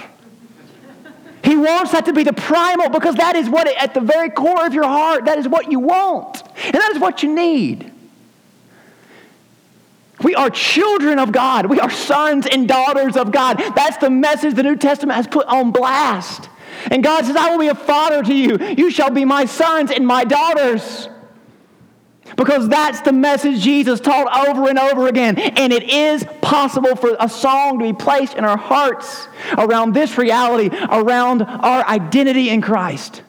He 1.43 1.55
wants 1.55 1.91
that 1.93 2.05
to 2.05 2.13
be 2.13 2.23
the 2.23 2.33
primal 2.33 2.89
because 2.89 3.15
that 3.15 3.35
is 3.35 3.49
what, 3.49 3.67
at 3.67 3.93
the 3.93 4.01
very 4.01 4.29
core 4.29 4.65
of 4.65 4.73
your 4.73 4.83
heart, 4.83 5.25
that 5.25 5.37
is 5.37 5.47
what 5.47 5.71
you 5.71 5.79
want. 5.79 6.43
And 6.65 6.73
that 6.73 6.91
is 6.93 6.99
what 6.99 7.23
you 7.23 7.33
need. 7.33 7.93
We 10.23 10.33
are 10.35 10.49
children 10.49 11.19
of 11.19 11.31
God. 11.31 11.67
We 11.67 11.79
are 11.79 11.91
sons 11.91 12.47
and 12.47 12.67
daughters 12.67 13.15
of 13.15 13.31
God. 13.31 13.57
That's 13.75 13.97
the 13.97 14.09
message 14.09 14.55
the 14.55 14.63
New 14.63 14.75
Testament 14.75 15.15
has 15.15 15.27
put 15.27 15.45
on 15.47 15.71
blast. 15.71 16.49
And 16.91 17.03
God 17.03 17.25
says, 17.25 17.35
I 17.35 17.51
will 17.51 17.59
be 17.59 17.67
a 17.67 17.75
father 17.75 18.23
to 18.23 18.33
you. 18.33 18.57
You 18.77 18.89
shall 18.89 19.11
be 19.11 19.25
my 19.25 19.45
sons 19.45 19.91
and 19.91 20.07
my 20.07 20.23
daughters. 20.23 21.09
Because 22.35 22.67
that's 22.67 23.01
the 23.01 23.13
message 23.13 23.61
Jesus 23.61 23.99
taught 23.99 24.47
over 24.47 24.69
and 24.69 24.77
over 24.77 25.07
again. 25.07 25.37
And 25.37 25.71
it 25.71 25.83
is 25.83 26.25
possible 26.41 26.95
for 26.95 27.15
a 27.19 27.29
song 27.29 27.79
to 27.79 27.85
be 27.85 27.93
placed 27.93 28.35
in 28.35 28.43
our 28.43 28.57
hearts 28.57 29.27
around 29.57 29.93
this 29.93 30.17
reality, 30.17 30.69
around 30.89 31.43
our 31.43 31.85
identity 31.85 32.49
in 32.49 32.61
Christ. 32.61 33.23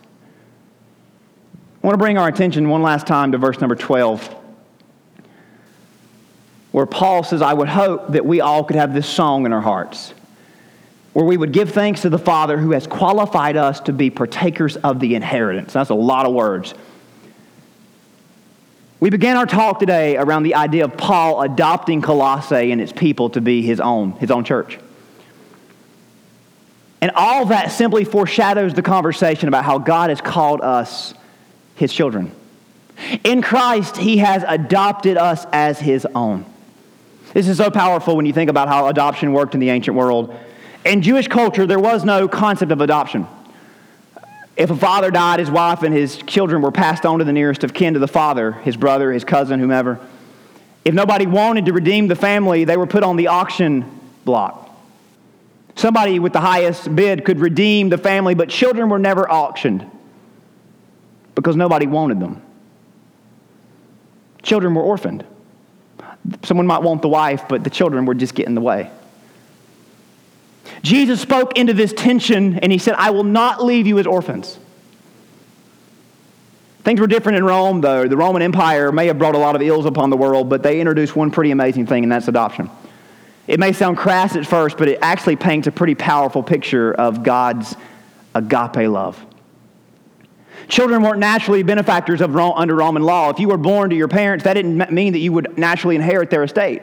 I 1.82 1.86
want 1.86 1.95
to 1.95 1.99
bring 1.99 2.18
our 2.18 2.28
attention 2.28 2.68
one 2.68 2.82
last 2.82 3.07
time 3.07 3.32
to 3.32 3.39
verse 3.39 3.61
number 3.61 3.76
12 3.76 4.34
where 6.79 6.87
Paul 6.87 7.24
says, 7.24 7.43
I 7.43 7.55
would 7.55 7.68
hope 7.68 8.12
that 8.12 8.24
we 8.24 8.41
all 8.41 8.62
could 8.62 8.76
have 8.76 8.95
this 8.95 9.09
song 9.09 9.47
in 9.47 9.53
our 9.53 9.61
hearts, 9.61 10.14
where 11.12 11.24
we 11.24 11.37
would 11.37 11.53
give 11.53 11.72
thanks 11.72 12.03
to 12.03 12.09
the 12.09 12.20
Father 12.20 12.57
who 12.57 12.70
has 12.70 12.87
qualified 12.87 13.57
us 13.57 13.81
to 13.81 13.93
be 13.93 14.11
partakers 14.11 14.76
of 14.76 15.01
the 15.01 15.16
inheritance. 15.16 15.72
That's 15.72 15.91
a 15.91 15.97
lot 15.97 16.24
of 16.24 16.33
words. 16.33 16.74
We 19.01 19.11
began 19.11 19.37
our 19.37 19.45
talk 19.45 19.81
today 19.81 20.16
around 20.18 20.45
the 20.45 20.55
idea 20.55 20.85
of 20.85 20.97
Paul 20.97 21.43
adopting 21.43 22.01
Colossae 22.01 22.70
and 22.70 22.81
its 22.81 22.93
people 22.93 23.31
to 23.31 23.41
be 23.41 23.61
his 23.61 23.81
own, 23.81 24.12
his 24.12 24.31
own 24.31 24.45
church. 24.45 24.79
And 27.01 27.11
all 27.16 27.47
that 27.47 27.72
simply 27.72 28.05
foreshadows 28.05 28.74
the 28.74 28.83
conversation 28.83 29.49
about 29.49 29.64
how 29.64 29.79
God 29.79 30.11
has 30.11 30.20
called 30.20 30.61
us 30.61 31.12
his 31.74 31.93
children. 31.93 32.31
In 33.24 33.43
Christ, 33.43 33.97
he 33.97 34.18
has 34.18 34.45
adopted 34.47 35.16
us 35.16 35.45
as 35.53 35.81
his 35.81 36.07
own. 36.14 36.45
This 37.39 37.47
is 37.47 37.57
so 37.57 37.70
powerful 37.70 38.16
when 38.16 38.26
you 38.26 38.32
think 38.32 38.51
about 38.51 38.66
how 38.66 38.89
adoption 38.89 39.32
worked 39.32 39.55
in 39.55 39.61
the 39.61 39.70
ancient 39.70 39.97
world. 39.97 40.34
In 40.84 41.03
Jewish 41.03 41.28
culture, 41.28 41.68
there 41.68 41.78
was 41.78 42.05
no 42.05 42.26
concept 42.26 42.72
of 42.72 42.80
adoption. 42.80 43.28
If 44.57 44.70
a 44.72 44.76
father 44.76 45.12
died, 45.12 45.39
his 45.39 45.49
wife 45.49 45.84
and 45.84 45.95
his 45.95 46.16
children 46.16 46.62
were 46.62 46.72
passed 46.72 47.07
on 47.07 47.20
to 47.20 47.24
the 47.24 47.32
nearest 47.32 47.62
of 47.62 47.72
kin 47.72 47.95
to 47.95 48.01
the 48.01 48.09
father, 48.09 48.51
his 48.51 48.76
brother, 48.76 49.12
his 49.12 49.22
cousin, 49.22 49.61
whomever. 49.61 50.01
If 50.84 50.95
nobody 50.95 51.26
wanted 51.26 51.66
to 51.66 51.72
redeem 51.72 52.09
the 52.09 52.16
family, 52.16 52.64
they 52.64 52.76
were 52.76 52.89
put 52.89 53.05
on 53.05 53.14
the 53.14 53.28
auction 53.28 53.84
block. 54.24 54.76
Somebody 55.76 56.18
with 56.18 56.32
the 56.32 56.41
highest 56.41 56.93
bid 56.97 57.24
could 57.24 57.39
redeem 57.39 57.89
the 57.89 57.99
family, 57.99 58.34
but 58.34 58.49
children 58.49 58.89
were 58.89 58.99
never 58.99 59.30
auctioned 59.30 59.89
because 61.36 61.55
nobody 61.55 61.86
wanted 61.86 62.18
them. 62.18 62.43
Children 64.43 64.74
were 64.74 64.82
orphaned. 64.82 65.24
Someone 66.43 66.66
might 66.66 66.83
want 66.83 67.03
the 67.03 67.09
wife, 67.09 67.45
but 67.49 67.64
the 67.64 67.70
children 67.70 68.07
would 68.07 68.18
just 68.18 68.35
get 68.35 68.47
in 68.47 68.55
the 68.55 68.61
way. 68.61 68.91
Jesus 70.83 71.20
spoke 71.20 71.59
into 71.59 71.72
this 71.72 71.93
tension 71.93 72.59
and 72.61 72.70
he 72.70 72.79
said, 72.79 72.95
I 72.95 73.11
will 73.11 73.24
not 73.24 73.64
leave 73.64 73.87
you 73.87 73.99
as 73.99 74.07
orphans. 74.07 74.59
Things 76.85 77.01
were 77.01 77.07
different 77.07 77.39
in 77.39 77.45
Rome, 77.45 77.81
though. 77.81 78.09
The 78.09 78.16
Roman 78.16 78.41
Empire 78.41 78.93
may 78.93 79.07
have 79.09 79.18
brought 79.18 79.35
a 79.35 79.39
lot 79.39 79.57
of 79.57 79.62
ills 79.62 79.85
upon 79.85 80.11
the 80.11 80.16
world, 80.16 80.49
but 80.49 80.62
they 80.62 80.81
introduced 80.81 81.14
one 81.14 81.31
pretty 81.31 81.51
amazing 81.51 81.87
thing, 81.87 82.03
and 82.03 82.11
that's 82.11 82.29
adoption. 82.29 82.70
It 83.47 83.61
may 83.61 83.72
sound 83.72 83.99
crass 83.99 84.37
at 84.37 84.47
first, 84.47 84.79
but 84.79 84.89
it 84.89 84.99
actually 85.03 85.37
paints 85.37 85.66
a 85.66 85.72
pretty 85.72 85.95
powerful 85.95 86.43
picture 86.43 86.93
of 86.95 87.22
God's 87.22 87.76
agape 88.35 88.89
love. 88.89 89.22
Children 90.69 91.03
weren't 91.03 91.19
naturally 91.19 91.62
benefactors 91.62 92.21
of 92.21 92.37
under 92.37 92.75
Roman 92.75 93.03
law. 93.03 93.31
If 93.31 93.39
you 93.39 93.49
were 93.49 93.57
born 93.57 93.91
to 93.91 93.97
your 93.97 94.09
parents, 94.09 94.45
that 94.45 94.55
didn't 94.55 94.93
mean 94.93 95.14
that 95.14 95.19
you 95.19 95.33
would 95.33 95.59
naturally 95.59 95.97
inherit 95.97 96.31
their 96.31 96.45
estate. 96.45 96.83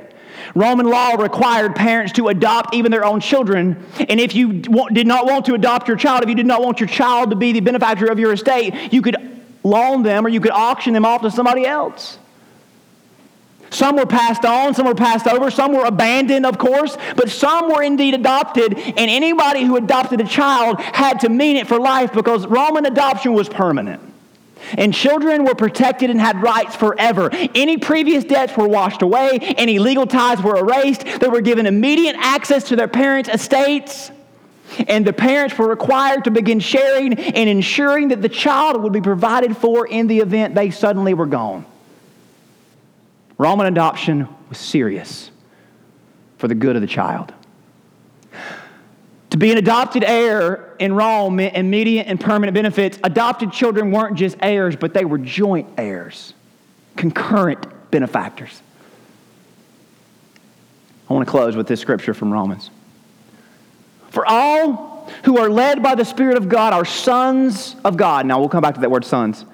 Roman 0.54 0.88
law 0.88 1.14
required 1.14 1.76
parents 1.76 2.14
to 2.14 2.28
adopt 2.28 2.74
even 2.76 2.92
their 2.92 3.06
own 3.06 3.20
children. 3.20 3.86
And 4.10 4.20
if 4.20 4.36
you 4.36 4.54
did 4.54 5.08
not 5.08 5.26
want 5.26 5.46
to 5.46 5.54
adopt 5.54 5.88
your 5.88 5.98
child, 5.98 6.24
if 6.24 6.30
you 6.30 6.36
did 6.36 6.46
not 6.46 6.62
want 6.62 6.80
your 6.80 6.90
child 6.90 7.30
to 7.30 7.36
be 7.36 7.52
the 7.52 7.62
benefactor 7.62 8.08
of 8.08 8.20
your 8.20 8.34
estate, 8.34 8.92
you 8.92 9.02
could 9.02 9.16
loan 9.64 10.04
them 10.04 10.26
or 10.26 10.30
you 10.30 10.42
could 10.42 10.52
auction 10.52 10.94
them 10.94 11.06
off 11.06 11.22
to 11.22 11.32
somebody 11.32 11.66
else. 11.66 12.20
Some 13.70 13.97
were 13.97 14.05
passed 14.05 14.45
on, 14.45 14.74
some 14.74 14.86
were 14.86 14.95
passed 14.95 15.28
over, 15.28 15.51
some 15.51 15.74
were 15.74 15.86
abandoned, 15.86 16.45
of 16.45 16.57
course, 16.57 16.97
but 17.16 17.30
some 17.30 17.72
were 17.72 17.84
indeed 17.84 18.13
adopted. 18.13 18.78
And 18.78 18.97
anybody 18.97 19.63
who 19.63 19.76
adopted 19.76 20.22
a 20.22 20.26
child 20.26 20.80
had 20.80 21.20
to 21.22 21.30
mean 21.30 21.57
it 21.57 21.68
for 21.68 21.80
life 21.80 22.13
because 22.13 22.45
Roman 22.47 22.86
adoption 22.86 23.34
was 23.34 23.49
permanent. 23.49 24.01
And 24.78 24.93
children 24.93 25.43
were 25.43 25.55
protected 25.55 26.09
and 26.09 26.20
had 26.20 26.41
rights 26.41 26.76
forever. 26.76 27.30
Any 27.53 27.78
previous 27.78 28.24
debts 28.24 28.57
were 28.57 28.68
washed 28.68 29.01
away, 29.01 29.38
any 29.57 29.80
legal 29.80 30.07
ties 30.07 30.41
were 30.41 30.57
erased. 30.57 31.05
They 31.20 31.28
were 31.28 31.41
given 31.41 31.66
immediate 31.66 32.16
access 32.18 32.70
to 32.70 32.76
their 32.76 32.88
parents' 32.88 33.30
estates. 33.30 34.11
And 34.88 35.05
the 35.05 35.13
parents 35.13 35.57
were 35.57 35.68
required 35.68 36.24
to 36.24 36.32
begin 36.32 36.59
sharing 36.59 37.13
and 37.13 37.49
ensuring 37.49 38.07
that 38.09 38.22
the 38.22 38.30
child 38.30 38.82
would 38.82 38.93
be 38.93 39.01
provided 39.01 39.55
for 39.55 39.86
in 39.88 40.07
the 40.07 40.20
event 40.20 40.55
they 40.55 40.72
suddenly 40.72 41.13
were 41.13 41.28
gone. 41.28 41.66
Roman 43.38 43.68
adoption 43.68 44.28
was 44.50 44.58
serious 44.58 45.32
for 46.38 46.48
the 46.48 46.56
good 46.56 46.76
of 46.76 46.82
the 46.82 46.88
child. 46.88 47.34
To 49.32 49.38
be 49.38 49.52
an 49.52 49.58
adopted 49.58 50.04
heir 50.04 50.74
in 50.80 50.94
Rome 50.94 51.36
meant 51.36 51.58
immediate 51.58 52.08
and 52.08 52.20
permanent 52.20 52.54
benefits. 52.54 52.98
Adopted 53.04 53.52
children 53.52 53.92
weren't 53.92 54.16
just 54.16 54.38
heirs, 54.42 54.78
but 54.78 54.94
they 54.94 55.04
were 55.04 55.18
joint 55.18 55.68
heirs, 55.78 56.34
concurrent 56.96 57.66
benefactors. 57.92 58.62
I 61.10 61.14
want 61.14 61.28
to 61.28 61.30
close 61.30 61.56
with 61.56 61.68
this 61.68 61.82
scripture 61.82 62.14
from 62.14 62.32
Romans. 62.32 62.70
For 64.10 64.26
all 64.26 65.12
who 65.24 65.38
are 65.38 65.50
led 65.50 65.84
by 65.84 65.96
the 65.96 66.06
Spirit 66.06 66.38
of 66.38 66.48
God 66.48 66.72
are 66.72 66.86
sons 66.86 67.76
of 67.84 67.98
God. 67.98 68.26
Now 68.26 68.40
we'll 68.40 68.50
come 68.50 68.62
back 68.62 68.76
to 68.76 68.82
that 68.82 68.90
word 68.90 69.04
sons. 69.04 69.46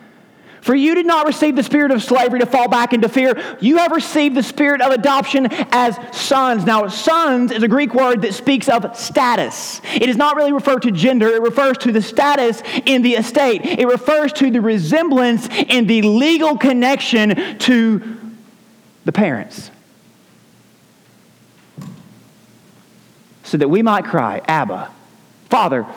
For 0.62 0.76
you 0.76 0.94
did 0.94 1.08
not 1.08 1.26
receive 1.26 1.56
the 1.56 1.64
spirit 1.64 1.92
of 1.92 2.04
slavery 2.04 2.40
to 2.40 2.46
fall 2.46 2.68
back 2.68 2.94
into 2.94 3.10
fear. 3.10 3.58
You 3.60 3.78
have 3.78 3.92
received 3.92 4.36
the 4.36 4.44
spirit 4.44 4.82
of 4.82 4.92
adoption 4.92 5.48
as 5.72 5.98
sons. 6.12 6.66
Now, 6.66 6.88
sons 6.88 7.52
is 7.52 7.64
a 7.64 7.68
Greek 7.68 7.96
word 7.96 8.22
that 8.22 8.36
speaks 8.36 8.70
of 8.70 8.96
status. 8.96 9.82
It 9.96 10.06
does 10.06 10.18
not 10.18 10.36
really 10.36 10.54
refer 10.54 10.80
to 10.80 10.92
gender, 10.92 11.30
it 11.30 11.42
refers 11.42 11.80
to 11.80 11.92
the 11.92 12.02
status 12.02 12.62
in 12.86 13.02
the 13.02 13.14
estate. 13.16 13.66
It 13.66 13.88
refers 13.88 14.34
to 14.34 14.52
the 14.52 14.62
resemblance 14.62 15.48
in 15.50 15.88
the 15.88 16.04
legal 16.04 16.56
connection 16.58 17.58
to 17.60 18.18
the 19.04 19.12
parents. 19.12 19.72
So 23.44 23.58
that 23.58 23.68
we 23.68 23.82
might 23.82 24.06
cry, 24.06 24.42
Abba, 24.48 24.92
Father, 25.50 25.88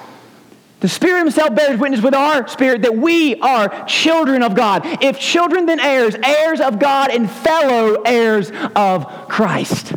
the 0.84 0.88
Spirit 0.90 1.20
Himself 1.20 1.54
bears 1.54 1.80
witness 1.80 2.02
with 2.02 2.12
our 2.12 2.46
spirit 2.46 2.82
that 2.82 2.94
we 2.94 3.40
are 3.40 3.86
children 3.86 4.42
of 4.42 4.54
God. 4.54 4.82
If 5.02 5.18
children, 5.18 5.64
then 5.64 5.80
heirs, 5.80 6.14
heirs 6.22 6.60
of 6.60 6.78
God 6.78 7.10
and 7.10 7.30
fellow 7.30 8.02
heirs 8.02 8.52
of 8.76 9.06
Christ. 9.30 9.94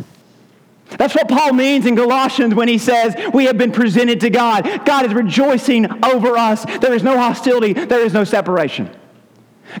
That's 0.92 1.14
what 1.14 1.28
Paul 1.28 1.52
means 1.52 1.84
in 1.84 1.94
Galatians 1.94 2.54
when 2.54 2.68
he 2.68 2.78
says, 2.78 3.14
We 3.34 3.44
have 3.44 3.58
been 3.58 3.70
presented 3.70 4.20
to 4.22 4.30
God. 4.30 4.86
God 4.86 5.04
is 5.04 5.12
rejoicing 5.12 6.02
over 6.02 6.38
us. 6.38 6.64
There 6.80 6.94
is 6.94 7.02
no 7.02 7.18
hostility, 7.18 7.74
there 7.74 8.00
is 8.00 8.14
no 8.14 8.24
separation. 8.24 8.88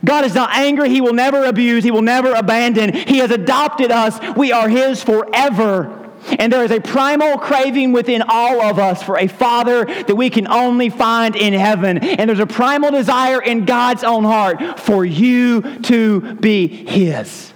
God 0.04 0.26
is 0.26 0.34
not 0.34 0.50
angry. 0.52 0.90
He 0.90 1.00
will 1.00 1.14
never 1.14 1.44
abuse. 1.44 1.84
He 1.84 1.90
will 1.90 2.02
never 2.02 2.34
abandon. 2.34 2.92
He 2.92 3.16
has 3.20 3.30
adopted 3.30 3.90
us. 3.90 4.20
We 4.36 4.52
are 4.52 4.68
His 4.68 5.02
forever. 5.02 5.97
And 6.38 6.52
there 6.52 6.64
is 6.64 6.70
a 6.70 6.80
primal 6.80 7.38
craving 7.38 7.92
within 7.92 8.22
all 8.28 8.60
of 8.60 8.78
us 8.78 9.02
for 9.02 9.18
a 9.18 9.26
father 9.26 9.84
that 9.84 10.16
we 10.16 10.30
can 10.30 10.48
only 10.48 10.90
find 10.90 11.36
in 11.36 11.52
heaven. 11.52 11.98
And 11.98 12.28
there's 12.28 12.40
a 12.40 12.46
primal 12.46 12.90
desire 12.90 13.42
in 13.42 13.64
God's 13.64 14.04
own 14.04 14.24
heart 14.24 14.80
for 14.80 15.04
you 15.04 15.62
to 15.82 16.34
be 16.34 16.66
his. 16.66 17.52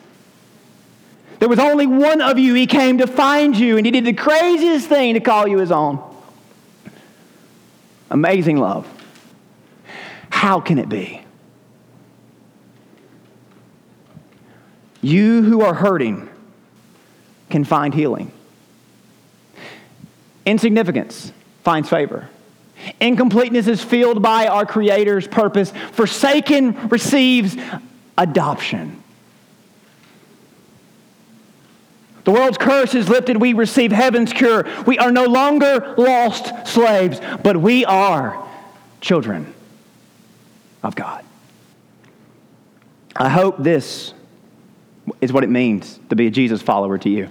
There 1.38 1.48
was 1.48 1.58
only 1.58 1.86
one 1.86 2.20
of 2.20 2.38
you. 2.38 2.54
He 2.54 2.66
came 2.66 2.98
to 2.98 3.06
find 3.06 3.56
you, 3.56 3.76
and 3.76 3.84
he 3.84 3.90
did 3.90 4.04
the 4.04 4.12
craziest 4.12 4.88
thing 4.88 5.14
to 5.14 5.20
call 5.20 5.48
you 5.48 5.58
his 5.58 5.72
own. 5.72 6.00
Amazing 8.10 8.58
love. 8.58 8.86
How 10.30 10.60
can 10.60 10.78
it 10.78 10.88
be? 10.88 11.20
You 15.00 15.42
who 15.42 15.62
are 15.62 15.74
hurting 15.74 16.28
can 17.50 17.64
find 17.64 17.92
healing. 17.92 18.30
Insignificance 20.44 21.32
finds 21.64 21.88
favor. 21.88 22.28
Incompleteness 23.00 23.68
is 23.68 23.82
filled 23.82 24.22
by 24.22 24.48
our 24.48 24.66
Creator's 24.66 25.28
purpose. 25.28 25.72
Forsaken 25.92 26.88
receives 26.88 27.56
adoption. 28.18 29.02
The 32.24 32.30
world's 32.30 32.58
curse 32.58 32.94
is 32.94 33.08
lifted. 33.08 33.40
We 33.40 33.52
receive 33.52 33.90
heaven's 33.90 34.32
cure. 34.32 34.66
We 34.86 34.98
are 34.98 35.10
no 35.10 35.24
longer 35.24 35.94
lost 35.98 36.68
slaves, 36.68 37.20
but 37.42 37.56
we 37.56 37.84
are 37.84 38.48
children 39.00 39.52
of 40.82 40.94
God. 40.94 41.24
I 43.16 43.28
hope 43.28 43.58
this 43.58 44.14
is 45.20 45.32
what 45.32 45.44
it 45.44 45.50
means 45.50 45.98
to 46.10 46.16
be 46.16 46.28
a 46.28 46.30
Jesus 46.30 46.62
follower 46.62 46.96
to 46.98 47.10
you. 47.10 47.28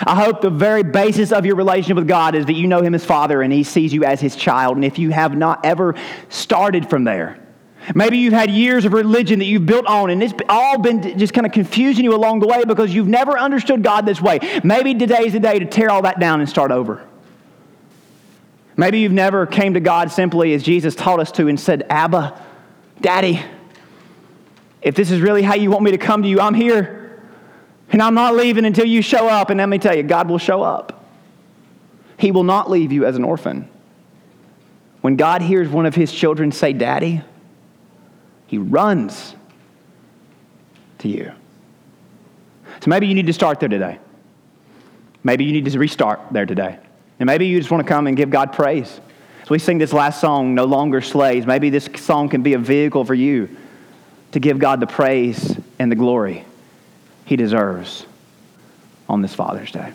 I 0.00 0.14
hope 0.14 0.40
the 0.40 0.50
very 0.50 0.82
basis 0.82 1.32
of 1.32 1.46
your 1.46 1.56
relationship 1.56 1.96
with 1.96 2.08
God 2.08 2.34
is 2.34 2.46
that 2.46 2.54
you 2.54 2.66
know 2.66 2.82
Him 2.82 2.94
as 2.94 3.04
Father 3.04 3.42
and 3.42 3.52
He 3.52 3.62
sees 3.62 3.92
you 3.92 4.04
as 4.04 4.20
His 4.20 4.36
child. 4.36 4.76
And 4.76 4.84
if 4.84 4.98
you 4.98 5.10
have 5.10 5.36
not 5.36 5.64
ever 5.64 5.94
started 6.28 6.90
from 6.90 7.04
there, 7.04 7.38
maybe 7.94 8.18
you've 8.18 8.32
had 8.32 8.50
years 8.50 8.84
of 8.84 8.92
religion 8.92 9.38
that 9.38 9.46
you've 9.46 9.66
built 9.66 9.86
on 9.86 10.10
and 10.10 10.22
it's 10.22 10.34
all 10.48 10.78
been 10.78 11.18
just 11.18 11.32
kind 11.32 11.46
of 11.46 11.52
confusing 11.52 12.04
you 12.04 12.14
along 12.14 12.40
the 12.40 12.46
way 12.46 12.64
because 12.64 12.94
you've 12.94 13.08
never 13.08 13.38
understood 13.38 13.82
God 13.82 14.04
this 14.04 14.20
way. 14.20 14.40
Maybe 14.62 14.94
today's 14.94 15.32
the 15.32 15.40
day 15.40 15.58
to 15.58 15.64
tear 15.64 15.90
all 15.90 16.02
that 16.02 16.20
down 16.20 16.40
and 16.40 16.48
start 16.48 16.70
over. 16.70 17.06
Maybe 18.76 18.98
you've 18.98 19.12
never 19.12 19.46
came 19.46 19.74
to 19.74 19.80
God 19.80 20.12
simply 20.12 20.52
as 20.52 20.62
Jesus 20.62 20.94
taught 20.94 21.20
us 21.20 21.32
to 21.32 21.48
and 21.48 21.58
said, 21.58 21.86
Abba, 21.88 22.38
Daddy, 23.00 23.42
if 24.82 24.94
this 24.94 25.10
is 25.10 25.20
really 25.20 25.42
how 25.42 25.54
you 25.54 25.70
want 25.70 25.82
me 25.82 25.92
to 25.92 25.98
come 25.98 26.22
to 26.22 26.28
you, 26.28 26.40
I'm 26.40 26.52
here. 26.52 27.05
And 27.90 28.02
I'm 28.02 28.14
not 28.14 28.34
leaving 28.34 28.64
until 28.64 28.86
you 28.86 29.02
show 29.02 29.28
up. 29.28 29.50
And 29.50 29.58
let 29.58 29.68
me 29.68 29.78
tell 29.78 29.96
you, 29.96 30.02
God 30.02 30.28
will 30.28 30.38
show 30.38 30.62
up. 30.62 31.04
He 32.18 32.30
will 32.30 32.44
not 32.44 32.70
leave 32.70 32.92
you 32.92 33.04
as 33.04 33.16
an 33.16 33.24
orphan. 33.24 33.68
When 35.00 35.16
God 35.16 35.42
hears 35.42 35.68
one 35.68 35.86
of 35.86 35.94
his 35.94 36.12
children 36.12 36.50
say, 36.50 36.72
Daddy, 36.72 37.22
he 38.46 38.58
runs 38.58 39.34
to 40.98 41.08
you. 41.08 41.32
So 42.80 42.90
maybe 42.90 43.06
you 43.06 43.14
need 43.14 43.26
to 43.26 43.32
start 43.32 43.60
there 43.60 43.68
today. 43.68 43.98
Maybe 45.22 45.44
you 45.44 45.52
need 45.52 45.70
to 45.70 45.78
restart 45.78 46.20
there 46.30 46.46
today. 46.46 46.78
And 47.18 47.26
maybe 47.26 47.46
you 47.46 47.58
just 47.58 47.70
want 47.70 47.86
to 47.86 47.88
come 47.88 48.06
and 48.06 48.16
give 48.16 48.30
God 48.30 48.52
praise. 48.52 48.88
So 48.88 49.50
we 49.50 49.58
sing 49.58 49.78
this 49.78 49.92
last 49.92 50.20
song, 50.20 50.54
No 50.54 50.64
Longer 50.64 51.00
Slaves. 51.00 51.46
Maybe 51.46 51.70
this 51.70 51.88
song 51.96 52.28
can 52.28 52.42
be 52.42 52.54
a 52.54 52.58
vehicle 52.58 53.04
for 53.04 53.14
you 53.14 53.56
to 54.32 54.40
give 54.40 54.58
God 54.58 54.80
the 54.80 54.86
praise 54.86 55.56
and 55.78 55.90
the 55.90 55.96
glory 55.96 56.44
he 57.26 57.36
deserves 57.36 58.06
on 59.08 59.20
this 59.20 59.34
Father's 59.34 59.70
Day. 59.70 59.92